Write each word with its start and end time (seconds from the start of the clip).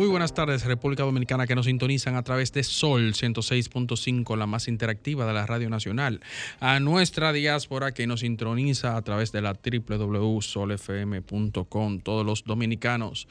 Muy 0.00 0.08
buenas 0.08 0.32
tardes, 0.32 0.64
República 0.64 1.02
Dominicana, 1.02 1.46
que 1.46 1.54
nos 1.54 1.66
sintonizan 1.66 2.16
a 2.16 2.22
través 2.22 2.54
de 2.54 2.62
Sol 2.62 3.12
106.5, 3.12 4.34
la 4.34 4.46
más 4.46 4.66
interactiva 4.66 5.26
de 5.26 5.34
la 5.34 5.44
Radio 5.44 5.68
Nacional. 5.68 6.22
A 6.58 6.80
nuestra 6.80 7.34
diáspora 7.34 7.92
que 7.92 8.06
nos 8.06 8.20
sintoniza 8.20 8.96
a 8.96 9.02
través 9.02 9.30
de 9.30 9.42
la 9.42 9.52
www.solfm.com. 9.52 12.00
Todos 12.00 12.24
los 12.24 12.44
dominicanos 12.44 13.28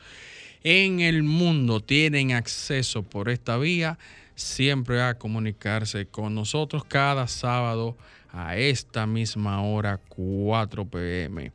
en 0.64 1.00
el 1.00 1.23
mundo 1.23 1.80
tienen 1.80 2.34
acceso 2.34 3.02
por 3.02 3.30
esta 3.30 3.58
vía 3.58 3.97
siempre 4.36 5.02
a 5.02 5.17
comunicarse 5.17 6.06
con 6.06 6.36
nosotros 6.36 6.86
cada 6.86 7.28
sábado 7.28 7.97
a 8.31 8.58
esta 8.58 9.08
misma 9.08 9.64
hora, 9.64 10.00
4 10.09 10.86
pm. 10.86 11.52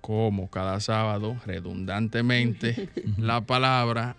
Como 0.00 0.48
cada 0.48 0.78
sábado, 0.78 1.36
redundantemente, 1.46 2.88
la 3.18 3.40
palabra 3.40 4.14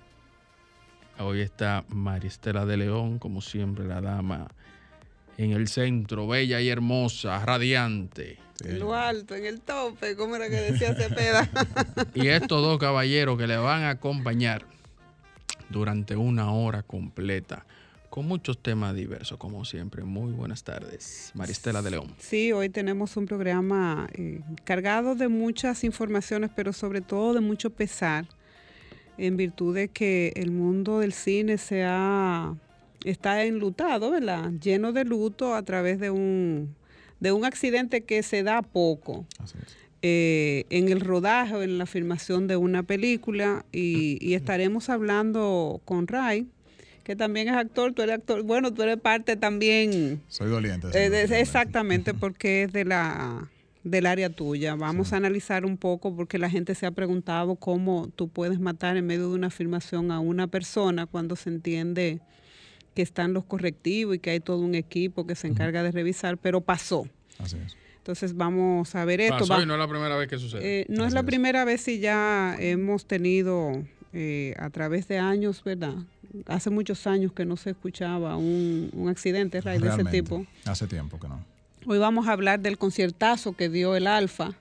Hoy 1.20 1.42
está 1.42 1.84
Maristela 1.90 2.66
de 2.66 2.78
León, 2.78 3.18
como 3.18 3.42
siempre, 3.42 3.86
la 3.86 4.02
dama 4.02 4.48
en 5.38 5.52
el 5.52 5.68
centro, 5.68 6.28
bella 6.28 6.62
y 6.62 6.70
hermosa, 6.70 7.44
radiante. 7.44 8.38
En 8.64 8.80
lo 8.80 8.94
alto, 8.96 9.36
en 9.36 9.45
el 9.45 9.62
tope, 9.62 10.16
como 10.16 10.36
era 10.36 10.50
que 10.50 10.56
decía 10.56 10.95
Cepeda. 10.95 11.50
Y 12.14 12.28
estos 12.28 12.62
dos 12.62 12.80
caballeros 12.80 13.38
que 13.38 13.48
le 13.48 13.58
van 13.58 13.84
a 13.84 13.92
acompañar 13.92 14.66
durante 15.70 16.16
una 16.16 16.52
hora 16.52 16.84
completa, 16.84 17.66
con 18.10 18.28
muchos 18.28 18.58
temas 18.62 18.95
diversos, 18.95 19.38
como 19.38 19.66
siempre. 19.66 20.04
Muy 20.04 20.32
buenas 20.34 20.64
tardes, 20.64 21.32
Maristela 21.34 21.82
de 21.82 21.92
León. 21.92 22.14
Sí, 22.20 22.52
hoy 22.52 22.70
tenemos 22.70 23.18
un 23.18 23.26
programa 23.26 24.08
eh, 24.14 24.42
cargado 24.64 25.16
de 25.16 25.28
muchas 25.28 25.84
informaciones, 25.84 26.52
pero 26.56 26.73
sobre 26.73 27.02
todo 27.02 27.34
de 27.34 27.42
mucho 27.42 27.72
pesar, 27.72 28.26
en 29.18 29.38
virtud 29.38 29.76
de 29.76 29.88
que 29.88 30.34
el 30.36 30.52
mundo 30.52 31.00
del 31.00 31.14
cine 31.14 31.58
se 31.58 31.84
ha, 31.86 32.56
está 33.04 33.44
enlutado, 33.44 34.12
¿verdad? 34.12 34.52
Lleno 34.62 34.92
de 34.94 35.06
luto 35.06 35.56
a 35.56 35.64
través 35.64 36.00
de 36.00 36.10
un, 36.12 36.76
de 37.20 37.32
un 37.32 37.45
accidente 37.45 38.02
que 38.02 38.22
se 38.23 38.44
da 38.44 38.62
poco. 38.62 39.26
eh, 40.04 40.66
en 40.70 40.90
el 40.90 41.02
rodaje 41.02 41.56
o 41.56 41.64
en 41.64 41.80
la 41.80 41.88
filmación 41.88 42.45
de 42.48 42.56
una 42.56 42.84
película 42.84 43.66
y, 43.72 44.18
y 44.22 44.36
estaremos 44.36 44.90
hablando 44.90 45.82
con 45.86 46.08
Ray, 46.08 46.45
que 47.04 47.16
también 47.16 47.48
es 47.48 47.56
actor, 47.56 47.94
tú 47.94 48.04
eres 48.04 48.16
actor, 48.16 48.44
bueno, 48.44 48.72
tú 48.72 48.84
eres 48.84 48.98
parte 48.98 49.36
también 49.38 50.22
Soy 50.27 50.50
doliente. 50.52 50.88
eh, 50.94 51.27
exactamente, 51.39 52.14
porque 52.20 52.64
es 52.64 52.73
de 52.73 52.86
la 52.86 53.50
del 53.89 54.05
área 54.05 54.30
tuya. 54.30 54.75
Vamos 54.75 55.14
a 55.14 55.17
analizar 55.17 55.65
un 55.65 55.77
poco 55.77 56.15
porque 56.15 56.37
la 56.37 56.49
gente 56.49 56.75
se 56.75 56.86
ha 56.86 56.92
preguntado 56.92 57.55
cómo 57.55 58.09
tú 58.15 58.27
puedes 58.27 58.59
matar 58.59 58.98
en 58.98 59.05
medio 59.05 59.30
de 59.30 59.36
una 59.36 59.49
filmación 59.49 60.11
a 60.11 60.20
una 60.20 60.48
persona 60.48 61.05
cuando 61.05 61.36
se 61.36 61.49
entiende 61.49 62.20
que 62.93 63.02
están 63.02 63.33
los 63.33 63.45
correctivos 63.45 64.15
y 64.15 64.20
que 64.20 64.31
hay 64.31 64.39
todo 64.39 64.59
un 64.59 64.76
equipo 64.76 65.26
que 65.27 65.36
se 65.36 65.47
encarga 65.47 65.83
de 65.83 65.92
revisar, 65.92 66.37
pero 66.37 66.61
pasó. 66.61 67.08
Así 67.39 67.58
es. 67.64 67.76
Entonces 67.97 68.36
vamos 68.36 68.95
a 68.95 69.05
ver 69.05 69.20
esto. 69.21 69.37
Pasó 69.39 69.53
Va- 69.53 69.64
y 69.64 69.65
no 69.65 69.73
es 69.73 69.80
la 69.80 69.87
primera 69.87 70.15
vez 70.17 70.27
que 70.30 70.37
sucede. 70.37 70.81
eh, 70.81 70.86
no 70.89 71.05
es 71.05 71.14
la 71.14 71.23
primera 71.23 71.65
vez 71.65 71.81
si 71.81 71.99
ya 71.99 72.55
hemos 72.59 73.05
tenido 73.05 73.83
eh, 74.14 74.55
a 74.58 74.70
través 74.70 75.08
de 75.08 75.20
años, 75.20 75.64
¿verdad? 75.64 75.93
Hace 76.45 76.70
muchos 76.70 77.05
años 77.08 77.31
que 77.33 77.45
no 77.45 77.55
se 77.58 77.70
escuchaba 77.71 78.36
un, 78.37 78.89
un 78.93 79.09
accidente 79.09 79.59
Ray, 79.61 79.80
de 79.80 79.89
ese 79.89 80.03
tipo. 80.05 80.45
Hace 80.65 80.87
tiempo 80.87 81.20
que 81.20 81.27
no. 81.27 81.43
Hoy 81.87 81.99
vamos 81.99 82.27
a 82.27 82.33
hablar 82.33 82.59
del 82.59 82.77
conciertazo 82.77 83.53
que 83.55 83.70
dio 83.70 83.95
el 83.95 84.08
Alfa 84.08 84.53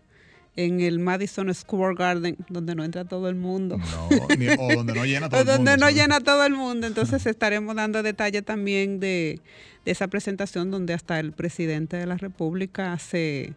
en 0.55 0.81
el 0.81 0.99
Madison 1.01 1.53
Square 1.53 1.97
Garden, 1.97 2.37
donde 2.49 2.75
no 2.75 2.85
entra 2.85 3.05
todo 3.05 3.29
el 3.29 3.35
mundo. 3.35 3.79
No, 3.79 4.37
ni- 4.39 4.47
o 4.59 4.75
donde 4.75 4.95
no 4.95 5.05
llena 5.05 5.29
todo 5.29 5.39
O 5.39 5.43
el 5.43 5.47
donde 5.47 5.73
mundo, 5.73 5.85
no 5.87 5.91
¿sí? 5.91 5.95
llena 5.97 6.21
todo 6.21 6.45
el 6.47 6.53
mundo. 6.55 6.87
Entonces 6.87 7.27
estaremos 7.27 7.75
dando 7.77 8.03
detalle 8.03 8.43
también 8.43 9.01
de, 9.01 9.41
de 9.85 9.91
esa 9.93 10.09
presentación 10.09 10.71
donde 10.71 10.95
hasta 10.95 11.19
el 11.21 11.33
presidente 11.33 11.97
de 11.97 12.07
la 12.07 12.17
República 12.17 12.97
se, 12.99 13.55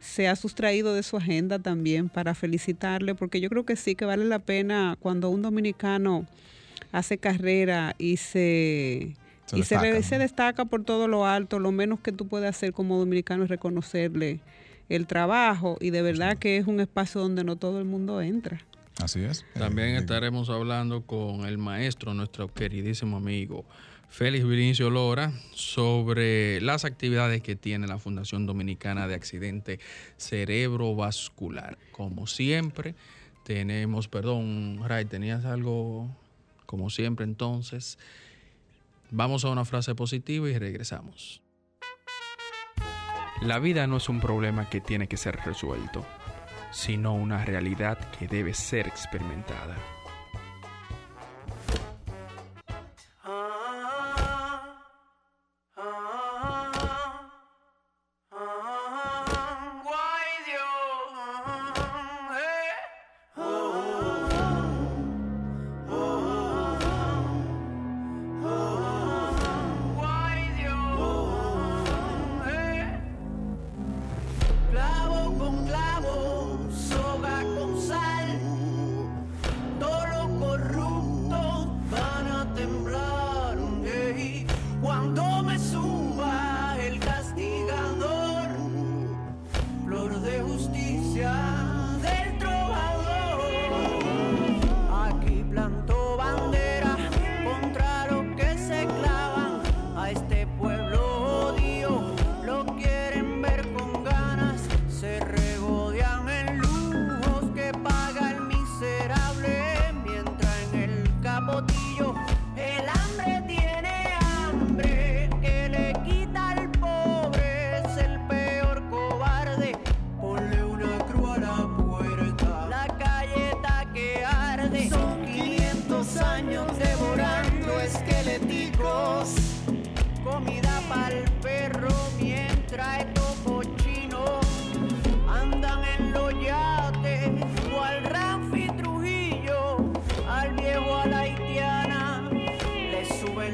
se 0.00 0.26
ha 0.26 0.34
sustraído 0.34 0.94
de 0.94 1.02
su 1.02 1.16
agenda 1.18 1.58
también 1.58 2.08
para 2.08 2.34
felicitarle, 2.34 3.14
porque 3.14 3.40
yo 3.40 3.48
creo 3.50 3.64
que 3.66 3.76
sí 3.76 3.94
que 3.94 4.04
vale 4.06 4.24
la 4.24 4.38
pena 4.40 4.96
cuando 4.98 5.28
un 5.30 5.42
dominicano 5.42 6.26
hace 6.92 7.18
carrera 7.18 7.94
y 7.98 8.16
se, 8.16 9.14
Se 9.46 9.58
y 9.58 10.02
se 10.02 10.18
destaca 10.18 10.64
por 10.64 10.84
todo 10.84 11.08
lo 11.08 11.24
alto, 11.24 11.58
lo 11.58 11.72
menos 11.72 12.00
que 12.00 12.12
tú 12.12 12.26
puedes 12.26 12.50
hacer 12.50 12.72
como 12.72 12.98
dominicano 12.98 13.44
es 13.44 13.48
reconocerle 13.48 14.40
el 14.88 15.06
trabajo 15.06 15.78
y 15.80 15.90
de 15.90 16.02
verdad 16.02 16.36
que 16.36 16.56
es 16.56 16.66
un 16.66 16.80
espacio 16.80 17.20
donde 17.20 17.44
no 17.44 17.56
todo 17.56 17.78
el 17.78 17.84
mundo 17.84 18.20
entra. 18.20 18.60
Así 19.02 19.22
es. 19.22 19.44
También 19.54 19.90
Eh, 19.90 19.98
estaremos 19.98 20.48
hablando 20.48 21.02
con 21.02 21.46
el 21.46 21.58
maestro, 21.58 22.14
nuestro 22.14 22.52
queridísimo 22.52 23.18
amigo 23.18 23.64
Félix 24.08 24.46
Vinicio 24.46 24.88
Lora, 24.88 25.32
sobre 25.52 26.60
las 26.60 26.84
actividades 26.84 27.42
que 27.42 27.56
tiene 27.56 27.86
la 27.86 27.98
Fundación 27.98 28.46
Dominicana 28.46 29.06
de 29.06 29.14
Accidente 29.14 29.80
Cerebrovascular. 30.16 31.76
Como 31.92 32.26
siempre, 32.26 32.94
tenemos, 33.44 34.08
perdón, 34.08 34.80
Ray, 34.84 35.04
¿tenías 35.04 35.44
algo? 35.44 36.08
Como 36.64 36.88
siempre, 36.88 37.24
entonces, 37.24 37.98
vamos 39.10 39.44
a 39.44 39.50
una 39.50 39.64
frase 39.64 39.94
positiva 39.94 40.48
y 40.48 40.58
regresamos. 40.58 41.42
La 43.42 43.58
vida 43.58 43.86
no 43.86 43.98
es 43.98 44.08
un 44.08 44.20
problema 44.20 44.68
que 44.68 44.80
tiene 44.80 45.08
que 45.08 45.16
ser 45.16 45.36
resuelto, 45.44 46.06
sino 46.70 47.14
una 47.14 47.44
realidad 47.44 47.98
que 48.18 48.26
debe 48.26 48.54
ser 48.54 48.86
experimentada. 48.86 49.76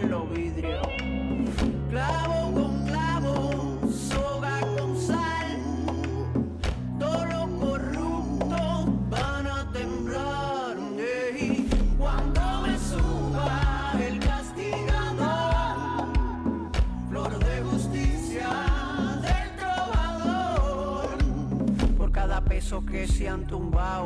en 0.02 0.10
los. 0.10 0.80
Clavo 1.90 2.52
con 2.52 2.86
clavo, 2.86 3.80
soga 3.90 4.60
con 4.76 4.96
sal. 5.00 5.58
Todos 6.98 7.28
los 7.28 7.48
corruptos 7.60 9.10
van 9.10 9.46
a 9.46 9.70
temblar. 9.72 10.76
Cuando 11.98 12.40
me 12.62 12.78
suba 12.78 13.92
el 14.00 14.18
castigador, 14.18 16.08
flor 17.08 17.38
de 17.38 17.62
justicia 17.62 18.48
del 19.22 19.56
trovador. 19.56 21.16
Por 21.96 22.10
cada 22.10 22.40
peso 22.42 22.84
que 22.84 23.06
se 23.06 23.28
han 23.28 23.46
tumbado 23.46 24.01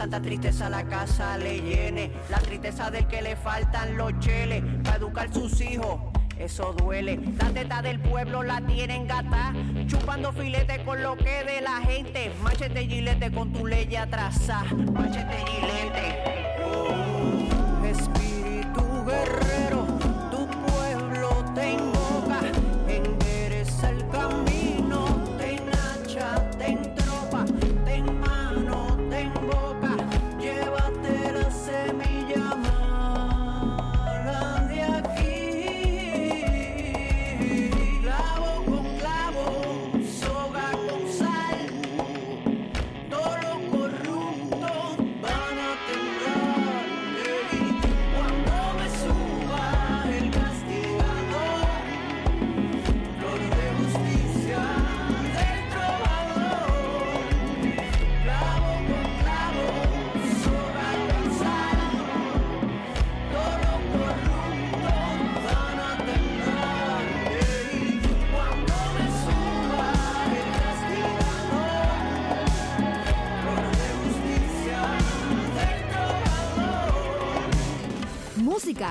Santa 0.00 0.22
tristeza 0.22 0.70
la 0.70 0.82
casa 0.84 1.36
le 1.36 1.60
llene, 1.60 2.10
la 2.30 2.38
tristeza 2.38 2.90
del 2.90 3.06
que 3.06 3.20
le 3.20 3.36
faltan 3.36 3.98
los 3.98 4.18
cheles 4.18 4.64
para 4.82 4.96
educar 4.96 5.30
sus 5.30 5.60
hijos. 5.60 6.00
Eso 6.38 6.72
duele, 6.72 7.20
la 7.38 7.50
teta 7.50 7.82
del 7.82 8.00
pueblo 8.00 8.42
la 8.42 8.62
tienen 8.62 9.06
gata, 9.06 9.52
chupando 9.86 10.32
filete 10.32 10.82
con 10.86 11.02
lo 11.02 11.18
que 11.18 11.44
de 11.44 11.60
la 11.60 11.82
gente. 11.82 12.32
Machete 12.42 12.86
gilete 12.86 13.30
con 13.30 13.52
tu 13.52 13.66
ley 13.66 13.94
atrasada, 13.94 14.72
machete 14.72 15.36
gilete. 15.46 16.29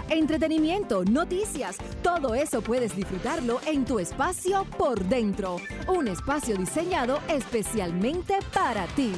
Entretenimiento, 0.10 1.04
noticias, 1.06 1.78
todo 2.02 2.36
eso 2.36 2.62
puedes 2.62 2.96
disfrutarlo 2.96 3.60
en 3.66 3.86
tu 3.86 4.00
espacio 4.00 4.66
por 4.78 5.04
dentro. 5.06 5.58
Un 5.88 6.08
espacio 6.08 6.56
diseñado 6.58 7.20
especialmente 7.28 8.40
para 8.54 8.86
ti. 8.88 9.12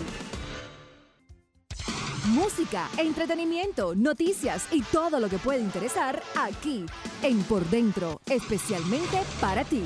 Música, 2.26 2.88
entretenimiento, 2.98 3.96
noticias 3.96 4.68
y 4.72 4.84
todo 4.84 5.20
lo 5.20 5.28
que 5.28 5.40
puede 5.40 5.60
interesar 5.60 6.22
aquí 6.38 6.86
en 7.24 7.42
Por 7.44 7.66
Dentro, 7.70 8.22
especialmente 8.28 9.22
para 9.40 9.64
ti. 9.64 9.84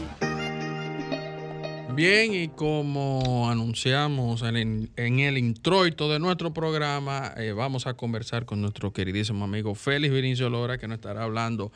Bien, 1.96 2.34
y 2.34 2.50
como 2.50 3.50
anunciamos 3.50 4.42
en, 4.42 4.90
el- 4.98 5.38
introito 5.38 6.12
de 6.12 6.20
nuestro 6.20 6.54
programa, 6.54 7.32
eh, 7.38 7.54
vamos 7.54 7.88
a 7.88 7.94
conversar 7.94 8.46
con 8.46 8.62
nuestro 8.62 8.92
queridísimo 8.92 9.46
amigo 9.46 9.76
Félix 9.76 10.14
Vinicio 10.14 10.50
Lora, 10.50 10.78
que 10.78 10.90
nos 10.90 10.96
estará 10.96 11.24
hablando 11.24 11.72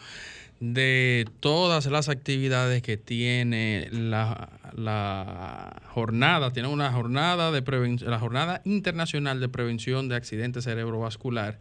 de 0.60 1.26
todas 1.40 1.86
las 1.86 2.10
actividades 2.10 2.82
que 2.82 2.98
tiene 2.98 3.88
la, 3.94 4.50
jornada, 5.94 6.52
tiene 6.52 6.68
una 6.68 6.92
jornada 6.92 7.54
de 7.54 7.62
prevención, 7.62 8.12
la 8.12 8.20
jornada 8.20 8.62
internacional 8.66 9.40
de 9.40 9.48
prevención 9.48 10.10
de 10.10 10.18
accidentes 10.18 10.66
cerebrovascular 10.66 11.60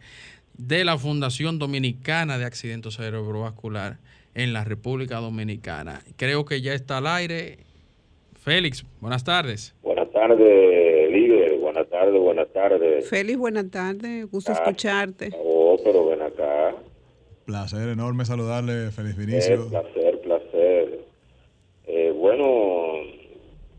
de 0.57 0.83
la 0.83 0.97
Fundación 0.97 1.59
Dominicana 1.59 2.37
de 2.37 2.43
Accidentes 2.43 2.97
Cerebrovascular 2.97 3.99
en 4.35 4.51
la 4.51 4.65
República 4.65 5.17
Dominicana. 5.21 6.01
Creo 6.17 6.43
que 6.43 6.61
ya 6.61 6.73
está 6.73 6.97
al 6.97 7.07
aire. 7.07 7.68
Félix, 8.39 8.85
buenas 9.01 9.23
tardes. 9.23 9.75
Buenas 9.83 10.09
tardes, 10.11 11.11
líder. 11.11 11.57
Buenas 11.59 11.89
tardes, 11.89 12.19
buenas 12.21 12.47
tardes. 12.53 13.09
Félix, 13.09 13.37
buenas 13.37 13.69
tardes. 13.69 14.29
Gusto 14.31 14.51
escucharte. 14.53 15.29
Oh, 15.37 15.77
pero 15.83 16.05
ven 16.07 16.21
acá. 16.21 16.75
Placer 17.45 17.89
enorme 17.89 18.25
saludarle, 18.25 18.91
feliz 18.91 19.15
Eh, 19.17 19.19
Vinicio. 19.25 19.69
placer, 19.69 20.21
placer. 20.21 20.99
Eh, 21.87 22.13
bueno, 22.15 23.03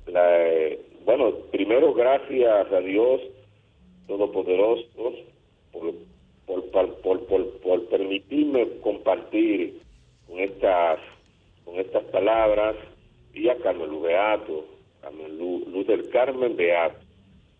la- 0.08 0.46
eh, 0.48 0.78
bueno, 1.04 1.32
primero 1.50 1.94
gracias 1.94 2.70
a 2.72 2.80
Dios 2.80 3.20
Todopoderoso 4.08 4.82
por, 4.96 5.12
por, 6.46 6.70
por, 6.70 6.94
por, 7.00 7.26
por- 7.26 7.60
por 7.60 7.88
permitirme 7.88 8.68
compartir 8.82 9.80
con 10.26 10.38
estas, 10.40 10.98
con 11.64 11.76
estas 11.78 12.02
palabras 12.06 12.74
y 13.34 13.48
a 13.48 13.56
Carmen 13.56 13.88
Luz 13.90 14.02
Beato, 14.02 14.66
Carmen 15.02 15.38
Luz, 15.38 15.66
Luz 15.68 15.86
del 15.86 16.08
Carmen 16.10 16.56
Beato, 16.56 16.98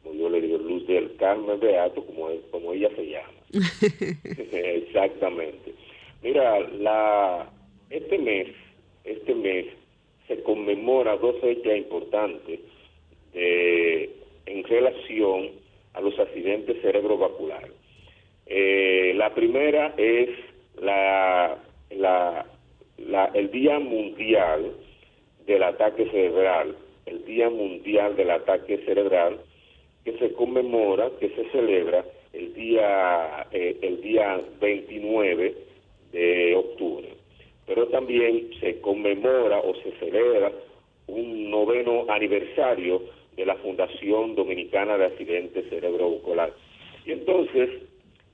como 0.02 0.14
yo 0.14 0.28
le 0.30 0.40
digo, 0.40 0.58
Luz 0.58 0.86
del 0.86 1.14
Carmen 1.16 1.58
Beato, 1.60 2.04
como, 2.04 2.30
es- 2.30 2.40
como 2.50 2.72
ella 2.72 2.88
se 2.96 3.06
llama. 3.08 3.32
Exactamente. 4.52 5.74
Mira, 6.22 6.60
la 6.60 7.50
este 7.90 8.18
mes, 8.18 8.48
este 9.04 9.34
mes 9.34 9.66
se 10.28 10.42
conmemora 10.42 11.16
dos 11.16 11.36
fechas 11.40 11.76
importantes 11.76 12.60
de- 13.32 14.10
en 14.46 14.64
relación 14.64 15.50
a 15.94 16.00
los 16.00 16.18
accidentes 16.18 16.80
cerebrovasculares. 16.82 17.72
Eh, 18.46 19.12
la 19.16 19.32
primera 19.34 19.94
es 19.96 20.28
la, 20.80 21.58
la, 21.90 22.46
la- 22.98 23.30
el 23.34 23.50
Día 23.50 23.78
Mundial 23.78 24.72
del 25.50 25.64
Ataque 25.64 26.08
Cerebral, 26.10 26.76
el 27.06 27.24
Día 27.24 27.50
Mundial 27.50 28.14
del 28.14 28.30
Ataque 28.30 28.78
Cerebral, 28.86 29.40
que 30.04 30.16
se 30.16 30.32
conmemora, 30.32 31.10
que 31.18 31.28
se 31.30 31.44
celebra 31.50 32.04
el 32.32 32.54
día, 32.54 33.48
eh, 33.50 33.76
el 33.82 34.00
día 34.00 34.40
29 34.60 35.56
de 36.12 36.54
octubre. 36.54 37.08
Pero 37.66 37.88
también 37.88 38.50
se 38.60 38.80
conmemora 38.80 39.58
o 39.58 39.74
se 39.82 39.90
celebra 39.98 40.52
un 41.08 41.50
noveno 41.50 42.04
aniversario 42.08 43.02
de 43.36 43.44
la 43.44 43.56
Fundación 43.56 44.36
Dominicana 44.36 44.96
de 44.98 45.06
Accidentes 45.06 45.68
Cerebrovasculares. 45.68 46.54
Y 47.04 47.10
entonces 47.10 47.70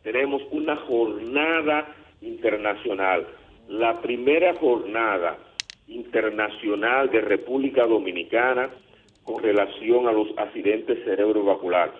tenemos 0.02 0.42
una 0.50 0.76
jornada 0.76 1.96
internacional, 2.20 3.26
la 3.68 4.02
primera 4.02 4.52
jornada 4.56 5.38
internacional 5.88 7.10
de 7.10 7.20
República 7.20 7.86
Dominicana 7.86 8.70
con 9.24 9.42
relación 9.42 10.06
a 10.06 10.12
los 10.12 10.28
accidentes 10.36 11.02
cerebrovasculares. 11.04 11.94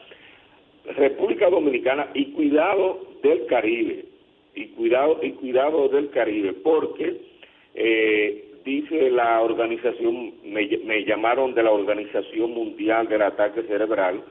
República 0.96 1.50
Dominicana 1.50 2.08
y 2.14 2.26
cuidado 2.32 3.00
del 3.22 3.46
Caribe, 3.46 4.04
y 4.54 4.66
cuidado, 4.68 5.18
y 5.22 5.32
cuidado 5.32 5.88
del 5.88 6.10
Caribe, 6.10 6.52
porque 6.52 7.20
eh, 7.74 8.44
dice 8.64 9.10
la 9.10 9.42
organización, 9.42 10.34
me, 10.44 11.04
llamaron 11.04 11.54
de 11.54 11.62
la 11.62 11.72
Organización 11.72 12.52
Mundial 12.52 13.08
del 13.08 13.22
Ataque 13.22 13.62
Cerebral, 13.64 14.22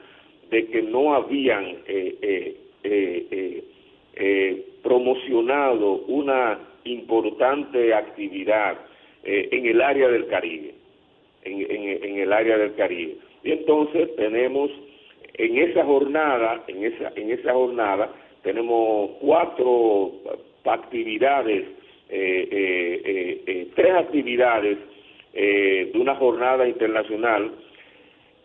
de 0.50 0.66
que 0.68 0.82
no 0.82 1.14
habían 1.14 1.64
eh, 1.86 2.16
eh, 2.22 2.56
eh, 2.88 3.26
eh, 3.30 3.64
eh, 4.14 4.66
promocionado 4.82 6.04
una 6.06 6.58
importante 6.84 7.92
actividad 7.92 8.78
eh, 9.26 9.48
en 9.52 9.66
el 9.66 9.80
área 9.82 10.08
del 10.08 10.26
Caribe, 10.28 10.72
en, 11.44 11.60
en- 11.70 12.18
el 12.20 12.32
área 12.32 12.56
del 12.56 12.74
Caribe. 12.76 13.16
Y 13.44 13.52
entonces 13.52 14.14
tenemos 14.16 14.70
en 15.34 15.58
esa 15.58 15.84
jornada, 15.84 16.64
en 16.68 16.84
esa, 16.84 17.12
en 17.16 17.30
esa 17.30 17.52
jornada 17.52 18.10
tenemos 18.42 19.10
cuatro 19.20 20.12
actividades, 20.64 21.64
eh, 22.08 22.48
eh, 22.50 23.02
eh, 23.04 23.42
eh, 23.46 23.66
tres 23.74 23.92
actividades 23.94 24.78
de 25.34 25.92
una 25.94 26.14
jornada 26.14 26.66
internacional 26.66 27.52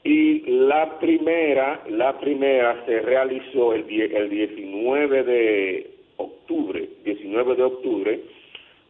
y 0.03 0.41
la 0.67 0.99
primera, 0.99 1.81
la 1.89 2.19
primera 2.19 2.83
se 2.85 2.99
realizó 3.01 3.73
el, 3.73 3.87
die- 3.87 4.11
el 4.13 4.29
19 4.29 5.23
de 5.23 5.89
octubre, 6.17 6.89
19 7.05 7.55
de 7.55 7.63
octubre, 7.63 8.19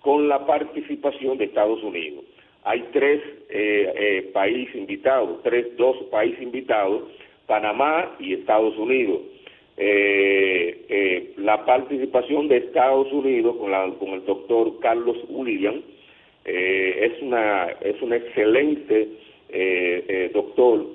con 0.01 0.27
la 0.27 0.45
participación 0.45 1.37
de 1.37 1.45
Estados 1.45 1.81
Unidos. 1.83 2.25
Hay 2.63 2.83
tres 2.91 3.21
eh, 3.49 3.93
eh, 3.95 4.29
países 4.33 4.75
invitados, 4.75 5.41
tres, 5.43 5.75
dos 5.77 5.97
países 6.11 6.41
invitados, 6.41 7.03
Panamá 7.47 8.15
y 8.19 8.33
Estados 8.33 8.77
Unidos. 8.77 9.19
Eh, 9.77 10.85
eh, 10.89 11.33
la 11.37 11.65
participación 11.65 12.47
de 12.47 12.57
Estados 12.57 13.11
Unidos 13.11 13.55
con, 13.57 13.71
la- 13.71 13.89
con 13.99 14.09
el 14.09 14.25
doctor 14.25 14.79
Carlos 14.79 15.17
William 15.29 15.81
eh, 16.45 17.09
es 17.15 17.21
una 17.23 17.67
es 17.81 18.01
un 18.01 18.13
excelente 18.13 19.07
doctor 20.33 20.85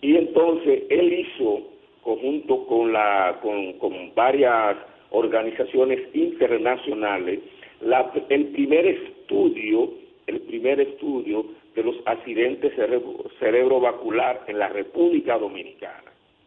y 0.00 0.16
entonces 0.16 0.82
él 0.88 1.12
hizo 1.12 1.62
conjunto 2.02 2.66
con, 2.66 2.92
la, 2.92 3.38
con, 3.42 3.74
con 3.74 4.12
varias 4.14 4.76
organizaciones 5.10 6.00
internacionales, 6.14 7.38
la, 7.82 8.12
el 8.28 8.46
primer 8.48 8.86
estudio, 8.86 9.92
el 10.26 10.40
primer 10.42 10.80
estudio 10.80 11.44
de 11.74 11.82
los 11.82 11.96
accidentes 12.06 12.74
cerebro, 12.74 13.24
cerebrovascular 13.38 14.44
en 14.48 14.58
la 14.58 14.68
República 14.68 15.38
Dominicana. 15.38 16.04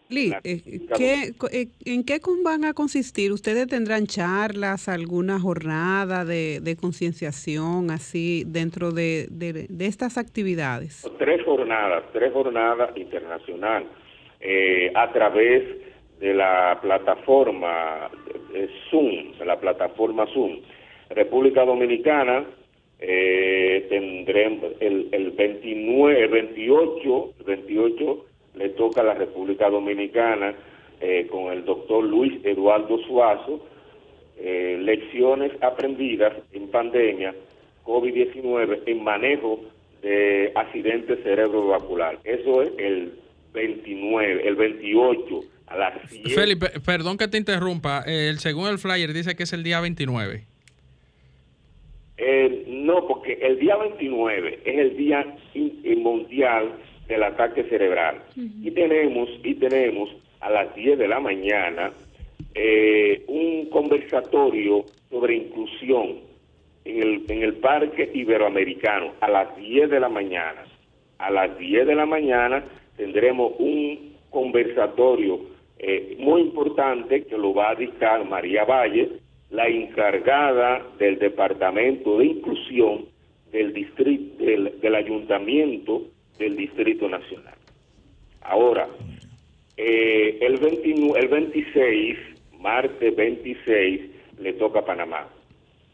Lee, 0.07 0.33
eh, 0.43 0.61
¿qué, 0.95 1.33
eh, 1.51 1.67
¿en 1.85 2.03
qué 2.03 2.19
van 2.43 2.63
a 2.63 2.73
consistir? 2.73 3.31
¿Ustedes 3.31 3.65
tendrán 3.65 4.05
charlas, 4.05 4.87
alguna 4.87 5.39
jornada 5.39 6.23
de, 6.25 6.59
de 6.61 6.75
concienciación 6.75 7.89
así 7.89 8.43
dentro 8.45 8.91
de, 8.91 9.25
de- 9.31 9.65
de 9.67 9.85
estas 9.87 10.19
actividades? 10.19 11.09
Tres 11.17 11.43
jornadas, 11.43 12.03
tres 12.13 12.31
jornadas 12.33 12.95
internacional 12.95 13.87
eh, 14.41 14.91
a 14.93 15.11
través 15.11 15.63
de 16.19 16.33
la 16.35 16.77
plataforma 16.83 18.11
eh, 18.53 18.69
Zoom, 18.91 19.35
de 19.39 19.45
la 19.45 19.59
plataforma 19.59 20.27
Zoom. 20.27 20.59
República 21.09 21.65
Dominicana 21.65 22.45
eh, 22.99 23.85
tendremos 23.89 24.71
el, 24.79 25.09
el 25.11 25.31
29, 25.31 26.27
28, 26.27 27.33
28 27.45 28.25
le 28.55 28.69
toca 28.69 29.01
a 29.01 29.03
la 29.03 29.13
República 29.13 29.69
Dominicana 29.69 30.55
eh, 31.01 31.27
con 31.29 31.51
el 31.51 31.65
doctor 31.65 32.03
Luis 32.03 32.33
Eduardo 32.45 32.97
Suazo, 32.99 33.65
eh, 34.37 34.77
lecciones 34.81 35.51
aprendidas 35.61 36.33
en 36.53 36.69
pandemia 36.69 37.35
COVID-19 37.83 38.83
en 38.85 39.03
manejo 39.03 39.61
de 40.01 40.51
accidentes 40.55 41.21
cerebrovascular. 41.23 42.19
Eso 42.23 42.61
es 42.63 42.71
el 42.77 43.13
29, 43.53 44.47
el 44.47 44.55
28 44.55 45.39
a 45.67 45.77
las 45.77 46.09
10. 46.09 46.33
Felipe, 46.33 46.67
perdón 46.85 47.17
que 47.17 47.27
te 47.27 47.37
interrumpa. 47.37 48.03
El, 48.05 48.39
según 48.39 48.67
el 48.67 48.77
flyer 48.77 49.13
dice 49.13 49.35
que 49.35 49.43
es 49.43 49.53
el 49.53 49.63
día 49.63 49.79
29. 49.81 50.45
Eh, 52.17 52.63
no, 52.67 53.05
porque 53.07 53.33
el 53.41 53.59
día 53.59 53.75
29 53.77 54.59
es 54.63 54.77
el 54.77 54.95
día 54.97 55.25
in- 55.53 56.01
mundial 56.01 56.71
del 57.07 57.23
ataque 57.23 57.63
cerebral. 57.65 58.21
Y 58.63 58.71
tenemos 58.71 59.29
y 59.43 59.55
tenemos 59.55 60.09
a 60.39 60.49
las 60.49 60.73
10 60.75 60.97
de 60.97 61.07
la 61.07 61.19
mañana 61.19 61.91
eh, 62.53 63.23
un 63.27 63.65
conversatorio 63.69 64.85
sobre 65.09 65.35
inclusión 65.35 66.19
en 66.85 67.01
el, 67.01 67.23
en 67.29 67.41
el 67.43 67.53
Parque 67.55 68.09
Iberoamericano 68.13 69.11
a 69.19 69.29
las 69.29 69.55
10 69.57 69.89
de 69.89 69.99
la 69.99 70.09
mañana. 70.09 70.63
A 71.17 71.29
las 71.31 71.57
10 71.57 71.85
de 71.87 71.95
la 71.95 72.05
mañana 72.05 72.63
tendremos 72.97 73.53
un 73.59 74.13
conversatorio 74.29 75.39
eh, 75.79 76.15
muy 76.19 76.41
importante 76.41 77.23
que 77.25 77.37
lo 77.37 77.53
va 77.53 77.71
a 77.71 77.75
dictar 77.75 78.23
María 78.25 78.63
Valle, 78.63 79.09
la 79.55 79.67
encargada 79.67 80.85
del 80.99 81.17
Departamento 81.17 82.17
de 82.17 82.25
Inclusión 82.25 83.05
del, 83.51 83.73
distrito, 83.73 84.43
del, 84.43 84.95
Ayuntamiento 84.95 86.03
del 86.37 86.57
Distrito 86.57 87.07
Nacional. 87.07 87.55
Ahora, 88.41 88.87
eh, 89.77 90.39
el, 90.41 90.57
29 90.57 91.19
el 91.19 91.27
26, 91.29 92.17
martes 92.59 93.15
26, 93.15 94.01
le 94.39 94.53
toca 94.53 94.79
a 94.79 94.85
Panamá 94.85 95.27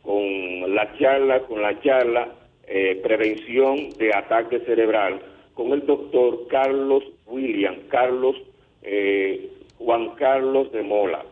con 0.01 0.73
la 0.73 0.97
charla, 0.97 1.41
con 1.41 1.61
la 1.61 1.79
charla 1.81 2.29
eh, 2.65 2.99
prevención 3.03 3.91
de 3.99 4.11
ataque 4.15 4.59
cerebral 4.61 5.21
con 5.53 5.71
el 5.71 5.85
doctor 5.85 6.47
Carlos 6.47 7.03
William, 7.27 7.75
Carlos 7.89 8.35
eh, 8.81 9.51
Juan 9.77 10.15
Carlos 10.15 10.71
de 10.71 10.81
Mola, 10.81 11.23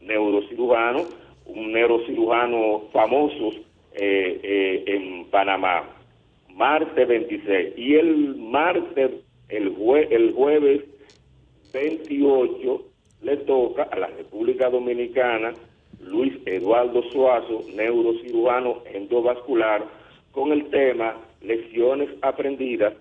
neurocirujano, 0.00 1.04
un 1.48 1.72
neurocirujano 1.72 2.84
famoso 2.92 3.52
eh, 3.94 4.40
eh, 4.42 4.84
en 4.86 5.24
Panamá, 5.30 5.84
martes 6.54 7.06
26 7.08 7.74
y 7.76 7.94
el 7.94 8.36
martes, 8.36 9.10
el, 9.48 9.74
jue- 9.76 10.06
el 10.10 10.32
jueves 10.34 10.82
28 11.72 12.82
le 13.22 13.36
toca 13.38 13.82
a 13.84 13.98
la 13.98 14.06
República 14.08 14.70
Dominicana 14.70 15.54
Luis 16.00 16.32
Eduardo 16.46 17.02
Suazo, 17.12 17.64
neurocirujano 17.74 18.82
endovascular, 18.92 19.84
con 20.32 20.52
el 20.52 20.66
tema 20.70 21.16
Lecciones 21.40 22.08
aprendidas 22.22 22.94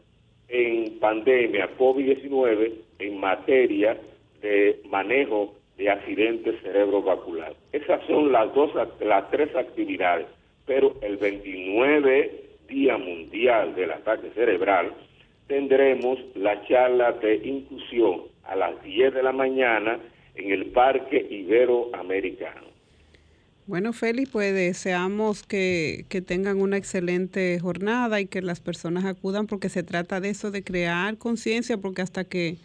en 0.49 0.97
pandemia 0.99 1.69
COVID-19 1.77 2.71
en 2.99 3.19
materia 3.19 3.97
de 4.41 4.79
manejo 4.89 5.53
de 5.77 5.89
accidentes 5.89 6.59
cerebrovascular. 6.61 7.55
Esas 7.71 8.05
son 8.07 8.31
las 8.31 8.53
dos, 8.53 8.71
las 8.99 9.31
tres 9.31 9.55
actividades, 9.55 10.27
pero 10.65 10.95
el 11.01 11.17
29 11.17 12.43
Día 12.67 12.97
Mundial 12.97 13.75
del 13.75 13.91
Ataque 13.91 14.29
Cerebral 14.35 14.93
tendremos 15.47 16.19
la 16.35 16.61
charla 16.67 17.13
de 17.13 17.35
inclusión 17.35 18.23
a 18.43 18.55
las 18.55 18.81
10 18.83 19.13
de 19.13 19.23
la 19.23 19.31
mañana 19.31 19.99
en 20.35 20.51
el 20.51 20.67
Parque 20.67 21.25
Iberoamericano. 21.29 22.67
Bueno, 23.65 23.91
Félix, 23.91 24.29
pues 24.29 24.53
deseamos 24.53 25.43
que, 25.43 26.05
que 26.07 26.21
tengan 26.21 26.61
una 26.61 26.77
excelente 26.77 27.59
jornada 27.59 28.21
y 28.21 28.25
que 28.25 28.41
las 28.41 28.61
personas 28.61 29.03
acudan 29.03 29.45
porque 29.45 29.67
se 29.67 29.83
trata 29.83 30.21
de 30.21 30.29
eso, 30.29 30.51
de 30.51 30.63
crear 30.63 31.17
conciencia, 31.17 31.77
porque 31.77 32.01
hasta 32.01 32.23
que, 32.23 32.55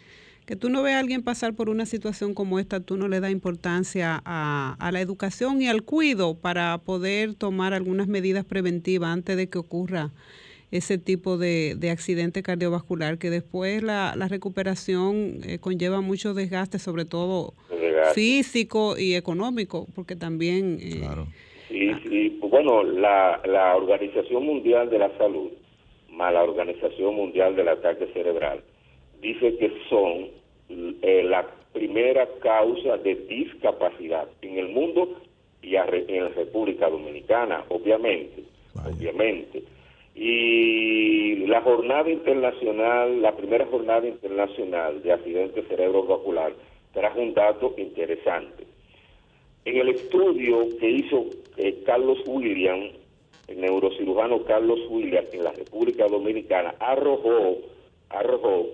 que 0.45 0.55
tú 0.55 0.69
no 0.69 0.83
veas 0.83 0.97
a 0.97 0.99
alguien 0.99 1.23
pasar 1.23 1.53
por 1.53 1.69
una 1.69 1.85
situación 1.85 2.33
como 2.33 2.59
esta, 2.59 2.79
tú 2.79 2.97
no 2.97 3.07
le 3.07 3.19
das 3.19 3.31
importancia 3.31 4.21
a, 4.25 4.75
a 4.79 4.91
la 4.91 4.99
educación 5.01 5.61
y 5.61 5.67
al 5.67 5.83
cuido 5.83 6.35
para 6.35 6.77
poder 6.79 7.33
tomar 7.35 7.73
algunas 7.73 8.07
medidas 8.07 8.43
preventivas 8.45 9.09
antes 9.09 9.37
de 9.37 9.47
que 9.47 9.57
ocurra 9.57 10.11
ese 10.71 10.97
tipo 10.97 11.37
de, 11.37 11.75
de 11.77 11.91
accidente 11.91 12.41
cardiovascular, 12.41 13.19
que 13.19 13.29
después 13.29 13.83
la, 13.83 14.15
la 14.17 14.27
recuperación 14.27 15.41
eh, 15.43 15.59
conlleva 15.59 16.01
mucho 16.01 16.33
desgaste, 16.33 16.79
sobre 16.79 17.05
todo 17.05 17.53
Desgaste. 17.69 18.15
físico 18.15 18.97
y 18.97 19.13
económico, 19.13 19.87
porque 19.95 20.15
también... 20.15 20.79
eh, 20.81 21.07
Sí, 21.69 21.89
sí. 22.03 22.37
Pues 22.39 22.51
Bueno, 22.51 22.83
la, 22.83 23.41
la 23.45 23.75
Organización 23.75 24.45
Mundial 24.45 24.89
de 24.89 24.99
la 24.99 25.17
Salud, 25.17 25.51
más 26.11 26.31
la 26.33 26.43
Organización 26.43 27.15
Mundial 27.15 27.55
del 27.55 27.67
Ataque 27.67 28.07
Cerebral, 28.13 28.63
dice 29.23 29.55
que 29.57 29.71
son 29.89 30.27
eh, 31.01 31.23
la 31.23 31.47
primera 31.71 32.27
causa 32.41 32.97
de 32.97 33.15
discapacidad 33.15 34.27
en 34.41 34.59
el 34.59 34.69
mundo 34.69 35.17
y 35.61 35.75
en 35.75 36.23
la 36.23 36.29
República 36.29 36.89
Dominicana, 36.89 37.63
obviamente, 37.69 38.43
obviamente. 38.85 39.63
Y 40.13 41.37
la 41.47 41.61
jornada 41.61 42.09
internacional, 42.09 43.21
la 43.21 43.35
primera 43.35 43.65
jornada 43.65 44.05
internacional 44.05 45.01
de 45.01 45.13
accidentes 45.13 45.67
cerebrovascular, 45.67 46.53
trajo 46.93 47.21
un 47.21 47.33
dato 47.33 47.73
interesante. 47.77 48.65
En 49.65 49.77
el 49.77 49.89
estudio 49.89 50.67
que 50.79 50.89
hizo 50.89 51.25
eh, 51.57 51.81
Carlos 51.85 52.19
William, 52.27 52.89
el 53.47 53.61
neurocirujano 53.61 54.43
Carlos 54.43 54.79
William 54.89 55.25
en 55.31 55.43
la 55.45 55.53
República 55.53 56.07
Dominicana, 56.07 56.75
arrojó, 56.79 57.57
arrojó 58.09 58.67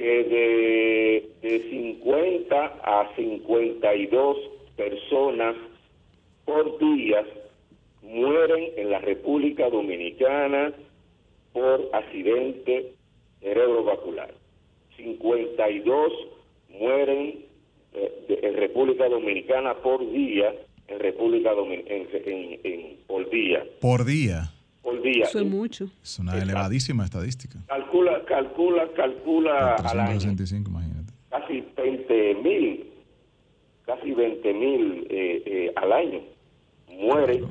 que 0.00 0.24
de, 0.24 1.28
de 1.46 1.60
50 1.68 2.56
a 2.82 3.14
52 3.16 4.36
personas 4.74 5.54
por 6.46 6.78
día 6.78 7.22
mueren 8.02 8.64
en 8.78 8.90
la 8.90 8.98
República 9.00 9.68
Dominicana 9.68 10.72
por 11.52 11.90
accidente 11.92 12.94
cerebrovascular. 13.40 14.32
52 14.96 16.12
mueren 16.70 17.44
eh, 17.92 18.12
de- 18.26 18.48
en 18.48 18.56
República 18.56 19.06
Dominicana 19.06 19.74
por 19.82 20.00
día, 20.12 20.54
en 20.88 20.98
República 20.98 21.52
Dominicana, 21.52 22.04
en, 22.24 22.96
por 23.06 23.28
día, 23.28 23.64
Por 23.82 24.06
día. 24.06 24.50
Por 24.82 25.02
día. 25.02 25.24
Eso 25.24 25.40
es 25.40 25.46
mucho. 25.46 25.90
Es 26.02 26.18
una 26.18 26.36
elevadísima 26.38 27.04
estadística. 27.04 27.58
Calcula, 27.66 28.24
calcula, 28.26 28.88
calcula 28.96 29.74
al 29.76 30.00
año 30.00 30.18
365, 30.18 30.70
imagínate. 30.70 31.12
casi 31.28 31.64
20 31.76 32.34
mil, 32.42 32.86
casi 33.86 34.12
20 34.12 34.54
mil 34.54 35.06
eh, 35.10 35.42
eh, 35.46 35.72
al 35.76 35.92
año 35.92 36.20
mueren 37.00 37.46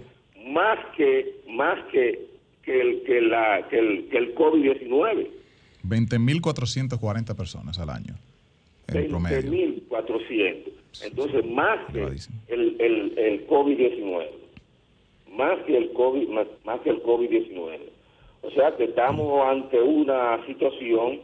más 0.48 0.80
que 0.96 1.42
más 1.50 1.78
que 1.92 2.28
que 2.64 2.82
el 2.82 3.04
que 3.04 3.22
la 3.22 3.68
que 3.70 3.80
el, 3.80 4.08
que 4.10 4.18
el 4.18 4.36
COVID-19. 4.36 5.28
20.440 5.84 7.36
personas 7.36 7.80
al 7.80 7.90
año. 7.90 8.16
En 8.88 9.08
promedio. 9.08 9.52
20.400. 9.52 10.72
Entonces, 11.04 11.46
más 11.46 11.80
que 11.92 12.04
el, 12.48 12.76
el, 12.80 13.18
el 13.18 13.48
COVID-19. 13.48 14.28
Más 15.32 15.60
que 15.64 15.78
el 15.78 15.94
COVID, 15.94 16.28
más, 16.30 16.48
más 16.66 16.80
que 16.82 16.90
el 16.90 17.04
COVID-19. 17.04 17.80
O 18.42 18.52
sea 18.52 18.76
que 18.76 18.86
estamos 18.86 19.46
ante 19.46 19.82
una 19.82 20.46
situación 20.46 21.20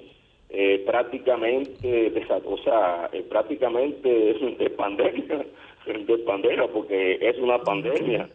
eh, 0.50 0.84
prácticamente, 0.86 2.14
o 2.46 2.58
sea, 2.60 3.10
eh, 3.12 3.24
prácticamente 3.24 4.32
es 4.32 4.58
de 4.58 4.70
pandemia, 4.70 5.46
de 5.86 6.18
pandemia, 6.20 6.68
porque 6.68 7.18
es 7.22 7.38
una 7.40 7.62
pandemia. 7.62 8.30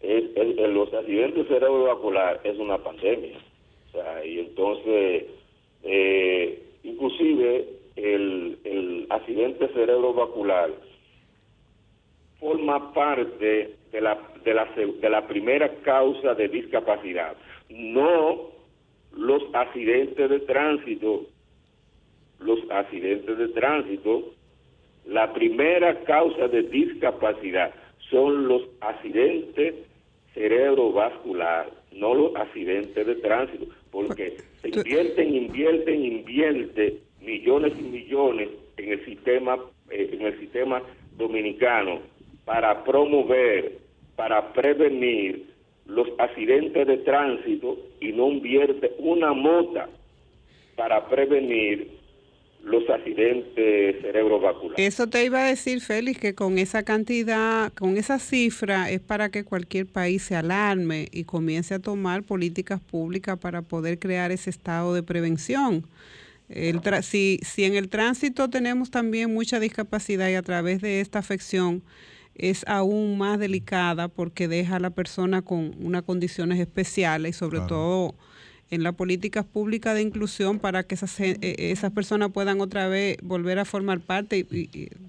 Es, 0.00 0.24
los 0.70 0.92
accidentes 0.92 1.48
cerebrovascular 1.48 2.40
es 2.44 2.58
una 2.58 2.78
pandemia. 2.78 3.38
O 3.88 3.92
sea, 3.92 4.24
y 4.24 4.40
entonces, 4.40 5.24
eh, 5.82 6.62
inclusive 6.84 7.68
el, 7.96 8.58
el 8.64 9.06
accidente 9.08 9.68
cerebrovascular 9.68 10.70
forma 12.40 12.92
parte 12.92 13.76
de 13.92 14.00
la, 14.00 14.18
de, 14.44 14.54
la, 14.54 14.66
de 14.74 15.10
la 15.10 15.26
primera 15.26 15.68
causa 15.82 16.34
de 16.34 16.48
discapacidad. 16.48 17.36
No 17.68 18.50
los 19.16 19.42
accidentes 19.54 20.30
de 20.30 20.40
tránsito, 20.40 21.26
los 22.40 22.58
accidentes 22.70 23.38
de 23.38 23.48
tránsito, 23.48 24.34
la 25.06 25.32
primera 25.32 26.00
causa 26.04 26.48
de 26.48 26.62
discapacidad 26.62 27.72
son 28.10 28.48
los 28.48 28.62
accidentes 28.80 29.74
cerebrovascular, 30.34 31.70
no 31.92 32.14
los 32.14 32.36
accidentes 32.36 33.06
de 33.06 33.14
tránsito, 33.16 33.66
porque 33.90 34.36
se 34.60 34.68
invierten, 34.68 35.34
invierten, 35.34 36.04
invierten 36.04 37.00
millones 37.22 37.72
y 37.78 37.82
millones 37.82 38.48
en 38.76 38.92
el 38.92 39.04
sistema, 39.06 39.56
eh, 39.90 40.10
en 40.12 40.22
el 40.22 40.38
sistema 40.38 40.82
dominicano 41.16 42.00
para 42.46 42.82
promover, 42.84 43.78
para 44.16 44.54
prevenir 44.54 45.54
los 45.84 46.08
accidentes 46.18 46.86
de 46.86 46.96
tránsito 46.98 47.76
y 48.00 48.12
no 48.12 48.30
invierte 48.30 48.92
una 48.98 49.34
mota 49.34 49.90
para 50.76 51.06
prevenir 51.08 51.94
los 52.64 52.88
accidentes 52.90 54.00
cerebrovasculares. 54.00 54.78
Eso 54.78 55.06
te 55.06 55.24
iba 55.24 55.44
a 55.44 55.48
decir, 55.48 55.80
Félix, 55.80 56.18
que 56.18 56.34
con 56.34 56.58
esa 56.58 56.82
cantidad, 56.82 57.72
con 57.74 57.96
esa 57.96 58.18
cifra, 58.18 58.90
es 58.90 59.00
para 59.00 59.28
que 59.28 59.44
cualquier 59.44 59.86
país 59.86 60.22
se 60.22 60.34
alarme 60.34 61.08
y 61.12 61.24
comience 61.24 61.74
a 61.74 61.78
tomar 61.78 62.24
políticas 62.24 62.80
públicas 62.80 63.38
para 63.38 63.62
poder 63.62 63.98
crear 63.98 64.32
ese 64.32 64.50
estado 64.50 64.94
de 64.94 65.02
prevención. 65.02 65.84
Si 66.48 67.40
en 67.58 67.74
el 67.74 67.88
tránsito 67.88 68.48
tenemos 68.50 68.90
también 68.90 69.32
mucha 69.32 69.60
discapacidad 69.60 70.28
y 70.28 70.34
a 70.34 70.42
través 70.42 70.80
de 70.80 71.00
esta 71.00 71.18
afección 71.18 71.82
es 72.38 72.64
aún 72.66 73.18
más 73.18 73.38
delicada 73.38 74.08
porque 74.08 74.48
deja 74.48 74.76
a 74.76 74.80
la 74.80 74.90
persona 74.90 75.42
con 75.42 75.74
unas 75.80 76.02
condiciones 76.02 76.60
especiales 76.60 77.36
y 77.36 77.38
sobre 77.38 77.60
todo 77.60 78.14
en 78.70 78.82
las 78.82 78.94
políticas 78.94 79.44
públicas 79.44 79.94
de 79.94 80.02
inclusión 80.02 80.58
para 80.58 80.82
que 80.82 80.96
esas, 80.96 81.18
eh, 81.20 81.38
esas 81.40 81.92
personas 81.92 82.32
puedan 82.32 82.60
otra 82.60 82.88
vez 82.88 83.16
volver 83.22 83.58
a 83.58 83.64
formar 83.64 84.00
parte 84.00 84.46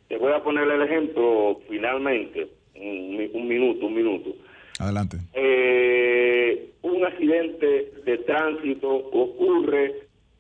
Te 0.08 0.18
voy 0.18 0.32
a 0.32 0.40
poner 0.42 0.68
el 0.70 0.82
ejemplo 0.82 1.60
finalmente, 1.68 2.46
un, 2.76 3.48
minuto, 3.48 3.86
un 3.86 3.94
minuto. 3.94 4.30
Adelante. 4.78 5.16
Eh, 5.32 6.70
un 6.82 7.04
accidente 7.04 7.92
de 8.04 8.18
tránsito 8.18 8.88
ocurre 8.88 9.94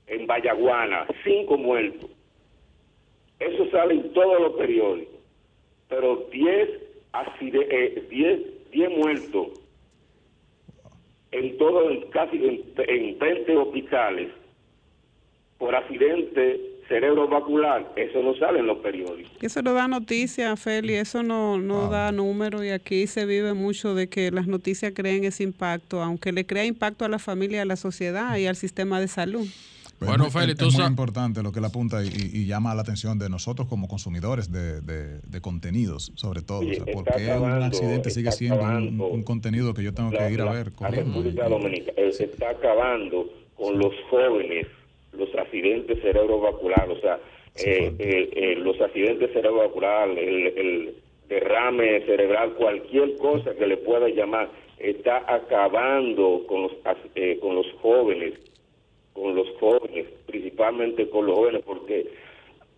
en 0.06 0.26
Vallaguana, 0.26 1.06
cinco 1.24 1.56
muertos 1.56 2.10
eso 3.38 3.70
sale 3.70 3.94
en 3.94 4.12
todos 4.12 4.40
los 4.40 4.52
periódicos. 4.54 5.14
Pero 5.88 6.26
10 6.32 6.68
eh, 7.12 8.88
muertos 8.96 9.48
en 11.32 11.58
todo, 11.58 12.10
casi 12.10 12.36
en, 12.36 13.18
20 13.18 13.56
hospitales 13.56 14.28
por 15.58 15.74
accidente 15.74 16.60
cerebrovascular, 16.88 17.92
eso 17.96 18.22
no 18.22 18.36
sale 18.36 18.60
en 18.60 18.66
los 18.66 18.78
periódicos. 18.78 19.32
Eso 19.40 19.60
no 19.62 19.72
da 19.72 19.88
noticia, 19.88 20.56
Feli, 20.56 20.94
eso 20.94 21.22
no, 21.22 21.58
no 21.58 21.88
da 21.90 22.12
número 22.12 22.62
y 22.62 22.68
aquí 22.70 23.06
se 23.08 23.26
vive 23.26 23.54
mucho 23.54 23.94
de 23.94 24.08
que 24.08 24.30
las 24.30 24.46
noticias 24.46 24.92
creen 24.94 25.24
ese 25.24 25.42
impacto, 25.42 26.00
aunque 26.00 26.30
le 26.30 26.46
crea 26.46 26.64
impacto 26.64 27.04
a 27.04 27.08
la 27.08 27.18
familia, 27.18 27.62
a 27.62 27.64
la 27.64 27.76
sociedad 27.76 28.36
y 28.36 28.46
al 28.46 28.54
sistema 28.54 29.00
de 29.00 29.08
salud. 29.08 29.46
Pues 29.98 30.10
bueno, 30.10 30.30
Félix, 30.30 30.60
es, 30.60 30.74
muy 30.74 30.84
importante 30.84 31.42
lo 31.42 31.52
que 31.52 31.60
le 31.60 31.68
apunta 31.68 32.04
y, 32.04 32.44
llama 32.46 32.74
la 32.74 32.82
atención 32.82 33.18
de 33.18 33.30
nosotros 33.30 33.66
como 33.66 33.88
consumidores 33.88 34.52
de, 34.52 34.82
de, 34.82 35.40
contenidos, 35.40 36.12
sobre 36.16 36.42
todo. 36.42 36.60
porque 36.92 37.32
un 37.32 37.62
accidente 37.62 38.10
sigue 38.10 38.30
siendo 38.32 38.62
un, 38.62 39.22
contenido 39.22 39.72
que 39.72 39.82
yo 39.82 39.94
tengo 39.94 40.10
que 40.10 40.30
ir 40.30 40.42
a 40.42 40.52
ver. 40.52 40.72
La 40.80 40.90
República 40.90 41.48
Dominicana 41.48 41.94
eh, 41.96 42.12
se 42.12 42.24
está 42.24 42.50
acabando 42.50 43.26
con 43.56 43.78
los 43.78 43.94
jóvenes, 44.10 44.66
los 45.12 45.34
accidentes 45.34 45.98
cerebrovasculares, 46.02 46.98
o 46.98 47.00
sea, 47.00 47.18
eh, 47.64 47.94
eh, 47.98 48.54
los 48.56 48.78
accidentes 48.78 49.32
cerebrovasculares, 49.32 50.18
el, 50.18 50.46
el 50.58 50.94
derrame 51.30 52.04
cerebral, 52.04 52.52
cualquier 52.52 53.16
cosa 53.16 53.54
que 53.54 53.66
le 53.66 53.78
pueda 53.78 54.10
llamar, 54.10 54.50
está 54.78 55.24
acabando 55.26 56.44
con 56.46 56.64
los, 56.64 56.72
con 57.40 57.56
los 57.56 57.66
jóvenes 57.80 58.34
con 59.16 59.34
los 59.34 59.46
jóvenes, 59.58 60.06
principalmente 60.26 61.08
con 61.08 61.26
los 61.26 61.34
jóvenes, 61.34 61.62
porque 61.64 62.06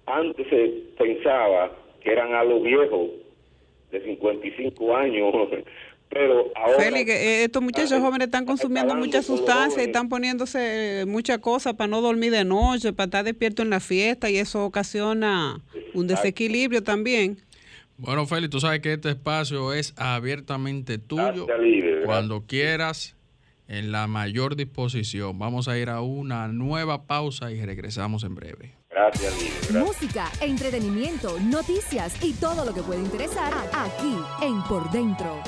antes 0.06 0.46
se 0.48 0.84
pensaba 0.96 1.72
que 2.00 2.12
eran 2.12 2.32
a 2.32 2.44
los 2.44 2.62
viejos 2.62 3.10
de 3.90 4.04
55 4.04 4.96
años, 4.96 5.34
pero 6.08 6.50
ahora... 6.54 6.78
Félix, 6.78 7.10
eh, 7.10 7.44
estos 7.44 7.60
muchachos 7.60 8.00
jóvenes 8.00 8.28
están 8.28 8.46
consumiendo 8.46 8.94
mucha 8.94 9.20
sustancia 9.22 9.82
y 9.82 9.86
están 9.86 10.08
poniéndose 10.08 11.04
muchas 11.08 11.38
cosas 11.38 11.74
para 11.74 11.88
no 11.88 12.00
dormir 12.00 12.30
de 12.30 12.44
noche, 12.44 12.92
para 12.92 13.06
estar 13.06 13.24
despierto 13.24 13.62
en 13.62 13.70
la 13.70 13.80
fiesta 13.80 14.30
y 14.30 14.38
eso 14.38 14.64
ocasiona 14.64 15.60
un 15.92 16.06
desequilibrio 16.06 16.82
también. 16.84 17.38
Bueno, 17.96 18.26
Félix, 18.26 18.50
tú 18.50 18.60
sabes 18.60 18.78
que 18.78 18.92
este 18.92 19.08
espacio 19.10 19.72
es 19.72 19.92
abiertamente 19.96 20.98
tuyo. 20.98 21.48
Cuando 22.04 22.44
quieras 22.46 23.17
en 23.68 23.92
la 23.92 24.06
mayor 24.06 24.56
disposición. 24.56 25.38
Vamos 25.38 25.68
a 25.68 25.78
ir 25.78 25.90
a 25.90 26.00
una 26.00 26.48
nueva 26.48 27.06
pausa 27.06 27.52
y 27.52 27.64
regresamos 27.64 28.24
en 28.24 28.34
breve. 28.34 28.74
Gracias, 28.90 29.70
Música, 29.70 30.28
entretenimiento, 30.40 31.38
noticias 31.38 32.22
y 32.24 32.32
todo 32.32 32.64
lo 32.64 32.74
que 32.74 32.82
puede 32.82 33.00
interesar 33.00 33.52
aquí 33.72 34.16
en 34.42 34.60
Por 34.62 34.90
Dentro. 34.90 35.40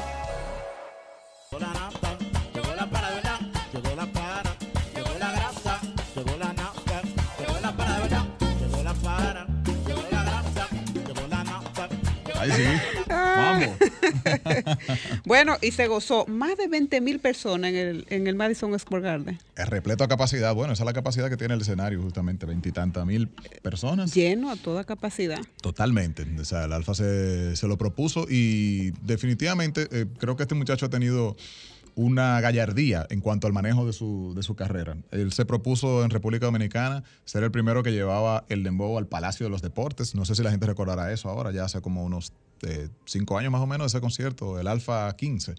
bueno, 15.24 15.56
y 15.60 15.72
se 15.72 15.86
gozó 15.86 16.26
más 16.26 16.56
de 16.56 16.68
20 16.68 17.00
mil 17.00 17.20
personas 17.20 17.70
en 17.70 17.76
el, 17.76 18.06
en 18.10 18.26
el 18.26 18.34
Madison 18.34 18.78
Square 18.78 19.02
Garden. 19.02 19.38
Es 19.56 19.68
repleto 19.68 20.04
a 20.04 20.08
capacidad. 20.08 20.54
Bueno, 20.54 20.72
esa 20.72 20.82
es 20.82 20.86
la 20.86 20.92
capacidad 20.92 21.28
que 21.28 21.36
tiene 21.36 21.54
el 21.54 21.60
escenario, 21.60 22.00
justamente, 22.02 22.46
veintitantas 22.46 23.04
mil 23.06 23.28
personas. 23.62 24.14
Lleno 24.14 24.50
a 24.50 24.56
toda 24.56 24.84
capacidad. 24.84 25.40
Totalmente. 25.60 26.26
O 26.38 26.44
sea, 26.44 26.64
el 26.64 26.72
Alfa 26.72 26.94
se, 26.94 27.56
se 27.56 27.68
lo 27.68 27.78
propuso 27.78 28.26
y 28.28 28.90
definitivamente 29.02 29.88
eh, 29.90 30.06
creo 30.18 30.36
que 30.36 30.42
este 30.42 30.54
muchacho 30.54 30.86
ha 30.86 30.90
tenido 30.90 31.36
una 32.00 32.40
gallardía 32.40 33.06
en 33.10 33.20
cuanto 33.20 33.46
al 33.46 33.52
manejo 33.52 33.84
de 33.84 33.92
su, 33.92 34.32
de 34.34 34.42
su 34.42 34.54
carrera. 34.54 34.96
Él 35.10 35.34
se 35.34 35.44
propuso 35.44 36.02
en 36.02 36.08
República 36.08 36.46
Dominicana 36.46 37.04
ser 37.26 37.44
el 37.44 37.50
primero 37.50 37.82
que 37.82 37.92
llevaba 37.92 38.46
el 38.48 38.62
dembow 38.62 38.96
al 38.96 39.06
Palacio 39.06 39.44
de 39.44 39.50
los 39.50 39.60
Deportes. 39.60 40.14
No 40.14 40.24
sé 40.24 40.34
si 40.34 40.42
la 40.42 40.50
gente 40.50 40.64
recordará 40.66 41.12
eso 41.12 41.28
ahora, 41.28 41.52
ya 41.52 41.64
hace 41.64 41.82
como 41.82 42.02
unos 42.02 42.32
eh, 42.62 42.88
cinco 43.04 43.36
años 43.36 43.52
más 43.52 43.60
o 43.60 43.66
menos 43.66 43.84
de 43.92 43.98
ese 43.98 44.00
concierto, 44.00 44.58
el 44.58 44.66
Alfa 44.66 45.14
15, 45.14 45.54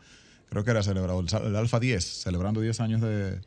creo 0.50 0.64
que 0.64 0.72
era 0.72 0.82
celebrado, 0.82 1.20
el 1.20 1.56
Alfa 1.56 1.80
10, 1.80 2.04
celebrando 2.04 2.60
10 2.60 2.80
años 2.80 3.02
de, 3.02 3.40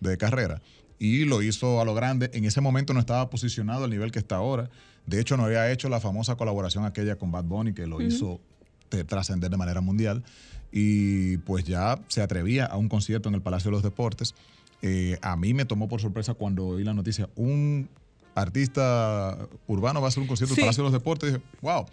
de 0.00 0.18
carrera. 0.18 0.60
Y 0.98 1.24
lo 1.24 1.40
hizo 1.40 1.80
a 1.80 1.86
lo 1.86 1.94
grande. 1.94 2.30
En 2.34 2.44
ese 2.44 2.60
momento 2.60 2.92
no 2.92 3.00
estaba 3.00 3.30
posicionado 3.30 3.84
al 3.84 3.90
nivel 3.90 4.12
que 4.12 4.18
está 4.18 4.36
ahora. 4.36 4.68
De 5.06 5.20
hecho, 5.20 5.38
no 5.38 5.46
había 5.46 5.72
hecho 5.72 5.88
la 5.88 6.00
famosa 6.00 6.36
colaboración 6.36 6.84
aquella 6.84 7.16
con 7.16 7.32
Bad 7.32 7.44
Bunny 7.44 7.72
que 7.72 7.86
lo 7.86 8.02
hizo 8.02 8.40
trascender 9.06 9.50
de 9.50 9.56
manera 9.56 9.80
mundial 9.80 10.22
y 10.72 11.36
pues 11.38 11.64
ya 11.64 11.98
se 12.08 12.22
atrevía 12.22 12.64
a 12.64 12.78
un 12.78 12.88
concierto 12.88 13.28
en 13.28 13.34
el 13.34 13.42
Palacio 13.42 13.70
de 13.70 13.72
los 13.72 13.82
Deportes. 13.82 14.34
Eh, 14.80 15.18
a 15.20 15.36
mí 15.36 15.54
me 15.54 15.66
tomó 15.66 15.88
por 15.88 16.00
sorpresa 16.00 16.34
cuando 16.34 16.66
oí 16.66 16.82
la 16.82 16.94
noticia, 16.94 17.28
un 17.36 17.88
artista 18.34 19.38
urbano 19.66 20.00
va 20.00 20.06
a 20.06 20.08
hacer 20.08 20.22
un 20.22 20.26
concierto 20.26 20.54
en 20.54 20.60
el 20.60 20.64
Palacio 20.64 20.82
de 20.82 20.90
los 20.90 20.92
Deportes. 20.92 21.28
Y 21.28 21.32
dije, 21.34 21.44
wow, 21.60 21.84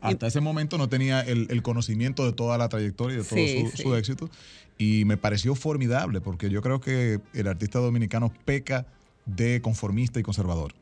hasta 0.00 0.26
ese 0.26 0.40
momento 0.40 0.76
no 0.76 0.88
tenía 0.88 1.22
el, 1.22 1.62
conocimiento 1.62 2.26
de 2.26 2.32
toda 2.32 2.58
la 2.58 2.68
trayectoria 2.68 3.14
y 3.14 3.18
de 3.18 3.24
todo 3.24 3.70
su, 3.70 3.82
su, 3.82 3.94
éxito. 3.96 4.30
Y 4.78 5.06
me 5.06 5.16
pareció 5.16 5.54
formidable 5.54 6.20
porque 6.20 6.50
yo 6.50 6.60
creo 6.60 6.80
que 6.80 7.20
el 7.32 7.48
artista 7.48 7.78
dominicano 7.78 8.32
peca 8.44 8.86
de 9.24 9.62
conformista 9.62 10.20
y 10.20 10.22
conservador. 10.22 10.74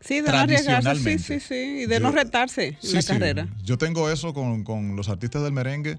Sí, 0.00 0.20
de 0.20 0.30
no 0.30 0.38
arriesgarse, 0.38 0.96
sí, 0.96 1.18
sí, 1.18 1.40
sí, 1.40 1.82
y 1.82 1.86
de 1.86 2.00
no 2.00 2.10
retarse 2.10 2.76
en 2.82 2.94
la 2.94 3.02
carrera. 3.02 3.48
Yo 3.64 3.78
tengo 3.78 4.10
eso 4.10 4.32
con, 4.34 4.64
con 4.64 4.96
los 4.96 5.08
artistas 5.08 5.42
del 5.42 5.52
merengue 5.52 5.98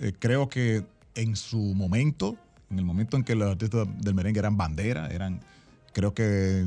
eh, 0.00 0.12
creo 0.18 0.48
que 0.48 0.84
en 1.14 1.36
su 1.36 1.58
momento, 1.74 2.36
en 2.70 2.78
el 2.78 2.84
momento 2.84 3.16
en 3.16 3.24
que 3.24 3.34
los 3.34 3.50
artistas 3.50 3.86
del 4.00 4.14
merengue 4.14 4.38
eran 4.38 4.56
bandera, 4.56 5.08
eran, 5.08 5.40
creo 5.92 6.14
que 6.14 6.66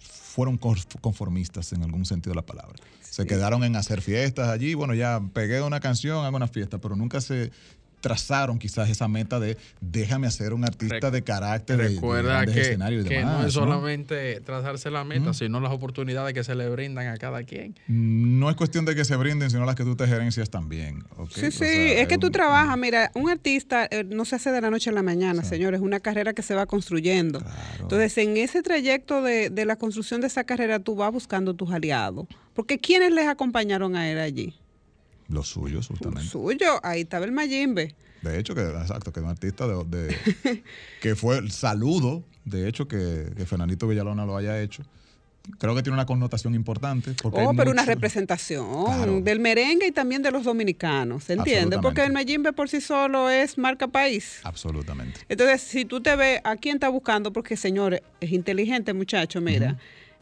fueron 0.00 0.58
conformistas 0.58 1.72
en 1.72 1.82
algún 1.82 2.06
sentido 2.06 2.32
de 2.32 2.36
la 2.36 2.46
palabra. 2.46 2.76
Se 3.00 3.26
quedaron 3.26 3.64
en 3.64 3.74
hacer 3.74 4.00
fiestas 4.00 4.48
allí, 4.48 4.74
bueno, 4.74 4.94
ya 4.94 5.20
pegué 5.32 5.60
una 5.62 5.80
canción, 5.80 6.24
hago 6.24 6.36
una 6.36 6.46
fiesta, 6.46 6.78
pero 6.78 6.94
nunca 6.94 7.20
se 7.20 7.50
trazaron 8.00 8.58
quizás 8.58 8.88
esa 8.90 9.08
meta 9.08 9.38
de 9.40 9.56
déjame 9.80 10.26
hacer 10.26 10.52
un 10.52 10.64
artista 10.64 11.10
de 11.10 11.22
carácter 11.22 11.78
recuerda 11.78 12.40
de, 12.40 12.52
que, 12.52 13.04
que 13.08 13.22
no 13.22 13.46
es 13.46 13.52
solamente 13.52 14.40
trazarse 14.40 14.90
la 14.90 15.04
meta 15.04 15.34
sino 15.34 15.60
las 15.60 15.72
oportunidades 15.72 16.34
que 16.34 16.44
se 16.44 16.54
le 16.54 16.68
brindan 16.68 17.08
a 17.08 17.16
cada 17.16 17.42
quien. 17.44 17.74
No 17.88 18.50
es 18.50 18.56
cuestión 18.56 18.84
de 18.84 18.94
que 18.94 19.04
se 19.04 19.16
brinden 19.16 19.50
sino 19.50 19.64
las 19.64 19.74
que 19.74 19.84
tú 19.84 19.96
te 19.96 20.06
gerencias 20.06 20.50
también 20.50 21.04
sí 21.34 21.50
sí 21.50 21.64
es, 21.64 22.08
que 22.08 22.18
tú 22.18 22.30
trabajas 22.30 22.76
mira 22.78 23.10
un 23.14 23.28
artista 23.28 23.86
eh, 23.90 24.04
no 24.04 24.24
se 24.24 24.36
hace 24.36 24.50
de 24.50 24.60
la 24.60 24.70
noche 24.70 24.90
a 24.90 24.92
la 24.92 25.02
mañana 25.02 25.44
señores 25.44 25.80
es 25.80 25.84
una 25.84 26.00
carrera 26.00 26.32
que 26.32 26.42
se 26.42 26.54
va 26.54 26.66
construyendo. 26.66 27.42
Entonces 27.80 28.16
en 28.18 28.36
ese 28.36 28.62
trayecto 28.62 29.22
de, 29.22 29.50
de 29.50 29.64
la 29.64 29.76
construcción 29.76 30.20
de 30.20 30.26
esa 30.26 30.44
carrera 30.44 30.78
tú 30.78 30.94
vas 30.94 31.12
buscando 31.12 31.54
tus 31.54 31.70
aliados 31.70 32.26
porque 32.54 32.78
quiénes 32.78 33.12
les 33.12 33.26
acompañaron 33.26 33.96
a 33.96 34.10
él 34.10 34.18
allí 34.18 34.59
los 35.30 35.48
suyos, 35.48 35.88
justamente. 35.88 36.22
Los 36.22 36.30
suyos, 36.30 36.78
ahí 36.82 37.02
estaba 37.02 37.24
el 37.24 37.32
Mayimbe. 37.32 37.94
De 38.22 38.38
hecho, 38.38 38.54
que 38.54 38.62
exacto, 38.62 39.12
que 39.12 39.20
es 39.20 39.24
un 39.24 39.30
artista 39.30 39.66
de, 39.66 40.14
que 41.00 41.16
fue 41.16 41.38
el 41.38 41.50
saludo, 41.50 42.22
de 42.44 42.68
hecho, 42.68 42.86
que, 42.86 43.32
que 43.36 43.46
Fernandito 43.46 43.88
Villalona 43.88 44.26
lo 44.26 44.36
haya 44.36 44.60
hecho 44.60 44.82
creo 45.58 45.74
que 45.74 45.82
tiene 45.82 45.94
una 45.94 46.06
connotación 46.06 46.54
importante. 46.54 47.14
oh, 47.24 47.52
pero 47.56 47.70
una 47.70 47.84
representación 47.84 49.24
del 49.24 49.40
merengue 49.40 49.88
y 49.88 49.92
también 49.92 50.22
de 50.22 50.30
los 50.30 50.44
dominicanos, 50.44 51.24
¿se 51.24 51.34
entiende? 51.34 51.78
Porque 51.78 52.04
el 52.04 52.12
Mayimbe 52.12 52.52
por 52.52 52.68
sí 52.68 52.80
solo 52.80 53.30
es 53.30 53.58
marca 53.58 53.88
país. 53.88 54.40
Absolutamente. 54.44 55.20
Entonces, 55.28 55.62
si 55.62 55.84
tú 55.84 56.00
te 56.00 56.14
ves, 56.16 56.40
¿a 56.44 56.56
quién 56.56 56.76
está 56.76 56.88
buscando? 56.88 57.32
Porque, 57.32 57.56
señores, 57.56 58.02
es 58.20 58.32
inteligente, 58.32 58.92
muchacho, 58.92 59.40
mira 59.40 59.78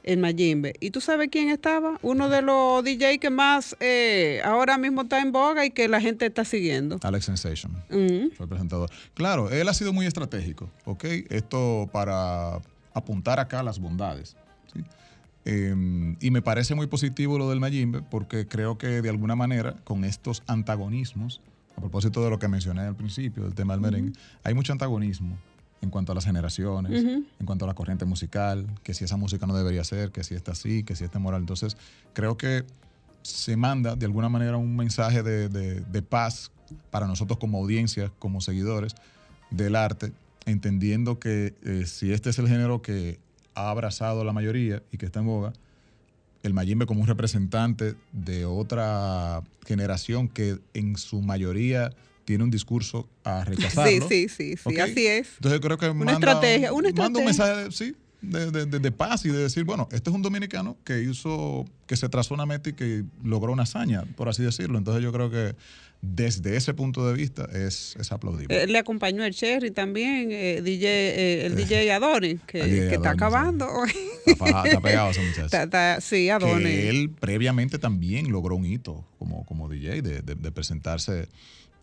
en 0.08 0.22
Mayimbe. 0.22 0.72
¿Y 0.80 0.90
tú 0.90 1.02
sabes 1.02 1.28
quién 1.30 1.50
estaba? 1.50 1.98
Uno 2.00 2.30
de 2.30 2.40
los 2.40 2.82
DJ 2.82 3.18
que 3.18 3.28
más 3.28 3.76
eh, 3.78 4.40
ahora 4.42 4.78
mismo 4.78 5.02
está 5.02 5.20
en 5.20 5.32
boga 5.32 5.66
y 5.66 5.70
que 5.70 5.86
la 5.86 6.00
gente 6.00 6.24
está 6.24 6.46
siguiendo. 6.46 6.98
Alex 7.02 7.26
Sensation. 7.26 7.72
Fue 7.88 8.44
el 8.44 8.48
presentador. 8.48 8.90
Claro, 9.12 9.50
él 9.50 9.68
ha 9.68 9.74
sido 9.74 9.92
muy 9.92 10.06
estratégico, 10.06 10.70
¿ok? 10.86 11.04
Esto 11.28 11.90
para 11.92 12.58
apuntar 12.94 13.38
acá 13.38 13.62
las 13.62 13.78
bondades. 13.78 14.34
Em, 15.44 16.16
y 16.20 16.30
me 16.30 16.40
parece 16.40 16.74
muy 16.74 16.86
positivo 16.86 17.38
lo 17.38 17.50
del 17.50 17.60
Mayimbe 17.60 18.00
porque 18.02 18.46
creo 18.46 18.78
que 18.78 19.02
de 19.02 19.08
alguna 19.10 19.36
manera 19.36 19.76
con 19.84 20.04
estos 20.04 20.42
antagonismos, 20.46 21.42
a 21.76 21.80
propósito 21.80 22.24
de 22.24 22.30
lo 22.30 22.38
que 22.38 22.48
mencioné 22.48 22.80
al 22.80 22.96
principio, 22.96 23.44
del 23.44 23.54
tema 23.54 23.74
del 23.74 23.82
merengue, 23.82 24.12
hay 24.42 24.54
mucho 24.54 24.72
antagonismo 24.72 25.36
en 25.80 25.90
cuanto 25.90 26.12
a 26.12 26.14
las 26.14 26.24
generaciones, 26.24 27.04
en 27.04 27.46
cuanto 27.46 27.64
a 27.64 27.68
la 27.68 27.74
corriente 27.74 28.04
musical, 28.04 28.66
que 28.82 28.94
si 28.94 29.04
esa 29.04 29.16
música 29.16 29.46
no 29.46 29.56
debería 29.56 29.84
ser, 29.84 30.10
que 30.10 30.24
si 30.24 30.34
está 30.34 30.52
así, 30.52 30.82
que 30.82 30.96
si 30.96 31.04
está 31.04 31.18
moral. 31.18 31.40
Entonces, 31.40 31.76
creo 32.12 32.36
que 32.36 32.64
se 33.22 33.56
manda 33.56 33.94
de 33.96 34.06
alguna 34.06 34.28
manera 34.28 34.56
un 34.56 34.76
mensaje 34.76 35.22
de, 35.22 36.02
paz 36.02 36.50
para 36.90 37.06
nosotros 37.06 37.38
como 37.38 37.58
audiencia, 37.58 38.12
como 38.18 38.40
seguidores 38.40 38.94
del 39.50 39.76
arte, 39.76 40.12
entendiendo 40.46 41.18
que 41.18 41.54
eh, 41.64 41.84
si 41.86 42.12
este 42.12 42.30
es 42.30 42.38
el 42.38 42.48
género 42.48 42.82
que 42.82 43.18
ha 43.54 43.70
abrazado 43.70 44.22
a 44.22 44.24
la 44.24 44.32
mayoría 44.32 44.82
y 44.92 44.98
que 44.98 45.06
está 45.06 45.20
en 45.20 45.26
boga, 45.26 45.52
el 46.42 46.54
Mayimbe 46.54 46.86
como 46.86 47.00
un 47.00 47.06
representante 47.06 47.96
de 48.12 48.44
otra 48.44 49.42
generación 49.66 50.28
que 50.28 50.58
en 50.74 50.96
su 50.96 51.20
mayoría 51.20 51.90
tiene 52.28 52.44
un 52.44 52.50
discurso 52.50 53.08
a 53.24 53.42
rechazarlo. 53.42 54.06
Sí, 54.06 54.28
sí, 54.28 54.28
sí, 54.28 54.56
sí 54.58 54.80
así 54.80 55.06
es. 55.06 55.28
Entonces 55.36 55.60
creo 55.60 55.78
que 55.78 55.88
una 55.88 56.12
estrategia, 56.12 56.74
una 56.74 56.90
estrategia. 56.90 57.04
manda 57.04 57.20
un 57.20 57.24
mensaje, 57.24 57.72
sí, 57.72 57.96
de, 58.20 58.50
de, 58.66 58.78
de, 58.78 58.92
paz 58.92 59.24
y 59.24 59.30
de 59.30 59.38
decir, 59.38 59.64
bueno, 59.64 59.88
este 59.92 60.10
es 60.10 60.14
un 60.14 60.20
dominicano 60.20 60.76
que 60.84 61.00
hizo, 61.00 61.64
que 61.86 61.96
se 61.96 62.06
trazó 62.10 62.34
una 62.34 62.44
meta 62.44 62.68
y 62.68 62.74
que 62.74 63.04
logró 63.24 63.50
una 63.50 63.62
hazaña, 63.62 64.04
por 64.14 64.28
así 64.28 64.42
decirlo. 64.42 64.76
Entonces 64.76 65.02
yo 65.02 65.10
creo 65.10 65.30
que 65.30 65.54
desde 66.02 66.54
ese 66.54 66.74
punto 66.74 67.08
de 67.08 67.14
vista 67.14 67.48
es, 67.50 67.96
es 67.98 68.12
aplaudible. 68.12 68.62
Eh, 68.62 68.66
le 68.66 68.76
acompañó 68.76 69.24
el 69.24 69.32
Cherry 69.32 69.70
también, 69.70 70.30
eh, 70.30 70.60
DJ, 70.60 70.86
eh, 70.86 71.46
el 71.46 71.56
DJ 71.56 71.90
Adonis, 71.92 72.40
que, 72.46 72.92
está 72.92 73.12
acabando. 73.12 73.66
Está, 74.26 74.64
está, 74.66 74.80
pegado 74.82 75.12
ese 75.12 75.22
muchacho. 75.22 76.00
sí, 76.02 76.28
Adonis. 76.28 76.66
Que 76.66 76.90
él 76.90 77.08
previamente 77.08 77.78
también 77.78 78.30
logró 78.30 78.54
un 78.54 78.66
hito 78.66 79.06
como, 79.18 79.46
como 79.46 79.66
DJ 79.70 80.02
de, 80.02 80.20
de 80.20 80.52
presentarse 80.52 81.30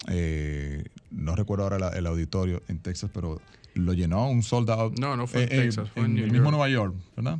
eh, 0.07 0.85
no 1.11 1.35
recuerdo 1.35 1.63
ahora 1.63 1.89
el 1.97 2.05
auditorio 2.05 2.61
en 2.67 2.79
Texas, 2.79 3.09
pero 3.13 3.41
lo 3.73 3.93
llenó 3.93 4.29
un 4.29 4.43
soldado. 4.43 4.91
No, 4.99 5.15
no 5.17 5.27
fue 5.27 5.43
en 5.43 5.51
eh, 5.51 5.61
Texas, 5.63 5.89
fue 5.93 6.05
en, 6.05 6.17
el 6.17 6.31
mismo 6.31 6.51
Nueva 6.51 6.69
York, 6.69 6.93
¿verdad? 7.15 7.39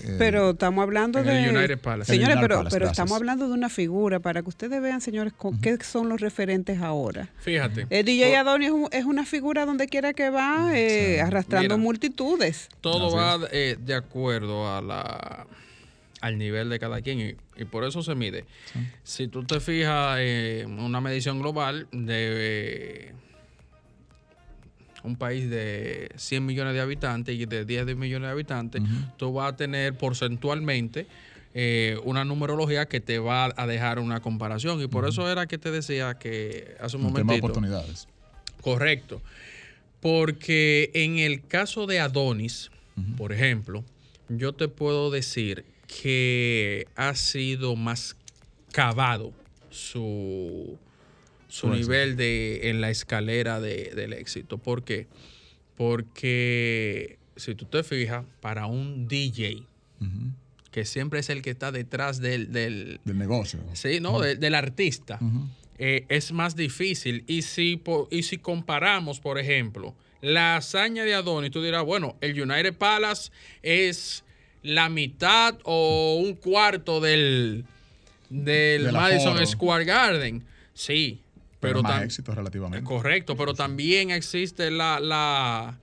Eh, 0.00 0.16
pero 0.18 0.50
estamos 0.50 0.82
hablando 0.82 1.22
de. 1.22 1.48
United 1.48 1.78
Palace. 1.78 2.12
Señores, 2.12 2.36
pero, 2.40 2.64
pero 2.70 2.86
estamos 2.86 3.16
hablando 3.16 3.48
de 3.48 3.54
una 3.54 3.70
figura 3.70 4.20
para 4.20 4.42
que 4.42 4.48
ustedes 4.50 4.82
vean, 4.82 5.00
señores, 5.00 5.32
qué 5.62 5.78
son 5.82 6.10
los 6.10 6.20
referentes 6.20 6.80
ahora. 6.82 7.30
Fíjate. 7.38 7.86
El 7.88 8.04
DJ 8.04 8.36
Adonis 8.36 8.72
es, 8.92 9.06
una 9.06 9.24
figura 9.24 9.64
donde 9.64 9.86
quiera 9.86 10.12
que 10.12 10.28
va, 10.28 10.70
arrastrando 11.22 11.78
multitudes. 11.78 12.68
Todo 12.82 13.14
va 13.16 13.38
de 13.38 13.94
acuerdo 13.94 14.70
a 14.70 14.82
la 14.82 15.46
al 16.20 16.38
nivel 16.38 16.68
de 16.68 16.78
cada 16.78 17.00
quien 17.02 17.36
y, 17.56 17.64
por 17.64 17.84
eso 17.84 18.02
se 18.02 18.14
mide. 18.14 18.44
Si 19.02 19.28
tú 19.28 19.44
te 19.44 19.60
fijas 19.60 20.18
en 20.20 20.78
una 20.78 21.00
medición 21.00 21.40
global 21.40 21.88
de 21.92 23.12
un 25.02 25.16
país 25.16 25.48
de 25.48 26.10
100 26.16 26.44
millones 26.44 26.74
de 26.74 26.80
habitantes 26.80 27.34
y 27.34 27.46
de 27.46 27.64
10 27.64 27.96
millones 27.96 28.28
de 28.28 28.32
habitantes, 28.32 28.82
tú 29.16 29.32
vas 29.32 29.52
a 29.52 29.56
tener 29.56 29.96
porcentualmente 29.96 31.06
eh, 31.54 31.98
una 32.04 32.24
numerología 32.24 32.86
que 32.86 33.00
te 33.00 33.18
va 33.18 33.52
a 33.56 33.66
dejar 33.66 33.98
una 33.98 34.20
comparación. 34.20 34.80
Y 34.82 34.88
por 34.88 35.08
eso 35.08 35.30
era 35.30 35.46
que 35.46 35.58
te 35.58 35.70
decía 35.70 36.18
que 36.18 36.76
hace 36.80 36.96
un, 36.96 37.04
momento. 37.04 37.20
Tema 37.20 37.32
de 37.32 37.38
oportunidades. 37.38 38.08
Correcto. 38.60 39.22
Porque 40.00 40.90
en 40.92 41.18
el 41.18 41.46
caso 41.46 41.86
de 41.86 42.00
Adonis, 42.00 42.70
por 43.16 43.32
ejemplo, 43.32 43.84
yo 44.28 44.52
te 44.52 44.68
puedo 44.68 45.10
decir 45.10 45.64
que 45.86 46.86
ha 46.96 47.14
sido 47.14 47.76
más 47.76 48.16
cavado 48.72 49.32
su, 49.70 50.78
su 51.48 51.68
nivel 51.70 52.16
de, 52.16 52.70
en 52.70 52.80
la 52.80 52.90
escalera 52.90 53.60
del 53.60 54.12
éxito. 54.12 54.58
¿Por 54.58 54.84
qué? 54.84 55.06
Porque 55.76 57.18
si 57.36 57.54
tú 57.54 57.66
te 57.66 57.82
fijas, 57.82 58.24
para 58.40 58.66
un 58.66 59.08
DJ, 59.08 59.62
que 60.70 60.84
siempre 60.84 61.20
es 61.20 61.30
el 61.30 61.42
que 61.42 61.50
está 61.50 61.72
detrás 61.72 62.20
del... 62.20 62.52
Del, 62.52 63.00
negocio. 63.04 63.60
Sí, 63.72 64.00
¿no? 64.00 64.20
del 64.20 64.54
artista. 64.54 65.18
Eh, 65.78 66.04
es 66.08 66.32
más 66.32 66.56
difícil. 66.56 67.24
Y 67.26 67.42
si, 67.42 67.82
y 68.10 68.22
si 68.22 68.38
comparamos, 68.38 69.20
por 69.20 69.38
ejemplo, 69.38 69.94
la 70.20 70.56
hazaña 70.56 71.04
de 71.04 71.14
Adonis, 71.14 71.50
tú 71.50 71.62
dirás, 71.62 71.84
bueno, 71.84 72.16
el 72.20 72.40
United 72.40 72.74
Palace 72.74 73.30
es 73.62 74.24
la 74.62 74.88
mitad 74.88 75.56
o 75.64 76.16
un 76.22 76.34
cuarto 76.34 77.00
del, 77.00 77.64
del 78.28 78.92
Madison 78.92 79.44
Square 79.46 79.84
Garden. 79.84 80.44
Sí, 80.74 81.20
pero, 81.60 81.82
más 81.82 82.02
éxito 82.02 82.34
relativamente. 82.34 82.84
Correcto, 82.84 83.36
pero 83.36 83.54
también 83.54 84.10
existe 84.10 84.70
la, 84.70 85.00
la 85.00 85.78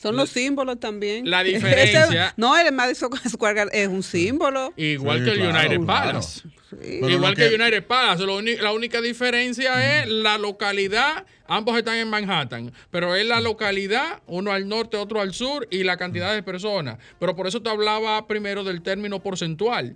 son 0.00 0.16
los 0.16 0.30
símbolos 0.30 0.78
también. 0.78 1.28
La 1.28 1.42
diferencia. 1.44 2.34
no, 2.36 2.56
el 2.56 2.72
Madison 2.72 3.10
Square 3.28 3.54
Garden 3.54 3.80
es 3.80 3.88
un 3.88 4.02
símbolo. 4.02 4.72
Igual 4.76 5.24
que 5.24 5.30
el 5.30 5.42
United 5.42 5.80
Palace. 5.84 6.42
Igual 6.82 7.34
que 7.34 7.48
United 7.54 7.84
Palace. 7.84 8.24
La 8.60 8.72
única 8.72 9.00
diferencia 9.00 10.02
es 10.02 10.08
la 10.08 10.38
localidad. 10.38 11.24
Ambos 11.46 11.78
están 11.78 11.96
en 11.96 12.08
Manhattan, 12.08 12.72
pero 12.90 13.14
es 13.14 13.24
la 13.24 13.40
localidad, 13.40 14.20
uno 14.26 14.50
al 14.50 14.68
norte, 14.68 14.96
otro 14.96 15.20
al 15.20 15.32
sur, 15.32 15.68
y 15.70 15.84
la 15.84 15.96
cantidad 15.96 16.34
de 16.34 16.42
personas. 16.42 16.98
Pero 17.20 17.36
por 17.36 17.46
eso 17.46 17.62
te 17.62 17.70
hablaba 17.70 18.26
primero 18.26 18.64
del 18.64 18.82
término 18.82 19.22
porcentual. 19.22 19.94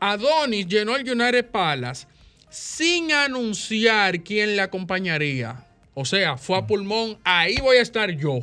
Adonis 0.00 0.66
llenó 0.66 0.96
el 0.96 1.08
United 1.08 1.46
Palace 1.46 2.06
sin 2.48 3.12
anunciar 3.12 4.22
quién 4.24 4.56
le 4.56 4.62
acompañaría. 4.62 5.64
O 5.94 6.04
sea, 6.04 6.36
fue 6.36 6.58
a 6.58 6.66
pulmón, 6.66 7.18
ahí 7.22 7.56
voy 7.60 7.76
a 7.76 7.82
estar 7.82 8.10
yo. 8.10 8.40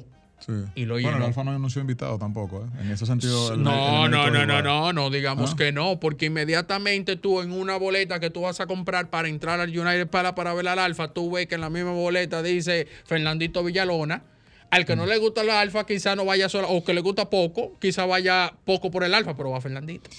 Sí. 0.48 0.54
Y 0.76 0.86
lo 0.86 0.94
bueno, 0.94 1.18
el 1.18 1.24
Alfa 1.24 1.44
no 1.44 1.52
anunció 1.52 1.82
invitado 1.82 2.18
tampoco, 2.18 2.64
¿eh? 2.64 2.82
En 2.82 2.92
ese 2.92 3.06
sentido. 3.06 3.58
no, 3.58 4.08
no, 4.08 4.30
no, 4.30 4.46
no, 4.46 4.62
no, 4.62 4.94
no, 4.94 5.10
digamos 5.10 5.52
ah. 5.54 5.56
que 5.58 5.72
no, 5.74 6.00
porque 6.00 6.28
inmediatamente 6.28 7.18
tú 7.18 7.42
en 7.42 7.52
una 7.52 7.76
boleta 7.76 8.22
que 8.22 8.30
tú 8.30 8.42
vas 8.42 8.62
a 8.62 8.66
comprar 8.66 9.10
para 9.10 9.28
entrar 9.28 9.60
al 9.60 9.78
United 9.78 10.08
para, 10.08 10.36
para 10.36 10.54
ver 10.54 10.68
al 10.70 10.80
Alfa, 10.80 11.10
tú 11.10 11.32
ves 11.32 11.48
que 11.48 11.56
en 11.56 11.62
la 11.62 11.70
misma 11.70 11.92
boleta 11.92 12.42
dice 12.42 12.88
Fernandito 13.06 13.64
Villalona. 13.64 14.24
Al 14.70 14.86
que 14.86 14.98
no 14.98 15.06
mm. 15.06 15.10
le 15.10 15.18
gusta 15.18 15.42
el 15.42 15.50
Alfa, 15.50 15.86
quizá 15.86 16.16
no 16.16 16.26
vaya 16.26 16.50
solo, 16.50 16.70
o 16.70 16.84
que 16.84 16.94
le 16.94 17.00
gusta 17.00 17.30
poco, 17.30 17.78
quizá 17.80 18.06
vaya 18.06 18.54
poco 18.66 18.92
por 18.92 19.04
el 19.04 19.14
Alfa, 19.14 19.36
pero 19.36 19.52
va 19.52 19.62
Fernandito. 19.62 20.10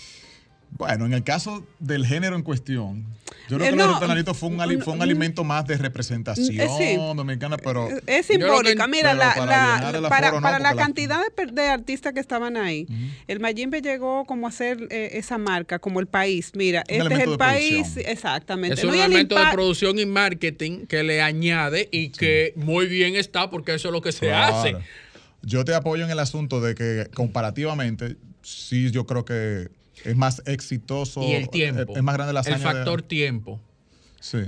Bueno, 0.70 1.07
en 1.07 1.12
el 1.12 1.24
caso 1.24 1.66
del 1.78 2.07
género 2.07 2.37
en 2.37 2.42
cuestión, 2.42 3.04
yo 3.48 3.57
creo 3.57 3.68
eh, 3.68 3.70
que 3.70 3.76
no, 3.76 3.87
los 3.87 3.98
fue 4.37 4.48
un, 4.50 4.83
fue 4.83 4.92
un 4.92 5.02
alimento 5.02 5.42
más 5.42 5.66
de 5.66 5.78
representación 5.78 6.61
eh, 6.61 6.96
dominicana, 7.16 7.57
pero... 7.57 7.88
Es 8.07 8.26
simbólica. 8.26 8.87
Mira, 8.87 9.16
para, 9.16 10.59
la, 10.59 10.74
cantidad 10.76 11.20
de, 11.52 11.62
artistas 11.68 12.12
que 12.12 12.20
estaban 12.20 12.57
ahí, 12.57 12.87
el 13.26 13.40
Mayimbe 13.40 13.81
llegó 13.81 14.26
como 14.26 14.46
a 14.46 14.50
hacer 14.50 14.87
eh, 14.90 15.11
esa 15.14 15.38
marca, 15.38 15.78
como 15.78 16.00
el 16.00 16.07
país. 16.07 16.52
Mira, 16.54 16.85
este 16.87 17.14
es 17.14 17.20
el 17.20 17.38
país, 17.38 17.96
exactamente. 17.96 18.81
Es 18.81 18.85
un 18.85 18.94
elemento 18.94 19.38
de 19.38 19.50
producción 19.52 19.98
y 19.98 20.04
marketing 20.04 20.87
que 20.87 21.02
le 21.02 21.22
añade 21.22 21.88
y 21.90 22.11
que 22.11 22.52
muy 22.57 22.87
bien 22.87 23.16
está 23.16 23.50
porque 23.50 23.74
eso 23.74 23.88
es 23.88 23.92
lo 23.92 24.02
que 24.02 24.12
se 24.12 24.33
hace. 24.33 24.76
Yo 25.42 25.64
te 25.64 25.74
apoyo 25.74 26.04
en 26.04 26.11
el 26.11 26.18
asunto 26.18 26.61
de 26.61 26.74
que 26.74 27.09
comparativamente, 27.14 28.16
sí, 28.42 28.90
yo 28.90 29.07
creo 29.07 29.24
que 29.24 29.70
es 30.04 30.16
más 30.16 30.42
exitoso. 30.46 31.22
Y 31.22 31.32
el 31.32 31.48
tiempo. 31.48 31.96
Es 31.96 32.02
más 32.02 32.14
grande 32.14 32.32
la 32.32 32.40
El 32.40 32.58
factor 32.58 33.02
tiempo. 33.02 33.61
Sí. 34.20 34.38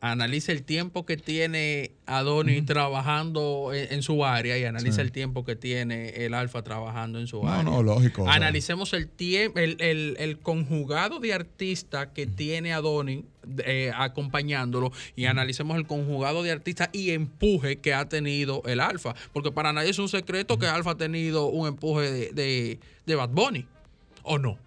Analiza 0.00 0.52
el 0.52 0.64
tiempo 0.64 1.06
que 1.06 1.16
tiene 1.16 1.92
Adonis 2.04 2.66
trabajando 2.66 3.70
en, 3.72 4.02
su 4.02 4.26
área 4.26 4.58
y 4.58 4.64
analiza 4.64 5.00
el 5.00 5.12
tiempo 5.12 5.46
que 5.46 5.56
tiene 5.56 6.10
el 6.26 6.34
Alfa 6.34 6.62
trabajando 6.62 7.18
en 7.18 7.26
su 7.26 7.48
área. 7.48 7.62
No, 7.62 7.76
no, 7.76 7.82
lógico. 7.82 8.28
Analicemos 8.28 8.92
el 8.92 9.08
tiempo, 9.08 9.58
el, 9.58 9.78
el, 9.80 10.38
conjugado 10.40 11.20
de 11.20 11.32
artistas 11.32 12.08
que 12.08 12.26
tiene 12.26 12.74
Adonis 12.74 13.24
eh, 13.64 13.92
acompañándolo 13.96 14.92
y 15.16 15.24
analicemos 15.24 15.78
el 15.78 15.86
conjugado 15.86 16.42
de 16.42 16.50
artistas 16.50 16.90
y 16.92 17.12
empuje 17.12 17.76
que 17.76 17.94
ha 17.94 18.06
tenido 18.06 18.62
el 18.66 18.80
Alfa. 18.80 19.14
Porque 19.32 19.52
para 19.52 19.72
nadie 19.72 19.88
es 19.88 19.98
un 19.98 20.10
secreto 20.10 20.58
que 20.58 20.66
Alfa 20.66 20.90
ha 20.90 20.96
tenido 20.98 21.46
un 21.46 21.66
empuje 21.66 22.12
de, 22.12 22.32
de, 22.32 22.78
de 23.06 23.14
Bad 23.14 23.30
Bunny. 23.30 23.66
¿O 24.22 24.38
no? 24.38 24.58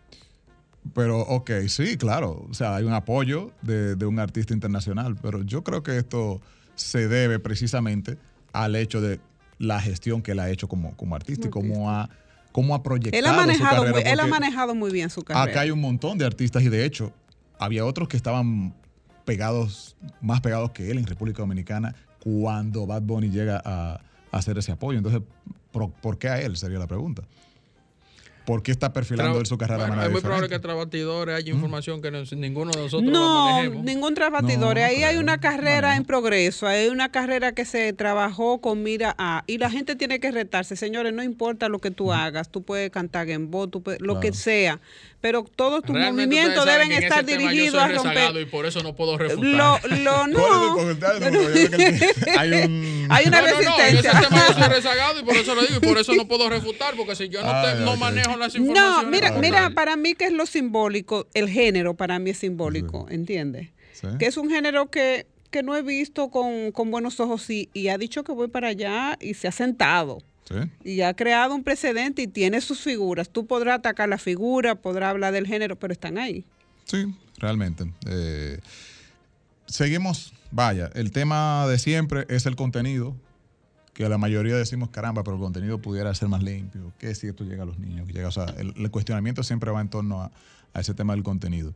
Pero, 0.94 1.22
ok, 1.22 1.52
sí, 1.68 1.98
claro. 1.98 2.46
O 2.50 2.54
sea, 2.54 2.76
hay 2.76 2.84
un 2.84 2.94
apoyo 2.94 3.52
de, 3.62 3.94
un 4.06 4.20
artista 4.20 4.54
internacional, 4.54 5.16
pero 5.22 5.44
yo 5.44 5.64
creo 5.64 5.84
que 5.84 5.98
esto 5.98 6.42
se 6.76 7.08
debe 7.08 7.40
precisamente 7.40 8.18
al 8.54 8.76
hecho 8.76 9.02
de 9.02 9.20
la 9.58 9.80
gestión 9.80 10.22
que 10.22 10.32
él 10.32 10.40
ha 10.40 10.50
hecho 10.50 10.68
como, 10.68 10.96
como 10.96 11.16
artista 11.16 11.48
y 11.48 11.50
cómo 11.50 11.90
ha, 11.90 12.10
cómo 12.52 12.76
ha 12.76 12.84
proyectado 12.84 13.20
él 13.20 13.26
ha 13.26 13.34
manejado, 13.34 13.86
su 13.86 13.92
carrera. 13.92 14.12
Él 14.12 14.20
ha 14.20 14.28
manejado 14.28 14.76
muy 14.76 14.92
bien 14.92 15.10
su 15.10 15.24
carrera. 15.24 15.52
Acá 15.52 15.62
hay 15.62 15.72
un 15.72 15.82
montón 15.82 16.18
de 16.18 16.26
artistas 16.26 16.64
y 16.64 16.70
de 16.70 16.86
hecho 16.86 17.12
había 17.60 17.86
otros 17.86 18.08
que 18.08 18.18
estaban 18.18 18.74
pegados, 19.26 19.98
más 20.22 20.42
pegados 20.42 20.72
que 20.72 20.90
él 20.90 20.98
en 20.98 21.06
República 21.06 21.40
Dominicana 21.40 21.96
cuando 22.20 22.86
Bad 22.86 23.02
Bunny 23.04 23.30
llega 23.30 23.62
a, 23.64 24.02
hacer 24.32 24.58
ese 24.58 24.72
apoyo. 24.72 24.98
Entonces, 24.98 25.22
¿por, 25.72 26.18
qué 26.18 26.30
a 26.30 26.42
él? 26.42 26.58
Sería 26.58 26.80
la 26.80 26.88
pregunta. 26.88 27.24
¿Por 28.48 28.64
qué 28.64 28.72
está 28.72 28.94
perfilando 28.94 29.42
él 29.42 29.46
su 29.46 29.58
carrera 29.58 29.84
de 29.84 29.90
manera 29.90 30.06
Es 30.06 30.14
muy 30.14 30.22
probable 30.22 30.48
que 30.48 30.58
tras 30.58 30.78
batidores 30.78 31.36
haya 31.36 31.52
información 31.52 32.02
que 32.02 32.10
ninguno 32.12 32.72
de 32.72 32.84
nosotros 32.84 33.12
no, 33.12 33.62
ningún 33.84 34.16
tras 34.16 34.32
batidores. 34.32 34.86
Ahí 34.86 35.04
hay 35.04 35.18
una 35.18 35.38
carrera 35.38 35.98
en 35.98 36.06
progreso, 36.06 36.66
hay 36.66 36.88
una 36.88 37.12
carrera 37.12 37.52
que 37.52 37.66
se 37.66 37.92
trabajó 37.92 38.62
con 38.62 38.84
mira 38.84 39.14
a... 39.18 39.44
Y 39.48 39.58
la 39.58 39.70
gente 39.70 39.98
tiene 39.98 40.22
que 40.22 40.32
retarse. 40.32 40.78
Señores, 40.78 41.12
no 41.12 41.24
importa 41.24 41.68
lo 41.68 41.80
que 41.80 41.92
tú 41.92 42.14
hagas, 42.14 42.50
tú 42.50 42.64
puedes 42.64 42.90
cantar 42.90 43.30
en 43.30 43.52
voz, 43.52 43.68
lo 44.00 44.22
que 44.22 44.32
sea, 44.32 44.80
pero 45.20 45.44
todos 45.44 45.84
tus 45.84 45.94
movimientos 45.94 46.64
deben 46.64 46.94
estar 46.94 47.26
dirigidos 47.26 47.82
a 47.82 47.90
romper. 47.90 48.38
Y 48.40 48.46
por 48.46 48.66
eso 48.66 48.82
no 48.82 48.96
puedo 48.96 49.18
refutar. 49.18 49.44
Lo, 49.44 49.78
lo 49.90 50.28
no. 50.28 50.78
hay, 52.38 52.52
un... 52.52 53.08
hay 53.10 53.28
una 53.28 53.42
resistencia. 53.42 54.14
No, 54.14 54.30
no, 54.30 54.48
yo 54.48 54.54
soy 54.54 54.70
rezagado 54.70 55.20
y 55.20 55.24
por 55.24 55.36
eso 55.36 55.54
lo 55.54 55.62
digo 55.64 55.80
y 55.82 55.86
por 55.86 55.98
eso 55.98 56.14
no 56.16 56.30
puedo 56.30 56.50
refutar 56.50 56.96
porque 56.96 57.16
si 57.18 57.28
yo 57.28 57.42
no, 57.44 57.52
te, 57.62 57.76
no 57.84 57.98
manejo 57.98 58.37
las 58.38 58.56
informaciones. 58.56 59.04
No, 59.04 59.10
mira, 59.10 59.32
mira, 59.40 59.70
para 59.72 59.96
mí 59.96 60.14
que 60.14 60.26
es 60.26 60.34
lo 60.34 60.46
simbólico, 60.46 61.28
el 61.34 61.50
género 61.50 61.96
para 61.96 62.20
mí 62.20 62.32
es 62.32 62.40
simbólico, 62.40 63.08
¿entiendes? 63.10 63.70
Que 64.20 64.28
es 64.28 64.38
un 64.38 64.50
género 64.50 64.90
que 64.90 65.26
que 65.52 65.64
no 65.64 65.76
he 65.76 65.82
visto 65.82 66.30
con, 66.30 66.72
con 66.72 66.92
buenos 66.92 67.20
ojos 67.20 67.50
y, 67.50 67.70
y 67.74 67.88
ha 67.88 67.98
dicho 67.98 68.24
que 68.24 68.32
voy 68.32 68.48
para 68.48 68.70
allá 68.70 69.18
y 69.20 69.34
se 69.34 69.48
ha 69.48 69.52
sentado. 69.52 70.20
Y 70.82 71.02
ha 71.02 71.14
creado 71.14 71.54
un 71.56 71.64
precedente 71.64 72.22
y 72.22 72.28
tiene 72.28 72.62
sus 72.62 72.80
figuras. 72.80 73.30
Tú 73.30 73.46
podrás 73.46 73.80
atacar 73.80 74.08
la 74.08 74.18
figura, 74.18 74.76
podrás 74.76 75.10
hablar 75.10 75.34
del 75.34 75.46
género, 75.46 75.76
pero 75.76 75.92
están 75.92 76.18
ahí. 76.18 76.46
Sí, 76.86 77.14
realmente. 77.38 77.84
Eh, 78.08 78.60
seguimos, 79.66 80.34
vaya, 80.52 80.90
el 80.94 81.12
tema 81.12 81.68
de 81.68 81.78
siempre 81.80 82.26
es 82.30 82.46
el 82.46 82.56
contenido, 82.56 83.14
que 83.98 84.08
la 84.08 84.20
mayoría 84.20 84.56
decimos, 84.56 84.90
caramba, 84.92 85.24
pero 85.24 85.38
el 85.38 85.42
contenido 85.42 85.80
pudiera 85.80 86.14
ser 86.14 86.28
más 86.30 86.44
limpio. 86.44 86.94
¿Qué 87.00 87.16
si 87.16 87.26
esto 87.26 87.44
llega 87.44 87.64
a 87.64 87.66
los 87.66 87.80
niños? 87.80 88.08
Llega, 88.08 88.28
o 88.28 88.32
sea, 88.32 88.46
el, 88.60 88.92
cuestionamiento 88.92 89.42
siempre 89.42 89.72
va 89.72 89.82
en 89.82 89.90
torno 89.90 90.22
a, 90.22 90.32
a 90.74 90.82
ese 90.82 90.94
tema 90.94 91.14
del 91.14 91.24
contenido. 91.24 91.74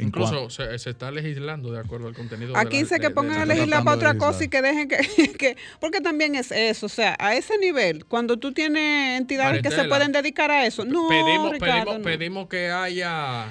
Incluso 0.00 0.50
se, 0.50 0.74
está 0.74 1.12
legislando 1.12 1.70
de 1.70 1.78
acuerdo 1.78 2.08
al 2.08 2.14
contenido. 2.14 2.56
Aquí 2.56 2.84
se 2.84 2.98
que 2.98 3.10
pongan 3.10 3.42
a 3.42 3.44
legislar 3.44 3.84
para 3.84 3.96
otra 3.96 4.18
cosa 4.18 4.42
y 4.42 4.48
que 4.48 4.60
dejen 4.60 4.88
que, 5.38 5.56
Porque 5.78 6.00
también 6.00 6.34
es 6.34 6.50
eso, 6.50 6.86
o 6.86 6.88
sea, 6.88 7.16
a 7.20 7.36
ese 7.36 7.58
nivel, 7.58 8.06
cuando 8.06 8.36
tú 8.36 8.50
tienes 8.50 9.20
entidades 9.20 9.62
que 9.62 9.70
se 9.70 9.84
pueden 9.84 10.10
dedicar 10.10 10.50
a 10.50 10.66
eso, 10.66 10.84
no, 10.84 11.08
pedimos, 11.08 12.02
pedimos 12.02 12.48
que 12.48 12.70
haya 12.72 13.46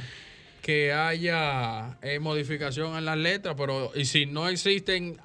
que 0.69 0.93
haya 0.93 1.97
eh, 2.03 2.19
modificación 2.19 2.95
en 2.95 3.03
las 3.03 3.17
letras, 3.17 3.55
pero 3.57 3.91
y 3.95 4.05
si 4.05 4.27
no 4.27 4.47
existen 4.47 5.19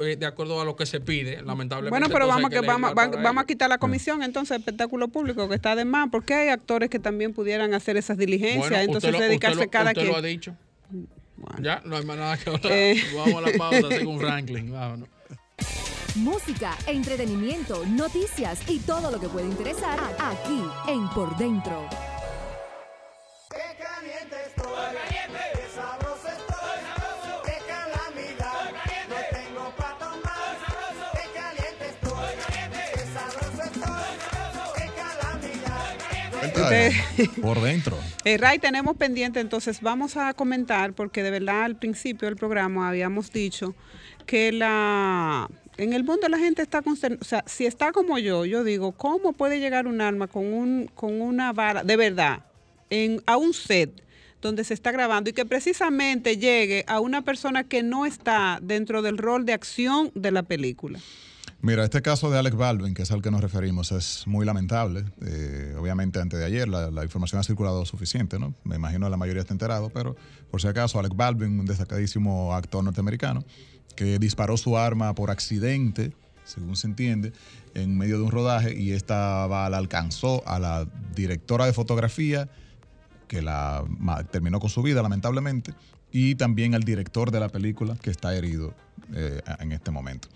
eh, 0.00 0.16
de 0.16 0.24
acuerdo 0.24 0.62
a 0.62 0.64
lo 0.64 0.76
que 0.76 0.86
se 0.86 0.98
pide, 0.98 1.42
lamentablemente. 1.42 1.90
Bueno, 1.90 2.08
pero 2.10 2.26
vamos, 2.26 2.48
que, 2.48 2.60
vamos, 2.62 2.94
vamos 2.94 3.44
a 3.44 3.46
quitar 3.46 3.68
la 3.68 3.76
comisión 3.76 4.22
entonces 4.22 4.56
de 4.56 4.60
espectáculo 4.60 5.08
público 5.08 5.46
que 5.46 5.56
está 5.56 5.76
de 5.76 5.84
más, 5.84 6.08
porque 6.10 6.32
hay 6.32 6.48
actores 6.48 6.88
que 6.88 6.98
también 6.98 7.34
pudieran 7.34 7.74
hacer 7.74 7.98
esas 7.98 8.16
diligencias, 8.16 8.82
entonces 8.82 9.12
dedicarse 9.12 9.68
cada 9.68 9.90
usted 9.90 10.00
quien. 10.00 10.12
lo 10.12 10.16
ha 10.16 10.22
dicho. 10.22 10.56
Ya, 11.60 11.82
no 11.84 11.98
hay 11.98 12.06
más 12.06 12.16
nada 12.16 12.38
que 12.38 12.48
hablar. 12.48 12.72
Eh. 12.72 13.02
Vamos 13.14 13.44
a 13.44 13.50
la 13.50 13.58
pausa 13.58 13.88
según 13.90 14.20
Franklin. 14.20 14.72
Vámonos. 14.72 15.08
Música, 16.14 16.78
entretenimiento, 16.86 17.84
noticias 17.84 18.62
y 18.70 18.78
todo 18.78 19.10
lo 19.10 19.20
que 19.20 19.28
puede 19.28 19.48
interesar 19.48 19.98
aquí 20.18 20.62
en 20.88 21.10
Por 21.10 21.36
Dentro. 21.36 21.86
por 37.42 37.60
dentro. 37.60 37.98
Eh, 38.24 38.36
Ray, 38.36 38.58
tenemos 38.58 38.96
pendiente, 38.96 39.40
entonces 39.40 39.80
vamos 39.80 40.16
a 40.16 40.32
comentar, 40.34 40.92
porque 40.92 41.22
de 41.22 41.30
verdad 41.30 41.64
al 41.64 41.76
principio 41.76 42.26
del 42.28 42.36
programa 42.36 42.88
habíamos 42.88 43.32
dicho 43.32 43.74
que 44.26 44.52
la 44.52 45.48
en 45.76 45.92
el 45.94 46.04
mundo 46.04 46.28
la 46.28 46.38
gente 46.38 46.62
está 46.62 46.82
o 46.84 47.24
sea, 47.24 47.42
si 47.46 47.66
está 47.66 47.92
como 47.92 48.18
yo, 48.18 48.44
yo 48.44 48.64
digo, 48.64 48.92
¿cómo 48.92 49.32
puede 49.32 49.60
llegar 49.60 49.86
un 49.86 50.00
arma 50.00 50.26
con 50.26 50.52
un 50.52 50.90
con 50.94 51.20
una 51.20 51.52
vara 51.52 51.82
de 51.84 51.96
verdad 51.96 52.44
en 52.90 53.22
a 53.26 53.36
un 53.36 53.54
set 53.54 53.90
donde 54.42 54.64
se 54.64 54.74
está 54.74 54.92
grabando 54.92 55.30
y 55.30 55.32
que 55.32 55.44
precisamente 55.44 56.36
llegue 56.36 56.84
a 56.86 57.00
una 57.00 57.22
persona 57.22 57.64
que 57.64 57.82
no 57.82 58.06
está 58.06 58.58
dentro 58.62 59.02
del 59.02 59.18
rol 59.18 59.44
de 59.44 59.52
acción 59.52 60.10
de 60.14 60.30
la 60.30 60.42
película? 60.42 60.98
Mira, 61.62 61.84
este 61.84 62.00
caso 62.00 62.30
de 62.30 62.38
Alex 62.38 62.56
Baldwin, 62.56 62.94
que 62.94 63.02
es 63.02 63.10
al 63.10 63.20
que 63.20 63.30
nos 63.30 63.42
referimos, 63.42 63.92
es 63.92 64.26
muy 64.26 64.46
lamentable. 64.46 65.04
Eh, 65.26 65.76
obviamente, 65.78 66.18
antes 66.18 66.38
de 66.38 66.46
ayer 66.46 66.66
la, 66.66 67.04
información 67.04 67.38
ha 67.38 67.44
circulado 67.44 67.84
suficiente, 67.84 68.38
¿no? 68.38 68.54
Me 68.64 68.76
imagino 68.76 69.10
la 69.10 69.18
mayoría 69.18 69.42
está 69.42 69.52
enterado, 69.52 69.90
pero 69.90 70.16
por 70.50 70.62
si 70.62 70.68
acaso, 70.68 70.98
Alex 70.98 71.14
Baldwin, 71.14 71.60
un 71.60 71.66
destacadísimo 71.66 72.54
actor 72.54 72.82
norteamericano, 72.82 73.44
que 73.94 74.18
disparó 74.18 74.56
su 74.56 74.78
arma 74.78 75.14
por 75.14 75.30
accidente, 75.30 76.14
según 76.44 76.76
se 76.76 76.86
entiende, 76.86 77.34
en 77.74 77.98
medio 77.98 78.16
de 78.16 78.24
un 78.24 78.30
rodaje 78.30 78.74
y 78.74 78.92
esta 78.92 79.46
bala 79.46 79.76
alcanzó 79.76 80.42
a 80.48 80.58
la 80.58 80.86
directora 81.14 81.66
de 81.66 81.74
fotografía, 81.74 82.48
que 83.28 83.42
la 83.42 83.84
terminó 84.30 84.60
con 84.60 84.70
su 84.70 84.82
vida, 84.82 85.02
lamentablemente, 85.02 85.74
y 86.10 86.36
también 86.36 86.74
al 86.74 86.84
director 86.84 87.30
de 87.30 87.38
la 87.38 87.50
película, 87.50 87.96
que 88.00 88.10
está 88.10 88.34
herido 88.34 88.74
eh, 89.12 89.42
en 89.58 89.72
este 89.72 89.90
momento. 89.90 90.28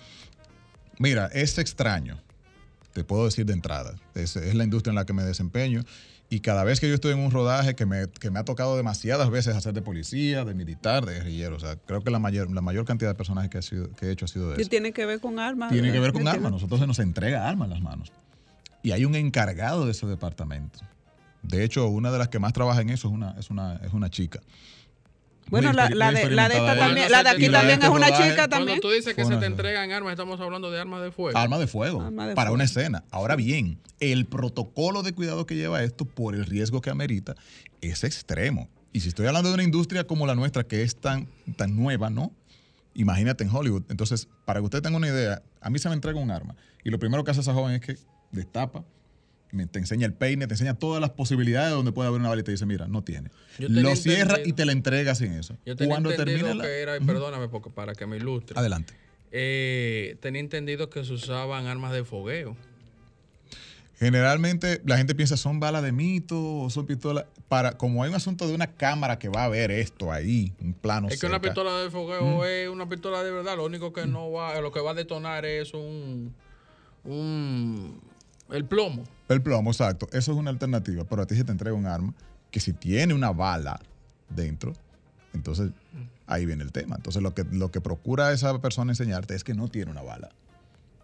Mira, 0.98 1.26
es 1.32 1.58
extraño, 1.58 2.20
te 2.92 3.04
puedo 3.04 3.24
decir 3.24 3.44
de 3.46 3.52
entrada. 3.52 3.94
Es, 4.14 4.36
la 4.36 4.64
industria 4.64 4.90
en 4.90 4.96
la 4.96 5.04
que 5.04 5.12
me 5.12 5.22
desempeño. 5.22 5.84
Y 6.30 6.40
cada 6.40 6.64
vez 6.64 6.80
que 6.80 6.88
yo 6.88 6.94
estoy 6.94 7.12
en 7.12 7.18
un 7.18 7.30
rodaje 7.30 7.74
que 7.74 7.84
me, 7.86 8.08
que 8.08 8.30
me 8.30 8.38
ha 8.38 8.44
tocado 8.44 8.76
demasiadas 8.76 9.28
veces 9.30 9.54
hacer 9.54 9.74
de 9.74 9.82
policía, 9.82 10.44
de 10.44 10.54
militar, 10.54 11.04
de 11.04 11.14
guerrillero. 11.14 11.56
O 11.56 11.60
sea, 11.60 11.76
creo 11.76 12.02
que 12.02 12.10
la 12.10 12.18
mayor, 12.18 12.50
la 12.50 12.62
mayor 12.62 12.84
cantidad 12.86 13.10
de 13.10 13.14
personajes 13.14 13.50
que, 13.50 14.06
he 14.06 14.10
hecho 14.10 14.24
ha 14.24 14.28
sido 14.28 14.48
de 14.48 14.54
eso. 14.54 14.62
¿Y 14.62 14.66
tiene 14.66 14.92
que 14.92 15.04
ver 15.04 15.20
con 15.20 15.38
armas? 15.38 15.70
Tiene 15.70 15.92
que 15.92 16.00
ver 16.00 16.12
con 16.12 16.26
armas. 16.26 16.50
Nosotros 16.50 16.80
se 16.80 16.86
nos 16.86 16.98
entrega 16.98 17.48
armas 17.48 17.66
en 17.66 17.74
las 17.74 17.82
manos. 17.82 18.12
Y 18.82 18.92
hay 18.92 19.04
un 19.04 19.14
encargado 19.14 19.84
de 19.84 19.92
ese 19.92 20.06
departamento. 20.06 20.80
De 21.42 21.62
hecho, 21.62 21.88
una 21.88 22.10
de 22.10 22.18
las 22.18 22.28
que 22.28 22.38
más 22.38 22.52
trabaja 22.52 22.80
en 22.80 22.90
eso 22.90 23.08
es 23.08 23.14
una, 23.14 23.34
es 23.38 23.50
una, 23.50 23.76
es 23.76 23.92
una 23.92 24.08
chica. 24.08 24.40
Bueno, 25.50 25.72
la, 25.72 25.90
la, 25.90 26.10
de, 26.12 26.30
la 26.30 26.48
de 26.48 26.56
esta 26.56 26.76
también, 26.76 27.10
la 27.10 27.22
de 27.22 27.30
aquí 27.30 27.48
también 27.48 27.82
es 27.82 27.88
una 27.88 28.06
chica 28.08 28.48
también. 28.48 28.80
Cuando 28.80 28.88
tú 28.88 28.90
dices 28.90 29.14
que 29.14 29.24
se 29.24 29.36
te 29.36 29.46
entregan 29.46 29.92
armas, 29.92 30.12
estamos 30.12 30.40
hablando 30.40 30.70
de 30.70 30.80
armas 30.80 31.02
de 31.02 31.10
fuego. 31.10 31.38
Armas 31.38 31.60
de 31.60 31.66
fuego, 31.66 32.10
para 32.34 32.50
una 32.50 32.64
escena. 32.64 33.04
Ahora 33.10 33.36
bien, 33.36 33.78
el 34.00 34.26
protocolo 34.26 35.02
de 35.02 35.12
cuidado 35.12 35.46
que 35.46 35.54
lleva 35.54 35.82
esto 35.82 36.04
por 36.04 36.34
el 36.34 36.46
riesgo 36.46 36.80
que 36.80 36.90
amerita 36.90 37.34
es 37.80 38.04
extremo. 38.04 38.68
Y 38.92 39.00
si 39.00 39.08
estoy 39.08 39.26
hablando 39.26 39.48
de 39.48 39.54
una 39.54 39.64
industria 39.64 40.04
como 40.06 40.26
la 40.26 40.34
nuestra, 40.34 40.64
que 40.64 40.82
es 40.82 40.96
tan, 40.96 41.28
tan 41.56 41.76
nueva, 41.76 42.10
¿no? 42.10 42.32
Imagínate 42.94 43.42
en 43.42 43.50
Hollywood. 43.50 43.82
Entonces, 43.88 44.28
para 44.44 44.60
que 44.60 44.64
usted 44.64 44.82
tenga 44.82 44.96
una 44.96 45.08
idea, 45.08 45.42
a 45.60 45.68
mí 45.68 45.78
se 45.78 45.88
me 45.88 45.94
entrega 45.94 46.18
un 46.20 46.30
arma. 46.30 46.54
Y 46.84 46.90
lo 46.90 46.98
primero 46.98 47.24
que 47.24 47.32
hace 47.32 47.40
esa 47.40 47.52
joven 47.52 47.74
es 47.74 47.80
que 47.80 47.96
destapa 48.30 48.84
te 49.70 49.78
enseña 49.78 50.06
el 50.06 50.12
peine, 50.12 50.46
te 50.46 50.54
enseña 50.54 50.74
todas 50.74 51.00
las 51.00 51.10
posibilidades 51.10 51.72
donde 51.72 51.92
puede 51.92 52.08
haber 52.08 52.20
una 52.20 52.28
bala 52.28 52.40
y 52.40 52.44
te 52.44 52.50
dice, 52.50 52.66
mira, 52.66 52.86
no 52.88 53.02
tiene. 53.02 53.30
Lo 53.58 53.94
cierra 53.96 54.38
y 54.44 54.52
te 54.52 54.64
la 54.64 54.72
entrega 54.72 55.14
sin 55.14 55.32
eso. 55.32 55.56
Yo 55.64 55.76
tenía 55.76 55.94
Cuando 55.94 56.10
entendido 56.10 56.58
que 56.60 56.80
era, 56.80 56.98
perdóname 57.00 57.48
porque, 57.48 57.70
para 57.70 57.94
que 57.94 58.06
me 58.06 58.16
ilustre. 58.16 58.58
Adelante. 58.58 58.94
Eh, 59.30 60.16
tenía 60.20 60.40
entendido 60.40 60.90
que 60.90 61.04
se 61.04 61.12
usaban 61.12 61.66
armas 61.66 61.92
de 61.92 62.04
fogueo. 62.04 62.56
Generalmente 63.98 64.82
la 64.84 64.96
gente 64.96 65.14
piensa 65.14 65.36
son 65.36 65.60
balas 65.60 65.82
de 65.82 65.92
mito 65.92 66.58
o 66.60 66.70
son 66.70 66.86
pistolas. 66.86 67.26
Para, 67.48 67.78
como 67.78 68.02
hay 68.02 68.10
un 68.10 68.16
asunto 68.16 68.48
de 68.48 68.54
una 68.54 68.66
cámara 68.66 69.18
que 69.18 69.28
va 69.28 69.44
a 69.44 69.48
ver 69.48 69.70
esto 69.70 70.10
ahí, 70.10 70.52
un 70.60 70.74
plano. 70.74 71.08
Es 71.08 71.20
que 71.20 71.26
una 71.26 71.40
pistola 71.40 71.78
de 71.78 71.90
fogueo 71.90 72.44
es 72.44 72.68
una 72.68 72.88
pistola 72.88 73.22
de 73.22 73.30
verdad. 73.30 73.56
Lo 73.56 73.64
único 73.64 73.92
que 73.92 74.06
no 74.06 74.32
va, 74.32 74.60
lo 74.60 74.72
que 74.72 74.80
va 74.80 74.92
a 74.92 74.94
detonar 74.94 75.44
es 75.44 75.74
un, 75.74 76.34
un 77.04 78.00
el 78.50 78.64
plomo. 78.64 79.04
El 79.28 79.42
plomo, 79.42 79.70
exacto. 79.70 80.06
Eso 80.12 80.32
es 80.32 80.38
una 80.38 80.50
alternativa. 80.50 81.04
Pero 81.04 81.22
a 81.22 81.26
ti 81.26 81.34
se 81.34 81.44
te 81.44 81.52
entrega 81.52 81.76
un 81.76 81.86
arma 81.86 82.14
que 82.50 82.60
si 82.60 82.72
tiene 82.72 83.14
una 83.14 83.32
bala 83.32 83.80
dentro, 84.28 84.74
entonces 85.32 85.70
ahí 86.26 86.46
viene 86.46 86.62
el 86.62 86.72
tema. 86.72 86.96
Entonces 86.96 87.22
lo 87.22 87.34
que, 87.34 87.44
lo 87.44 87.70
que 87.70 87.80
procura 87.80 88.32
esa 88.32 88.60
persona 88.60 88.92
enseñarte 88.92 89.34
es 89.34 89.44
que 89.44 89.54
no 89.54 89.68
tiene 89.68 89.90
una 89.90 90.02
bala 90.02 90.30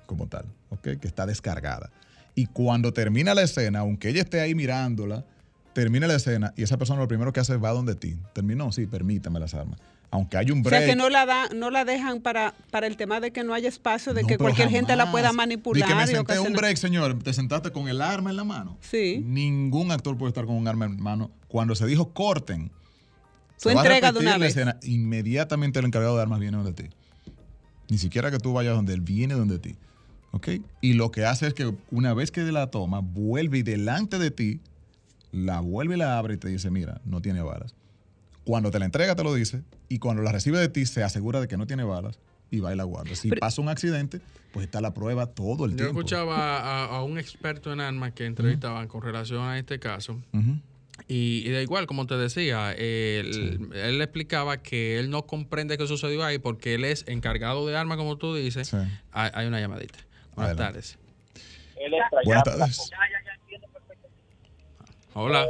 como 0.07 0.27
tal, 0.27 0.45
¿ok? 0.71 0.99
Que 1.01 1.09
está 1.09 1.27
descargada. 1.27 1.91
Y 2.35 2.47
cuando 2.47 2.93
termina 2.93 3.35
la 3.35 3.43
escena, 3.43 3.81
aunque 3.81 4.09
ella 4.11 4.23
esté 4.23 4.41
ahí 4.41 4.55
mirándola, 4.55 5.25
termina 5.73 6.07
la 6.07 6.15
escena 6.15 6.53
y 6.57 6.63
esa 6.63 6.79
persona 6.79 7.01
lo 7.01 7.09
primero 7.09 7.33
que 7.33 7.41
hace 7.41 7.55
es 7.55 7.63
va 7.63 7.71
donde 7.71 7.95
ti. 7.95 8.17
Terminó, 8.33 8.71
sí, 8.73 8.87
permítame 8.87 9.41
las 9.41 9.55
armas 9.55 9.81
aunque 10.11 10.37
hay 10.37 10.51
un 10.51 10.63
break. 10.63 10.83
O 10.83 10.85
sea, 10.85 10.95
que 10.95 10.97
no 10.97 11.09
la, 11.09 11.25
da, 11.25 11.49
no 11.55 11.71
la 11.71 11.85
dejan 11.85 12.21
para, 12.21 12.55
para 12.71 12.87
el 12.87 12.97
tema 12.97 13.21
de 13.21 13.33
que 13.33 13.45
no 13.45 13.55
haya 13.55 13.69
espacio, 13.69 14.13
de 14.13 14.25
que 14.25 14.39
cualquier 14.39 14.69
gente 14.69 14.97
la 14.97 15.11
pueda 15.11 15.33
manipular. 15.33 15.89
que 15.89 15.95
me 15.95 16.07
senté 16.07 16.39
un 16.41 16.53
break, 16.53 16.77
señor, 16.77 17.23
te 17.23 17.33
sentaste 17.33 17.71
con 17.71 17.89
el 17.89 18.01
arma 18.03 18.31
en 18.31 18.37
la 18.37 18.45
mano. 18.45 18.77
Sí. 18.81 19.23
Ningún 19.25 19.93
actor 19.93 20.17
puede 20.19 20.31
estar 20.31 20.47
con 20.47 20.57
un 20.57 20.67
arma 20.67 20.87
en 20.87 21.01
mano. 21.01 21.31
Cuando 21.49 21.75
se 21.75 21.87
dijo 21.87 22.13
corten, 22.13 22.71
tú 23.63 23.71
entregas 23.71 24.13
de 24.13 24.21
una 24.21 24.39
vez. 24.39 24.51
Escena, 24.51 24.79
inmediatamente 24.83 25.79
el 25.79 25.87
encargado 25.87 26.17
de 26.17 26.23
armas 26.23 26.41
viene 26.41 26.57
donde 26.57 26.73
ti. 26.73 26.89
Ni 27.89 27.99
siquiera 27.99 28.31
que 28.31 28.39
tú 28.39 28.53
vayas 28.53 28.75
donde 28.75 28.95
él, 28.95 29.01
viene 29.01 29.35
donde 29.35 29.59
ti. 29.59 29.77
¿Ok? 30.33 30.49
Y 30.81 30.93
lo 30.93 31.11
que 31.11 31.25
hace 31.25 31.47
es 31.47 31.55
que 31.55 31.75
una 31.91 32.15
vez 32.15 32.31
que 32.31 32.43
la 32.43 32.69
toma, 32.69 33.01
vuelve 33.01 33.59
y 33.59 33.63
delante 33.63 34.19
de 34.19 34.31
ti, 34.31 34.61
la 35.33 35.61
vuelve 35.61 35.97
y 35.97 35.99
la 35.99 36.19
abre 36.19 36.35
y 36.35 36.37
te 36.37 36.49
dice, 36.49 36.71
mira, 36.71 37.01
no 37.05 37.21
tiene 37.21 37.43
balas. 37.43 37.75
Cuando 38.45 38.71
te 38.71 38.79
la 38.79 38.87
entrega 38.87 39.15
te 39.15 39.23
lo 39.23 39.35
dice 39.35 39.63
y 39.89 39.99
cuando 39.99 40.23
la 40.23 40.33
recibe 40.33 40.59
de 40.59 40.69
ti 40.69 40.87
se 40.87 41.03
asegura 41.03 41.41
de 41.41 41.49
que 41.49 41.57
no 41.57 41.67
tiene 41.67 41.85
balas 41.85 42.19
y 42.51 42.61
va 42.61 42.73
y 42.73 42.77
la 42.77 42.85
guarda. 42.85 43.15
Si 43.15 43.31
pasa 43.31 43.63
un 43.63 43.69
accidente, 43.69 44.21
pues 44.53 44.67
está 44.67 44.81
la 44.81 44.93
prueba 44.93 45.27
todo 45.27 45.65
el 45.65 45.77
tiempo. 45.77 45.95
Yo 45.95 46.01
escuchaba 46.01 46.85
a, 46.85 47.03
un 47.05 47.19
experto 47.19 47.73
en 47.73 47.81
armas 47.81 48.13
que 48.13 48.27
entrevistaban 48.27 48.89
con 48.89 49.03
relación 49.03 49.43
a 49.43 49.59
este 49.59 49.79
caso. 49.79 50.21
Y, 51.09 51.51
da 51.51 51.63
igual, 51.63 51.87
como 51.87 52.07
te 52.07 52.17
decía, 52.17 52.73
él, 52.73 53.71
él, 53.75 54.03
explicaba 54.03 54.59
que 54.59 54.99
él 54.99 55.11
no 55.11 55.27
comprende 55.27 55.79
qué 55.79 55.87
sucedió 55.87 56.25
ahí 56.25 56.39
porque 56.39 56.75
él 56.75 56.85
es 56.85 57.05
encargado 57.09 57.67
de 57.67 57.77
armas, 57.77 57.97
como 57.97 58.17
tú 58.17 58.35
dices. 58.35 58.75
Hay, 59.13 59.47
una 59.47 59.61
llamadita. 59.61 59.99
Buenas 60.35 60.57
tardes. 60.57 60.99
Buenas 62.25 62.45
tardes. 62.45 62.91
Hola. 65.15 65.47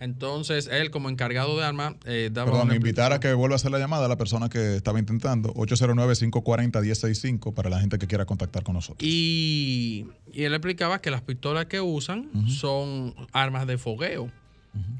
Entonces, 0.00 0.68
él 0.70 0.90
como 0.90 1.08
encargado 1.08 1.56
de 1.58 1.64
armas 1.64 1.94
eh, 2.04 2.30
daba 2.32 2.52
Perdón, 2.52 2.74
invitar 2.74 3.12
a 3.12 3.20
que 3.20 3.32
vuelva 3.34 3.54
a 3.54 3.56
hacer 3.56 3.70
la 3.70 3.78
llamada 3.78 4.06
a 4.06 4.08
la 4.08 4.16
persona 4.16 4.48
que 4.48 4.76
estaba 4.76 4.98
intentando, 4.98 5.52
809-540-1065 5.54 7.52
para 7.54 7.68
la 7.70 7.80
gente 7.80 7.98
que 7.98 8.06
quiera 8.06 8.24
contactar 8.24 8.62
con 8.62 8.74
nosotros. 8.74 9.02
Y, 9.02 10.06
y 10.32 10.44
él 10.44 10.54
explicaba 10.54 11.00
que 11.00 11.10
las 11.10 11.22
pistolas 11.22 11.66
que 11.66 11.80
usan 11.80 12.28
son 12.48 13.14
armas 13.32 13.66
de 13.66 13.78
fogueo 13.78 14.30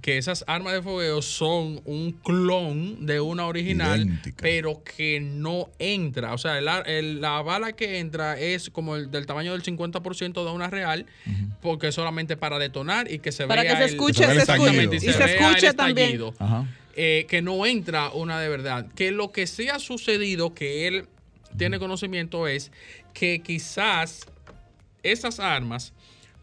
que 0.03 0.19
esas 0.19 0.45
armas 0.47 0.73
de 0.73 0.83
fogueo 0.83 1.23
son 1.23 1.81
un 1.85 2.13
clon 2.13 3.05
de 3.07 3.21
una 3.21 3.47
original, 3.47 4.21
pero 4.41 4.83
que 4.83 5.21
no 5.21 5.71
entra. 5.79 6.33
O 6.35 6.39
sea, 6.39 6.61
la 6.61 7.43
bala 7.43 7.73
que 7.73 7.99
entra 7.99 8.39
es 8.39 8.71
como 8.71 8.97
el 8.97 9.11
del 9.11 9.27
tamaño 9.27 9.53
del 9.53 9.63
50% 9.63 10.45
de 10.45 10.51
una 10.51 10.69
real, 10.69 11.07
porque 11.61 11.89
es 11.89 11.95
solamente 11.95 12.37
para 12.37 12.59
detonar 12.59 13.11
y 13.11 13.19
que 13.19 13.33
se 13.33 13.47
para 13.47 13.63
vea. 13.63 13.73
Para 13.73 13.85
que 13.85 13.89
se 13.89 13.95
escuche, 13.95 14.25
se 14.25 14.53
escuche. 14.53 14.89
Y 14.97 15.01
se, 15.01 15.25
escuche 15.25 15.75
también. 15.75 16.21
Eh, 17.01 17.27
que 17.29 17.43
no 17.43 17.65
entra 17.65 18.11
una 18.11 18.41
de 18.41 18.49
verdad. 18.49 18.87
Que 18.95 19.13
lo 19.13 19.31
que 19.31 19.47
sí 19.47 19.69
ha 19.69 19.79
sucedido, 19.79 20.55
que 20.55 20.89
él 20.89 21.07
tiene 21.57 21.79
conocimiento, 21.79 22.49
es 22.49 22.73
que 23.15 23.41
quizás 23.41 24.27
esas 25.03 25.39
armas 25.39 25.93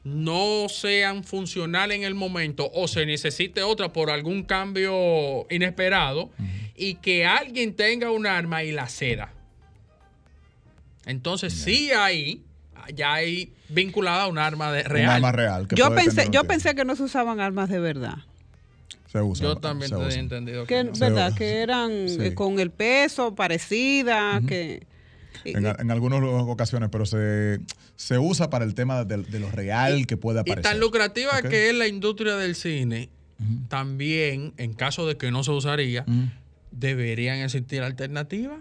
no 0.05 0.67
sean 0.69 1.23
funcionales 1.23 1.97
en 1.97 2.03
el 2.03 2.13
momento 2.13 2.69
o 2.73 2.87
se 2.87 3.07
necesite 3.07 3.63
otra 3.63 3.91
por 3.91 4.11
algún 4.11 4.43
cambio 4.43 5.47
inesperado 5.49 6.29
y 6.75 6.95
que 6.95 7.25
alguien 7.25 7.75
tenga 7.75 8.11
un 8.11 8.27
arma 8.27 8.63
y 8.63 8.71
la 8.71 8.87
ceda. 8.87 9.33
Entonces 11.07 11.53
sí 11.53 11.91
hay, 11.91 12.43
ya 12.93 13.13
hay 13.13 13.51
vinculada 13.67 14.23
a 14.23 14.27
un 14.27 14.37
arma 14.37 14.71
de, 14.71 14.83
real. 14.83 15.09
Un 15.09 15.15
arma 15.15 15.31
real. 15.31 15.67
yo 15.75 15.93
pensé, 15.95 16.27
yo 16.31 16.43
pensé 16.43 16.75
que 16.75 16.85
no 16.85 16.95
se 16.95 17.01
usaban 17.01 17.39
armas 17.39 17.69
de 17.69 17.79
verdad. 17.79 18.17
Se 19.11 19.19
usan. 19.21 19.47
Yo 19.47 19.55
también 19.55 19.91
he 19.91 20.13
entendido 20.13 20.67
que, 20.67 20.83
verdad, 20.83 21.33
que 21.35 21.61
eran 21.61 21.91
eh, 21.91 22.35
con 22.35 22.59
el 22.59 22.69
peso 22.69 23.33
parecida, 23.33 24.39
que 24.47 24.85
en, 25.43 25.91
algunas 25.91 26.21
ocasiones, 26.23 26.89
pero 26.91 27.05
se, 27.05 27.59
se 27.95 28.17
usa 28.17 28.49
para 28.49 28.65
el 28.65 28.73
tema 28.73 29.03
de, 29.03 29.17
lo 29.39 29.51
real 29.51 30.07
que 30.07 30.17
puede 30.17 30.39
aparecer. 30.39 30.59
Y 30.59 30.63
tan 30.63 30.79
lucrativa 30.79 31.41
que 31.41 31.69
es 31.69 31.75
la 31.75 31.87
industria 31.87 32.35
del 32.35 32.55
cine, 32.55 33.09
también, 33.67 34.53
en 34.57 34.73
caso 34.73 35.07
de 35.07 35.17
que 35.17 35.31
no 35.31 35.43
se 35.43 35.51
usaría, 35.51 36.05
deberían 36.71 37.39
existir 37.39 37.81
alternativas. 37.81 38.59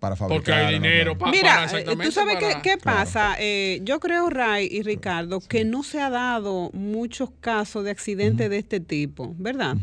Para 0.00 0.14
fabricar. 0.14 0.38
Porque 0.38 0.52
hay 0.52 0.74
dinero 0.74 1.16
para 1.16 1.32
Mira, 1.32 1.66
tú 2.02 2.12
sabes 2.12 2.36
qué, 2.62 2.76
pasa. 2.76 3.34
Eh, 3.38 3.80
yo 3.82 3.98
creo, 3.98 4.28
Ray 4.28 4.68
y 4.70 4.82
Ricardo, 4.82 5.40
que 5.40 5.64
no 5.64 5.82
se 5.82 6.00
ha 6.02 6.10
dado 6.10 6.70
muchos 6.74 7.30
casos 7.40 7.82
de 7.84 7.92
accidentes 7.92 8.50
de 8.50 8.58
este 8.58 8.78
tipo, 8.78 9.34
¿verdad? 9.38 9.76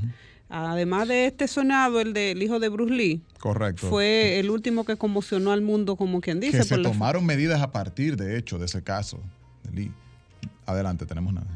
Además 0.55 1.07
de 1.07 1.25
este 1.25 1.47
sonado, 1.47 1.99
el 1.99 2.13
del 2.13 2.43
hijo 2.43 2.59
de 2.59 2.69
Bruce 2.69 2.93
Lee. 2.93 3.21
Correcto. 3.39 3.87
Fue 3.87 4.37
el 4.37 4.51
último 4.51 4.85
que 4.85 4.95
conmocionó 4.97 5.51
al 5.51 5.63
mundo, 5.63 5.95
como 5.95 6.21
quien 6.21 6.39
dice. 6.39 6.59
Que 6.59 6.63
se 6.63 6.77
tomaron 6.77 7.25
medidas 7.25 7.59
a 7.63 7.71
partir, 7.71 8.17
de 8.17 8.37
hecho, 8.37 8.59
de 8.59 8.65
ese 8.65 8.83
caso 8.83 9.19
de 9.63 9.75
Lee. 9.75 9.91
Adelante, 10.67 11.07
tenemos 11.07 11.33
nada. 11.33 11.47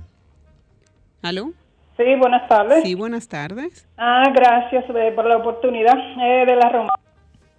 ¿Aló? 1.22 1.52
Sí, 1.96 2.16
buenas 2.18 2.50
tardes. 2.50 2.84
Sí, 2.84 2.96
buenas 2.96 3.28
tardes. 3.28 3.88
Ah, 3.98 4.24
gracias 4.34 4.86
eh, 4.90 5.12
por 5.16 5.28
la 5.28 5.38
oportunidad 5.38 5.94
eh, 6.20 6.46
de 6.48 6.56
la 6.56 6.70
Roma. 6.70 6.94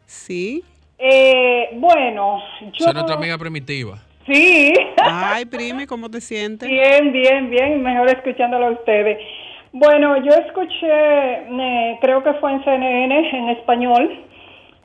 Sí. 0.06 0.64
Eh, 0.98 1.68
bueno, 1.74 2.38
yo... 2.76 2.84
Soy 2.84 2.94
nuestra 2.94 3.14
amiga 3.14 3.38
primitiva. 3.38 4.02
Sí. 4.26 4.74
Ay, 5.04 5.44
primi, 5.44 5.86
¿cómo 5.86 6.10
te 6.10 6.20
sientes? 6.20 6.68
Bien, 6.68 7.12
bien, 7.12 7.48
bien, 7.48 7.80
mejor 7.80 8.08
escuchándolo 8.08 8.66
a 8.66 8.70
ustedes. 8.72 9.18
Bueno, 9.72 10.16
yo 10.24 10.32
escuché, 10.32 11.98
creo 12.00 12.22
que 12.22 12.34
fue 12.34 12.52
en 12.52 12.64
CNN, 12.64 13.38
en 13.38 13.48
español, 13.50 14.24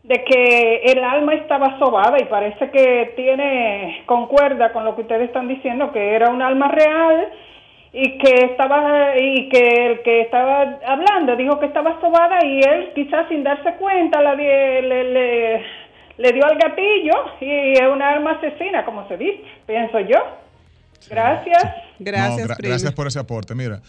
de 0.03 0.23
que 0.25 0.81
el 0.83 1.03
alma 1.03 1.33
estaba 1.35 1.79
sobada 1.79 2.17
y 2.19 2.25
parece 2.25 2.69
que 2.69 3.13
tiene, 3.15 4.03
concuerda 4.05 4.73
con 4.73 4.83
lo 4.83 4.95
que 4.95 5.01
ustedes 5.01 5.27
están 5.29 5.47
diciendo, 5.47 5.91
que 5.93 6.15
era 6.15 6.29
un 6.29 6.41
alma 6.41 6.67
real 6.67 7.29
y 7.93 8.17
que 8.17 8.45
estaba 8.45 9.15
y 9.17 9.49
que 9.49 9.85
el 9.85 10.01
que 10.01 10.21
estaba 10.21 10.79
hablando 10.85 11.35
dijo 11.35 11.59
que 11.59 11.67
estaba 11.67 12.01
sobada 12.01 12.43
y 12.43 12.59
él 12.59 12.91
quizás 12.95 13.27
sin 13.29 13.43
darse 13.43 13.75
cuenta 13.75 14.19
la 14.19 14.33
le, 14.33 14.81
le, 14.81 15.63
le 16.17 16.31
dio 16.31 16.43
al 16.43 16.57
gatillo 16.57 17.13
y 17.39 17.73
es 17.73 17.87
una 17.87 18.09
arma 18.09 18.31
asesina 18.31 18.83
como 18.83 19.07
se 19.07 19.15
dice 19.15 19.43
pienso 19.67 19.99
yo. 19.99 20.17
Gracias. 21.07 21.63
Gracias 21.99 22.57
gracias 22.57 22.93
por 22.93 23.07
ese 23.07 23.19
aporte 23.19 23.53
mira 23.53 23.79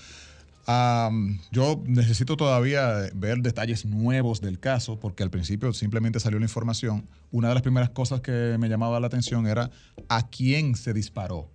yo 0.67 1.83
necesito 1.87 2.37
todavía 2.37 3.11
ver 3.15 3.39
detalles 3.39 3.85
nuevos 3.85 4.41
del 4.41 4.59
caso, 4.59 4.99
porque 4.99 5.23
al 5.23 5.31
principio 5.31 5.73
simplemente 5.73 6.21
salió 6.21 6.39
la 6.39 6.47
información. 6.47 7.07
Una 7.31 7.49
de 7.49 7.55
las 7.55 7.63
primeras 7.63 7.91
cosas 7.91 8.21
que 8.21 8.57
me 8.59 8.69
llamaba 8.69 8.99
la 9.01 9.07
atención 9.07 9.47
era 9.47 9.71
a 10.09 10.29
quién 10.29 10.75
se 10.77 10.93
disparó. 10.93 11.51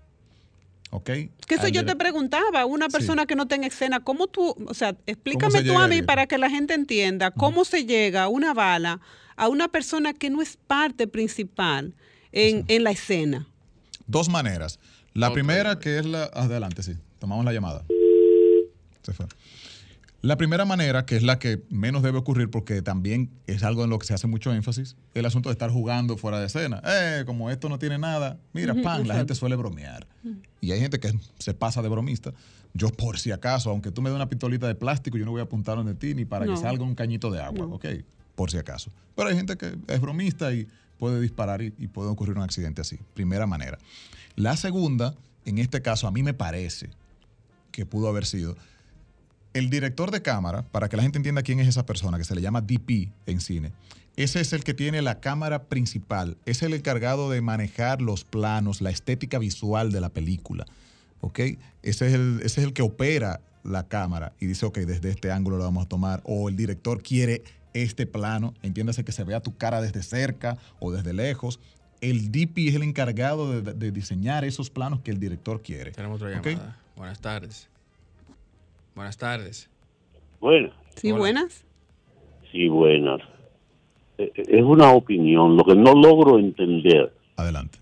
¿Ok? 0.92 1.06
Que 1.06 1.56
eso 1.56 1.68
yo 1.68 1.86
te 1.86 1.96
preguntaba, 1.96 2.66
una 2.66 2.90
persona 2.90 3.26
que 3.26 3.36
no 3.36 3.48
tenga 3.48 3.68
escena, 3.68 4.00
¿cómo 4.00 4.28
tú, 4.28 4.56
o 4.68 4.74
sea, 4.74 4.96
explícame 5.06 5.64
tú 5.64 5.78
a 5.78 5.88
mí 5.88 6.02
para 6.02 6.26
que 6.26 6.38
la 6.38 6.50
gente 6.50 6.74
entienda 6.74 7.32
cómo 7.32 7.64
se 7.64 7.86
llega 7.86 8.28
una 8.28 8.54
bala 8.54 9.00
a 9.36 9.48
una 9.50 9.68
persona 9.68 10.14
que 10.14 10.30
no 10.30 10.42
es 10.42 10.58
parte 10.58 11.08
principal 11.08 11.94
en, 12.32 12.66
en 12.68 12.84
la 12.84 12.92
escena? 12.92 13.48
Dos 14.08 14.30
maneras. 14.30 14.80
La 15.14 15.32
primera 15.32 15.78
que 15.80 16.00
es 16.00 16.06
la... 16.06 16.24
Adelante, 16.34 16.82
sí. 16.82 16.94
Tomamos 17.20 17.46
la 17.46 17.54
llamada. 17.54 17.84
La 20.22 20.36
primera 20.36 20.66
manera, 20.66 21.06
que 21.06 21.16
es 21.16 21.24
la 21.24 21.40
que 21.40 21.64
menos 21.70 22.04
debe 22.04 22.18
ocurrir 22.18 22.50
porque 22.50 22.82
también 22.82 23.32
es 23.48 23.64
algo 23.64 23.86
en 23.86 23.90
lo 23.90 24.00
que 24.00 24.06
se 24.06 24.14
hace 24.14 24.28
mucho 24.28 24.54
énfasis, 24.54 24.98
el 25.14 25.26
asunto 25.26 25.48
de 25.48 25.54
estar 25.54 25.72
jugando 25.72 26.18
fuera 26.18 26.42
de 26.42 26.48
escena. 26.48 26.82
Eh, 26.86 27.24
como 27.26 27.50
esto 27.50 27.70
no 27.70 27.80
tiene 27.80 27.98
nada, 27.98 28.38
mira, 28.52 28.76
pan, 28.84 29.08
la 29.08 29.16
gente 29.16 29.34
suele 29.34 29.56
bromear. 29.56 30.08
Y 30.60 30.72
hay 30.72 30.82
gente 30.82 31.00
que 31.00 31.18
se 31.38 31.54
pasa 31.54 31.82
de 31.82 31.88
bromista. 31.88 32.34
Yo, 32.74 32.90
por 32.90 33.18
si 33.18 33.32
acaso, 33.32 33.70
aunque 33.70 33.92
tú 33.92 34.02
me 34.02 34.10
des 34.10 34.16
una 34.18 34.28
pistolita 34.28 34.68
de 34.68 34.76
plástico, 34.76 35.18
yo 35.18 35.24
no 35.24 35.32
voy 35.32 35.40
a 35.40 35.46
apuntar 35.46 35.78
donde 35.78 35.96
ti 35.96 36.14
ni 36.14 36.26
para 36.26 36.46
que 36.46 36.58
salga 36.58 36.84
un 36.84 36.96
cañito 36.96 37.32
de 37.32 37.42
agua, 37.42 37.68
¿ok? 37.68 37.86
Por 38.36 38.52
si 38.52 38.58
acaso. 38.58 38.92
Pero 39.16 39.30
hay 39.30 39.38
gente 39.38 39.56
que 39.56 39.78
es 39.88 40.02
bromista 40.02 40.54
y 40.54 40.68
puede 40.98 41.22
disparar 41.22 41.62
y 41.62 41.72
puede 41.88 42.10
ocurrir 42.10 42.36
un 42.36 42.44
accidente 42.44 42.82
así. 42.82 43.00
Primera 43.14 43.48
manera. 43.48 43.80
La 44.36 44.58
segunda, 44.58 45.16
en 45.46 45.60
este 45.60 45.82
caso, 45.82 46.08
a 46.08 46.12
mí 46.12 46.24
me 46.24 46.34
parece 46.34 46.90
que 47.72 47.86
pudo 47.86 48.10
haber 48.10 48.26
sido 48.26 48.58
el 49.54 49.70
director 49.70 50.12
de 50.12 50.22
cámara, 50.22 50.64
para 50.64 50.90
que 50.90 50.98
la 50.98 51.04
gente 51.04 51.18
entienda 51.18 51.42
quién 51.42 51.60
es 51.60 51.68
esa 51.68 51.86
persona, 51.86 52.18
que 52.18 52.24
se 52.24 52.36
le 52.36 52.42
llama 52.42 52.62
DP 52.62 53.12
en 53.26 53.42
cine, 53.42 53.72
ese 54.16 54.42
es 54.42 54.52
el 54.54 54.64
que 54.64 54.74
tiene 54.74 55.02
la 55.02 55.22
cámara 55.22 55.64
principal, 55.64 56.38
es 56.46 56.62
el 56.62 56.74
encargado 56.74 57.30
de 57.30 57.42
manejar 57.42 58.02
los 58.02 58.26
planos, 58.26 58.82
la 58.82 58.90
estética 58.90 59.40
visual 59.40 59.92
de 59.92 60.02
la 60.02 60.10
película. 60.10 60.66
¿Ok? 61.22 61.40
Ese 61.84 62.08
es 62.08 62.14
el, 62.14 62.40
ese 62.44 62.62
es 62.62 62.68
el 62.68 62.74
que 62.74 62.82
opera 62.82 63.42
la 63.64 63.88
cámara 63.88 64.34
y 64.40 64.46
dice, 64.46 64.66
ok, 64.66 64.80
desde 64.80 65.10
este 65.10 65.32
ángulo 65.32 65.58
lo 65.58 65.64
vamos 65.64 65.86
a 65.86 65.90
tomar, 65.90 66.22
o 66.26 66.50
el 66.50 66.56
director 66.56 67.02
quiere 67.02 67.44
este 67.74 68.06
plano, 68.06 68.54
entiéndase 68.62 69.04
que 69.04 69.12
se 69.12 69.24
vea 69.24 69.42
tu 69.42 69.56
cara 69.58 69.82
desde 69.82 70.04
cerca 70.04 70.58
o 70.80 70.92
desde 70.92 71.14
lejos. 71.14 71.60
El 72.02 72.32
DP 72.32 72.70
es 72.70 72.76
el 72.76 72.84
encargado 72.84 73.62
de, 73.62 73.92
diseñar 73.92 74.46
esos 74.46 74.70
planos 74.70 75.02
que 75.02 75.12
el 75.12 75.20
director 75.20 75.62
quiere. 75.62 75.92
Tenemos 75.92 76.22
otra 76.22 76.32
llamada. 76.32 76.78
Buenas 76.96 77.20
tardes. 77.20 77.70
Buenas 79.00 79.18
tardes. 79.18 79.70
Buenas. 80.42 80.74
Sí, 80.98 81.14
buenas. 81.14 81.64
Sí, 82.52 82.68
buenas. 82.68 83.22
Eh, 84.18 84.30
eh, 84.36 84.44
es 84.46 84.62
una 84.62 84.92
opinión, 84.92 85.56
lo 85.56 85.64
que 85.64 85.74
no 85.74 85.94
logro 85.94 86.38
entender. 86.38 87.14
Adelante. 87.38 87.80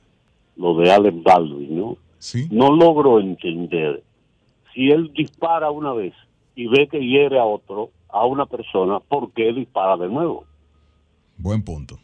Lo 0.57 0.77
de 0.77 0.91
Alex 0.91 1.23
Baldwin, 1.23 1.75
¿no? 1.75 1.97
Sí. 2.19 2.47
No 2.51 2.71
logro 2.71 3.19
entender. 3.19 4.03
Si 4.75 4.91
él 4.91 5.11
dispara 5.11 5.71
una 5.71 5.91
vez 5.91 6.13
y 6.55 6.67
ve 6.67 6.87
que 6.87 6.99
hiere 6.99 7.39
a 7.39 7.45
otro, 7.45 7.89
a 8.09 8.23
una 8.27 8.45
persona, 8.45 8.99
¿por 8.99 9.31
qué 9.31 9.51
dispara 9.53 9.97
de 9.97 10.09
nuevo? 10.09 10.45
Buen 11.39 11.63
punto. 11.63 11.97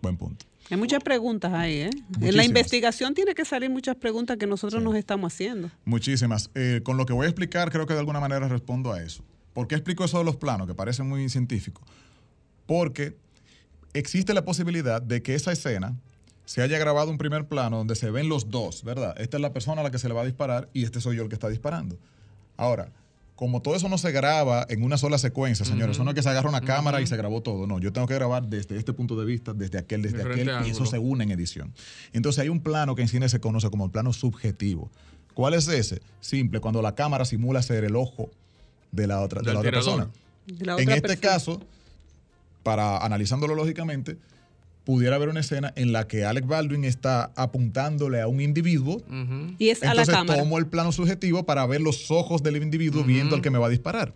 Buen 0.00 0.16
punto. 0.16 0.46
Hay 0.70 0.76
muchas 0.76 1.02
preguntas 1.02 1.52
ahí, 1.52 1.80
¿eh? 1.80 1.90
En 2.20 2.36
la 2.36 2.44
investigación 2.44 3.14
tiene 3.14 3.34
que 3.34 3.44
salir 3.44 3.68
muchas 3.68 3.96
preguntas 3.96 4.38
que 4.38 4.46
nosotros 4.46 4.82
nos 4.82 4.94
estamos 4.94 5.32
haciendo. 5.32 5.70
Muchísimas. 5.84 6.50
Eh, 6.54 6.80
con 6.82 6.96
lo 6.96 7.04
que 7.04 7.12
voy 7.12 7.26
a 7.26 7.28
explicar, 7.28 7.70
creo 7.70 7.86
que 7.86 7.92
de 7.94 8.00
alguna 8.00 8.20
manera 8.20 8.48
respondo 8.48 8.92
a 8.92 9.02
eso. 9.02 9.22
¿Por 9.52 9.68
qué 9.68 9.74
explico 9.74 10.04
eso 10.04 10.18
de 10.18 10.24
los 10.24 10.36
planos, 10.36 10.66
que 10.66 10.74
parece 10.74 11.02
muy 11.02 11.28
científico? 11.28 11.82
Porque 12.66 13.16
existe 13.92 14.32
la 14.32 14.44
posibilidad 14.44 15.02
de 15.02 15.22
que 15.22 15.34
esa 15.34 15.52
escena 15.52 15.94
se 16.44 16.62
haya 16.62 16.78
grabado 16.78 17.10
un 17.10 17.18
primer 17.18 17.46
plano 17.46 17.78
donde 17.78 17.94
se 17.94 18.10
ven 18.10 18.28
los 18.28 18.50
dos, 18.50 18.82
¿verdad? 18.82 19.14
Esta 19.18 19.36
es 19.36 19.40
la 19.40 19.52
persona 19.52 19.80
a 19.80 19.84
la 19.84 19.90
que 19.90 19.98
se 19.98 20.08
le 20.08 20.14
va 20.14 20.22
a 20.22 20.24
disparar 20.24 20.68
y 20.72 20.84
este 20.84 21.00
soy 21.00 21.16
yo 21.16 21.22
el 21.22 21.28
que 21.28 21.34
está 21.34 21.48
disparando. 21.48 21.98
Ahora, 22.56 22.90
como 23.42 23.60
todo 23.60 23.74
eso 23.74 23.88
no 23.88 23.98
se 23.98 24.12
graba 24.12 24.64
en 24.68 24.84
una 24.84 24.96
sola 24.96 25.18
secuencia, 25.18 25.66
señores, 25.66 25.96
eso 25.96 26.04
no 26.04 26.10
es 26.10 26.14
que 26.14 26.22
se 26.22 26.28
agarra 26.28 26.48
una 26.48 26.60
cámara 26.60 27.00
y 27.00 27.08
se 27.08 27.16
grabó 27.16 27.40
todo, 27.40 27.66
no, 27.66 27.80
yo 27.80 27.92
tengo 27.92 28.06
que 28.06 28.14
grabar 28.14 28.46
desde 28.46 28.76
este 28.76 28.92
punto 28.92 29.18
de 29.18 29.26
vista, 29.26 29.52
desde 29.52 29.78
aquel, 29.78 30.00
desde 30.00 30.22
aquel, 30.22 30.48
y 30.64 30.70
eso 30.70 30.86
se 30.86 30.96
une 31.00 31.24
en 31.24 31.32
edición. 31.32 31.74
Entonces 32.12 32.38
hay 32.38 32.48
un 32.48 32.60
plano 32.60 32.94
que 32.94 33.02
en 33.02 33.08
cine 33.08 33.28
se 33.28 33.40
conoce 33.40 33.68
como 33.68 33.86
el 33.86 33.90
plano 33.90 34.12
subjetivo. 34.12 34.92
¿Cuál 35.34 35.54
es 35.54 35.66
ese? 35.66 36.00
Simple, 36.20 36.60
cuando 36.60 36.82
la 36.82 36.94
cámara 36.94 37.24
simula 37.24 37.62
ser 37.62 37.82
el 37.82 37.96
ojo 37.96 38.30
de 38.92 39.08
la 39.08 39.20
otra, 39.20 39.42
de 39.42 39.52
la 39.52 39.58
otra 39.58 39.72
persona. 39.72 40.08
en 40.78 40.90
este 40.90 41.16
caso, 41.16 41.60
para 42.62 42.98
analizándolo 42.98 43.56
lógicamente, 43.56 44.18
pudiera 44.84 45.16
haber 45.16 45.28
una 45.28 45.40
escena 45.40 45.72
en 45.76 45.92
la 45.92 46.08
que 46.08 46.24
Alec 46.24 46.46
Baldwin 46.46 46.84
está 46.84 47.32
apuntándole 47.36 48.20
a 48.20 48.28
un 48.28 48.40
individuo. 48.40 49.02
Y 49.58 49.68
es 49.68 49.82
a 49.82 49.94
la 49.94 50.04
cámara. 50.04 50.40
tomo 50.40 50.58
el 50.58 50.66
plano 50.66 50.92
subjetivo 50.92 51.44
para 51.44 51.66
ver 51.66 51.80
los 51.80 52.10
ojos 52.10 52.42
del 52.42 52.56
individuo 52.56 53.04
viendo 53.04 53.36
al 53.36 53.42
que 53.42 53.50
me 53.50 53.58
va 53.58 53.66
a 53.66 53.70
disparar. 53.70 54.12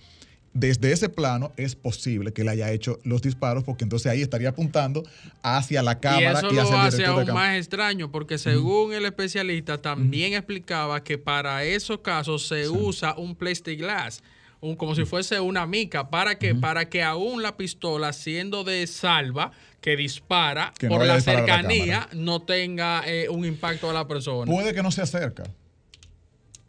Desde 0.53 0.91
ese 0.91 1.11
plano 1.11 1.53
es 1.59 1.77
posible 1.77 2.33
que 2.33 2.41
él 2.41 2.49
haya 2.49 2.73
hecho 2.73 2.99
los 3.05 3.21
disparos 3.21 3.63
porque 3.63 3.85
entonces 3.85 4.11
ahí 4.11 4.23
estaría 4.23 4.49
apuntando 4.49 5.03
hacia 5.43 5.83
la 5.83 6.01
cámara 6.01 6.41
y, 6.51 6.57
eso 6.57 6.71
lo 6.71 6.79
hace 6.79 7.05
aún 7.05 7.27
más 7.35 7.59
extraño 7.59 8.11
porque 8.11 8.39
según 8.39 8.95
el 8.95 9.05
especialista 9.05 9.77
también 9.77 10.33
explicaba 10.33 11.05
que 11.05 11.19
para 11.19 11.63
esos 11.65 11.99
casos 11.99 12.49
se 12.49 12.71
usa 12.71 13.15
un 13.19 13.37
plastic 13.37 13.79
glass 13.79 14.23
como 14.75 14.97
si 14.97 15.05
fuese 15.05 15.39
una 15.39 15.67
mica, 15.67 16.11
para 16.11 16.39
que, 16.39 16.55
para 16.55 16.89
que 16.89 17.03
aún 17.03 17.43
la 17.43 17.57
pistola, 17.57 18.13
siendo 18.13 18.65
de 18.65 18.87
salva, 18.89 19.53
que 19.87 19.97
dispara 19.97 20.73
por 20.89 21.07
la 21.07 21.21
cercanía, 21.21 22.09
no 22.13 22.43
tenga 22.43 23.05
eh, 23.07 23.29
un 23.29 23.45
impacto 23.45 23.89
a 23.89 23.93
la 23.93 24.09
persona. 24.09 24.51
Puede 24.51 24.75
que 24.75 24.83
no 24.83 24.91
se 24.91 25.01
acerca. 25.01 25.45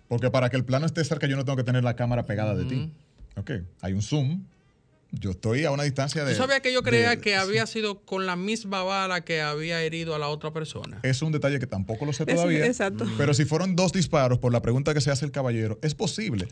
Porque 0.07 0.29
para 0.29 0.51
que 0.51 0.55
el 0.55 0.63
plano 0.63 0.85
esté 0.85 1.03
cerca, 1.03 1.25
yo 1.25 1.35
no 1.35 1.43
tengo 1.43 1.55
que 1.57 1.63
tener 1.63 1.83
la 1.83 1.95
cámara 1.95 2.27
pegada 2.27 2.53
de 2.53 2.65
ti. 2.65 2.93
Ok, 3.35 3.51
hay 3.81 3.93
un 3.93 4.03
zoom, 4.03 4.43
yo 5.09 5.31
estoy 5.31 5.65
a 5.65 5.71
una 5.71 5.81
distancia 5.81 6.23
de. 6.25 6.33
¿Tú 6.33 6.37
sabías 6.37 6.61
que 6.61 6.71
yo 6.71 6.83
creía 6.83 7.19
que 7.19 7.35
había 7.35 7.65
sido 7.65 8.05
con 8.05 8.27
la 8.27 8.35
misma 8.35 8.83
bala 8.83 9.21
que 9.21 9.41
había 9.41 9.81
herido 9.81 10.13
a 10.13 10.19
la 10.19 10.27
otra 10.27 10.53
persona? 10.53 10.99
Es 11.01 11.23
un 11.23 11.31
detalle 11.31 11.59
que 11.59 11.65
tampoco 11.65 12.05
lo 12.05 12.13
sé 12.13 12.23
todavía. 12.23 12.67
exacto. 12.67 13.07
Pero 13.17 13.33
si 13.33 13.45
fueron 13.45 13.75
dos 13.75 13.93
disparos, 13.93 14.37
por 14.37 14.53
la 14.53 14.61
pregunta 14.61 14.93
que 14.93 15.01
se 15.01 15.09
hace 15.09 15.25
el 15.25 15.31
caballero, 15.31 15.79
es 15.81 15.95
posible 15.95 16.49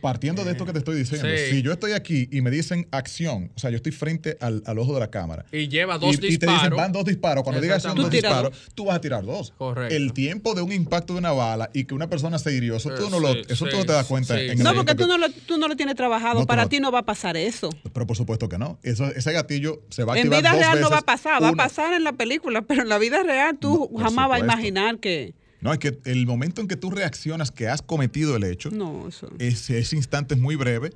partiendo 0.00 0.44
de 0.44 0.52
esto 0.52 0.66
que 0.66 0.72
te 0.72 0.78
estoy 0.78 0.96
diciendo, 0.96 1.28
si 1.50 1.62
yo 1.62 1.72
estoy 1.72 1.92
aquí 1.92 2.28
y 2.30 2.40
me 2.40 2.50
dicen 2.50 2.88
acción, 2.90 3.50
o 3.54 3.58
sea, 3.58 3.70
yo 3.70 3.76
estoy 3.76 3.92
frente 3.92 4.36
al, 4.40 4.62
ojo 4.78 4.94
de 4.94 5.00
la 5.00 5.10
cámara. 5.10 5.44
Y 5.52 5.68
lleva 5.68 5.98
dos 5.98 6.12
disparos. 6.12 6.34
Y 6.34 6.38
te 6.38 6.46
dicen, 6.46 6.76
van 6.76 6.92
dos 6.92 7.04
disparos. 7.04 7.44
Cuando 7.44 7.60
digas 7.60 7.84
acción, 7.84 7.96
dos 7.96 8.10
disparos, 8.10 8.56
tú 8.74 8.86
vas 8.86 8.96
a 8.96 9.00
tirar 9.00 9.24
dos. 9.24 9.52
Correcto. 9.56 9.94
El 9.94 10.12
tiempo 10.12 10.54
de 10.54 10.62
un 10.62 10.72
impacto 10.72 11.14
de 11.14 11.18
una 11.18 11.32
bala 11.32 11.70
y 11.72 11.84
que 11.84 11.94
una 11.94 12.08
persona 12.08 12.38
se 12.38 12.52
hirió, 12.52 12.76
eso 12.76 12.90
tú 12.94 13.10
no, 13.10 13.20
lo, 13.20 13.30
eso 13.32 13.66
tú 13.66 13.76
no 13.76 13.84
te 13.84 13.92
das 13.92 14.06
cuenta. 14.06 14.40
En 14.40 14.58
no, 14.58 14.74
porque 14.74 14.94
tú, 14.94 15.06
no 15.06 15.18
lo, 15.18 15.30
tú 15.30 15.58
no 15.58 15.68
lo 15.68 15.76
tienes 15.76 15.96
trabajado. 15.96 16.46
Para 16.46 16.68
ti 16.68 16.80
no 16.80 16.90
va 16.90 17.00
a 17.00 17.06
pasar 17.06 17.36
eso. 17.36 17.70
Pero 17.92 18.06
por 18.06 18.16
supuesto 18.16 18.48
que 18.48 18.58
no. 18.58 18.78
Eso, 18.82 19.06
ese 19.06 19.32
gatillo 19.32 19.82
se 19.90 20.04
va 20.04 20.14
a 20.14 20.16
activar 20.16 20.38
En 20.38 20.42
vida 20.42 20.52
real 20.52 20.80
no 20.80 20.90
va 20.90 20.98
a 20.98 21.02
pasar. 21.02 21.42
Va 21.42 21.48
a 21.48 21.52
pasar 21.52 21.92
en 21.92 22.04
la 22.04 22.12
película, 22.12 22.62
pero 22.66 22.82
en 22.82 22.88
la 22.88 22.98
vida 22.98 23.22
real 23.22 23.58
tú 23.58 23.90
jamás 23.98 24.28
vas 24.28 24.40
a 24.40 24.44
imaginar 24.44 24.98
que 24.98 25.34
no, 25.60 25.72
es 25.72 25.78
que 25.78 25.98
el 26.04 26.26
momento 26.26 26.60
en 26.60 26.68
que 26.68 26.76
tú 26.76 26.90
reaccionas 26.90 27.50
que 27.50 27.68
has 27.68 27.82
cometido 27.82 28.36
el 28.36 28.44
hecho, 28.44 28.70
no, 28.70 29.08
eso. 29.08 29.28
Ese, 29.38 29.78
instante 29.94 30.34
es 30.34 30.40
muy 30.40 30.56
breve 30.56 30.92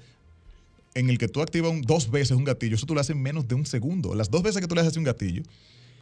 en 0.94 1.10
el 1.10 1.18
que 1.18 1.28
tú 1.28 1.42
activas 1.42 1.72
dos 1.82 2.10
veces 2.10 2.36
un 2.36 2.44
gatillo, 2.44 2.76
eso 2.76 2.86
tú 2.86 2.94
lo 2.94 3.00
haces 3.00 3.16
en 3.16 3.22
menos 3.22 3.48
de 3.48 3.54
un 3.54 3.66
segundo. 3.66 4.14
Las 4.14 4.30
dos 4.30 4.42
veces 4.42 4.60
que 4.60 4.68
tú 4.68 4.74
le 4.74 4.80
haces 4.80 4.96
un 4.96 5.04
gatillo, 5.04 5.42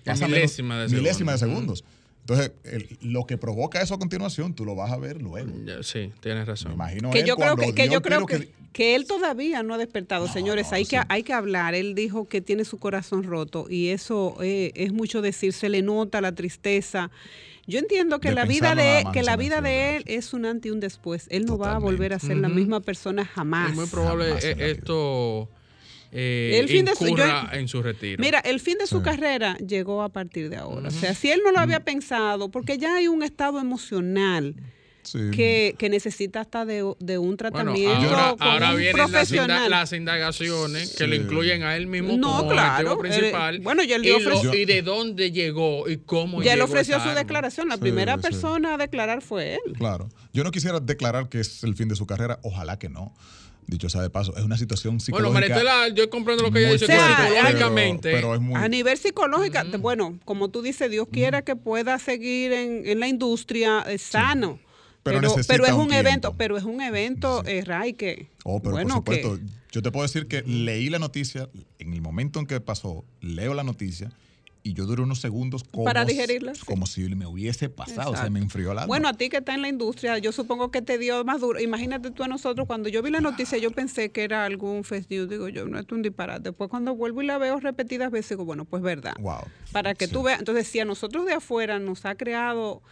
pasa 0.04 0.26
milésima, 0.26 0.82
de, 0.82 0.94
milésima 0.94 1.32
de 1.32 1.38
segundos. 1.38 1.84
Entonces, 2.20 2.52
lo 3.00 3.24
que 3.26 3.36
provoca 3.36 3.80
eso 3.82 3.94
a 3.94 3.98
continuación, 3.98 4.54
tú 4.54 4.64
lo 4.64 4.76
vas 4.76 4.92
a 4.92 4.96
ver 4.96 5.20
luego. 5.20 5.50
Sí, 5.82 6.12
tienes 6.20 6.46
razón. 6.46 6.70
Me 6.70 6.74
imagino 6.74 7.10
que 7.10 7.24
yo 7.24 7.36
creo 7.36 7.56
que, 7.56 7.88
yo 7.88 8.00
creo 8.00 8.26
que 8.26 8.52
que 8.72 8.94
él 8.94 9.06
todavía 9.06 9.62
no 9.62 9.74
ha 9.74 9.78
despertado, 9.78 10.26
señores, 10.28 10.72
hay, 10.72 10.86
que, 10.86 10.98
hay 11.08 11.22
que 11.22 11.32
hablar. 11.32 11.74
Él 11.74 11.94
dijo 11.94 12.26
que 12.26 12.40
tiene 12.40 12.64
su 12.64 12.78
corazón 12.78 13.22
roto 13.22 13.66
y 13.68 13.88
eso 13.88 14.36
eh, 14.40 14.72
es 14.74 14.92
mucho 14.92 15.20
decir, 15.20 15.52
se 15.52 15.68
le 15.68 15.82
nota 15.82 16.20
la 16.20 16.32
tristeza. 16.32 17.10
Yo 17.66 17.78
entiendo 17.78 18.20
que 18.20 18.32
la 18.32 18.44
vida 18.44 18.74
de 18.74 19.04
que 19.12 19.22
la 19.22 19.36
vida 19.36 19.60
de 19.60 19.96
él 19.96 20.04
es 20.06 20.32
un 20.32 20.46
antes 20.46 20.68
y 20.68 20.72
un 20.72 20.80
después. 20.80 21.26
Él 21.30 21.44
no 21.46 21.58
va 21.58 21.76
a 21.76 21.78
volver 21.78 22.12
a 22.12 22.18
ser 22.18 22.36
la 22.36 22.48
misma 22.48 22.80
persona 22.80 23.24
jamás. 23.24 23.70
Es 23.70 23.76
muy 23.76 23.86
probable 23.86 24.32
eh, 24.42 24.56
esto 24.58 25.48
eh, 26.14 26.58
el 26.60 26.68
fin 26.68 26.84
de 26.84 26.94
su, 26.94 27.06
en 27.52 27.68
su 27.68 27.82
retiro. 27.82 28.20
Mira, 28.20 28.38
el 28.40 28.60
fin 28.60 28.76
de 28.78 28.86
su 28.86 29.02
carrera 29.02 29.56
llegó 29.56 30.02
a 30.02 30.10
partir 30.10 30.50
de 30.50 30.56
ahora. 30.56 30.88
O 30.88 30.90
sea, 30.90 31.14
si 31.14 31.30
él 31.30 31.40
no 31.42 31.52
lo 31.52 31.58
había 31.58 31.80
pensado, 31.80 32.50
porque 32.50 32.76
ya 32.76 32.96
hay 32.96 33.08
un 33.08 33.22
estado 33.22 33.58
emocional. 33.58 34.54
Que, 35.32 35.74
que, 35.78 35.88
necesita 35.88 36.40
hasta 36.40 36.64
de, 36.64 36.82
un 36.82 37.36
tratamiento 37.36 38.16
ahora, 38.38 38.74
vienen 38.74 39.70
las, 39.70 39.92
indagaciones 39.92 40.94
que 40.96 41.06
le 41.08 41.16
incluyen 41.16 41.64
a 41.64 41.76
él 41.76 41.88
mismo 41.88 42.20
como 42.20 42.48
claro, 42.48 42.98
principal 42.98 43.58
bueno, 43.60 43.82
ya 43.82 43.96
y, 43.98 44.64
de 44.64 44.82
dónde 44.82 45.32
llegó 45.32 45.88
y 45.88 45.98
cómo 45.98 46.42
ya 46.42 46.54
él 46.54 46.62
ofreció 46.62 47.00
su 47.00 47.08
declaración 47.10 47.68
la 47.68 47.78
primera 47.78 48.18
persona 48.18 48.74
a 48.74 48.76
declarar 48.78 49.22
fue 49.22 49.54
él. 49.54 49.72
Claro. 49.76 50.08
Yo 50.32 50.44
no 50.44 50.50
quisiera 50.50 50.80
declarar 50.80 51.28
que 51.28 51.40
es 51.40 51.62
el 51.64 51.74
fin 51.74 51.88
de 51.88 51.96
su 51.96 52.06
carrera 52.06 52.38
ojalá 52.42 52.78
que 52.78 52.88
no. 52.88 53.14
Dicho 53.66 53.88
sea 53.88 54.02
de 54.02 54.10
paso, 54.10 54.36
es 54.36 54.42
una 54.42 54.58
situación 54.58 54.98
psicológica. 54.98 55.38
Bueno, 55.38 55.54
Maritela, 55.54 55.88
yo 55.94 56.10
comprendo 56.10 56.42
lo 56.42 56.50
que 56.50 56.58
ella 56.58 56.72
dice, 56.72 56.86
psicológicamente. 56.86 58.10
Pero, 58.12 58.34
es 58.34 58.40
muy... 58.40 58.60
A 58.60 58.68
nivel 58.68 58.98
psicológico, 58.98 59.58
bueno, 59.78 60.18
como 60.24 60.50
tú 60.50 60.62
dices, 60.62 60.90
Dios 60.90 61.06
quiera 61.10 61.42
que 61.42 61.54
pueda 61.54 61.98
seguir 61.98 62.52
en, 62.52 62.82
en 62.84 62.98
la 62.98 63.06
industria 63.06 63.84
eh, 63.88 63.98
sano. 63.98 64.58
Pero, 65.02 65.20
pero, 65.48 65.66
es 65.66 65.72
un, 65.72 65.92
evento, 65.92 66.34
pero 66.36 66.56
es 66.56 66.62
un 66.62 66.80
evento, 66.80 67.44
eh, 67.44 67.64
Ray, 67.64 67.94
que. 67.94 68.28
Oh, 68.44 68.60
pero 68.62 68.76
por 68.76 68.92
supuesto. 68.92 69.38
Yo 69.72 69.82
te 69.82 69.90
puedo 69.90 70.02
decir 70.02 70.28
que 70.28 70.42
leí 70.42 70.90
la 70.90 70.98
noticia, 70.98 71.48
en 71.78 71.92
el 71.94 72.02
momento 72.02 72.38
en 72.38 72.46
que 72.46 72.60
pasó, 72.60 73.04
leo 73.20 73.54
la 73.54 73.64
noticia 73.64 74.10
y 74.62 74.74
yo 74.74 74.86
duré 74.86 75.02
unos 75.02 75.20
segundos 75.20 75.64
como, 75.64 75.84
para 75.84 76.04
digerirla, 76.04 76.52
como 76.66 76.86
si 76.86 77.02
me 77.14 77.26
hubiese 77.26 77.68
pasado, 77.68 78.14
se 78.16 78.30
me 78.30 78.38
enfrió 78.38 78.74
la 78.74 78.86
Bueno, 78.86 79.08
a 79.08 79.14
ti 79.14 79.28
que 79.28 79.38
estás 79.38 79.56
en 79.56 79.62
la 79.62 79.68
industria, 79.68 80.18
yo 80.18 80.32
supongo 80.32 80.70
que 80.70 80.82
te 80.82 80.98
dio 80.98 81.24
más 81.24 81.40
duro. 81.40 81.60
Imagínate 81.60 82.10
tú 82.10 82.22
a 82.22 82.28
nosotros, 82.28 82.66
cuando 82.66 82.88
yo 82.88 83.02
vi 83.02 83.10
la 83.10 83.20
noticia, 83.20 83.58
yo 83.58 83.70
pensé 83.70 84.10
que 84.10 84.22
era 84.22 84.44
algún 84.44 84.84
festivo, 84.84 85.26
digo 85.26 85.48
yo, 85.48 85.66
no 85.66 85.78
es 85.78 85.86
un 85.90 86.02
disparate. 86.02 86.50
Después 86.50 86.70
cuando 86.70 86.94
vuelvo 86.94 87.22
y 87.22 87.26
la 87.26 87.38
veo 87.38 87.58
repetidas 87.58 88.10
veces, 88.10 88.30
digo, 88.30 88.44
bueno, 88.44 88.64
pues 88.64 88.82
verdad. 88.82 89.14
Wow. 89.18 89.42
Para 89.72 89.94
que 89.94 90.06
tú 90.06 90.22
veas, 90.22 90.38
entonces 90.38 90.66
si 90.68 90.80
a 90.80 90.84
nosotros 90.84 91.26
de 91.26 91.34
afuera 91.34 91.78
nos 91.78 92.04
ha 92.04 92.14
creado 92.14 92.82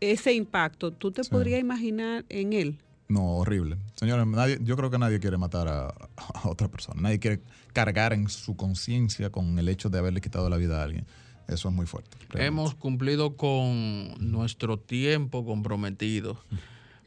ese 0.00 0.32
impacto, 0.34 0.92
¿tú 0.92 1.10
te 1.10 1.22
podrías 1.24 1.60
imaginar 1.60 2.24
en 2.28 2.52
él? 2.52 2.78
No, 3.08 3.36
horrible. 3.36 3.76
Señores, 3.96 4.26
nadie, 4.26 4.58
yo 4.62 4.76
creo 4.76 4.90
que 4.90 4.98
nadie 4.98 5.18
quiere 5.18 5.36
matar 5.36 5.68
a, 5.68 5.88
a 6.16 6.48
otra 6.48 6.68
persona. 6.68 7.00
Nadie 7.02 7.18
quiere 7.18 7.40
cargar 7.72 8.12
en 8.12 8.28
su 8.28 8.56
conciencia 8.56 9.30
con 9.30 9.58
el 9.58 9.68
hecho 9.68 9.90
de 9.90 9.98
haberle 9.98 10.20
quitado 10.20 10.48
la 10.48 10.56
vida 10.56 10.80
a 10.80 10.84
alguien. 10.84 11.06
Eso 11.48 11.68
es 11.68 11.74
muy 11.74 11.86
fuerte. 11.86 12.16
Hemos 12.34 12.74
cumplido 12.76 13.36
con 13.36 14.14
nuestro 14.20 14.78
tiempo 14.78 15.44
comprometido 15.44 16.38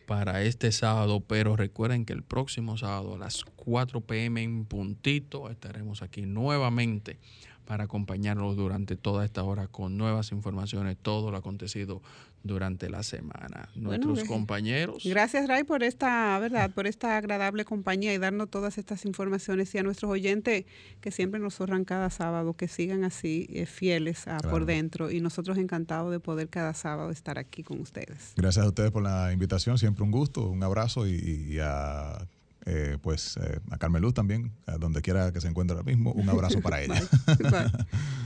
para 0.06 0.44
este 0.44 0.74
sábado, 0.74 1.22
pero 1.22 1.56
recuerden 1.56 2.06
que 2.06 2.12
el 2.12 2.24
próximo 2.24 2.78
sábado 2.78 3.16
a 3.16 3.18
las 3.18 3.46
4 3.56 4.02
pm 4.02 4.44
en 4.44 4.66
puntito 4.66 5.50
estaremos 5.50 6.02
aquí 6.02 6.24
nuevamente 6.24 7.20
para 7.66 7.86
acompañarlos 7.86 8.58
durante 8.58 8.98
toda 8.98 9.24
esta 9.24 9.44
hora 9.44 9.68
con 9.68 9.98
nuevas 9.98 10.34
informaciones, 10.34 10.98
todo 11.02 11.32
lo 11.32 11.38
acontecido 11.38 12.02
durante 12.44 12.90
la 12.90 13.04
semana. 13.04 13.70
Nuestros 13.76 14.26
compañeros. 14.26 15.04
Gracias, 15.06 15.48
Ray, 15.48 15.64
por 15.64 15.82
esta, 15.82 16.38
¿verdad? 16.40 16.72
Por 16.72 16.88
esta 16.88 17.18
agradable 17.18 17.66
compañía 17.66 18.14
y 18.14 18.18
darnos 18.18 18.50
todas 18.50 18.78
estas 18.78 19.06
informaciones 19.06 19.74
y 19.74 19.78
a 19.78 19.84
nuestros 19.84 20.12
oyentes 20.12 20.66
que 21.00 21.12
siempre 21.12 21.40
nos 21.40 21.60
honran 21.62 21.86
cada 21.86 22.10
sábado, 22.10 22.54
que 22.54 22.68
sigan 22.68 23.06
así 23.06 23.48
eh, 23.50 23.66
fieles 23.66 24.28
a 24.28 24.38
por 24.40 24.66
dentro 24.66 25.10
y 25.10 25.22
nosotros 25.22 25.58
encantados 25.58 26.12
de 26.12 26.20
poder 26.20 26.50
cada 26.50 26.74
sábado 26.74 27.12
estar 27.12 27.40
aquí 27.40 27.64
con 27.64 27.80
ustedes. 27.80 28.34
Gracias 28.36 28.66
a 28.66 28.68
ustedes 28.68 28.92
por 28.92 29.04
la 29.04 29.32
invitación, 29.32 29.78
siempre 29.78 30.04
un 30.04 30.12
gusto, 30.12 30.50
un 30.50 30.64
abrazo 30.64 31.08
y, 31.08 31.58
a 31.62 32.28
eh, 32.66 32.98
pues 33.02 33.38
eh, 33.38 33.60
a 33.72 33.78
Carmeluz 33.78 34.14
también, 34.14 34.52
a 34.66 34.78
donde 34.78 35.02
quiera 35.02 35.32
que 35.32 35.42
se 35.42 35.48
encuentre 35.48 35.76
ahora 35.76 35.86
mismo, 35.86 36.12
un 36.12 36.30
abrazo 36.30 36.62
para 36.62 36.82
ella. 36.84 37.02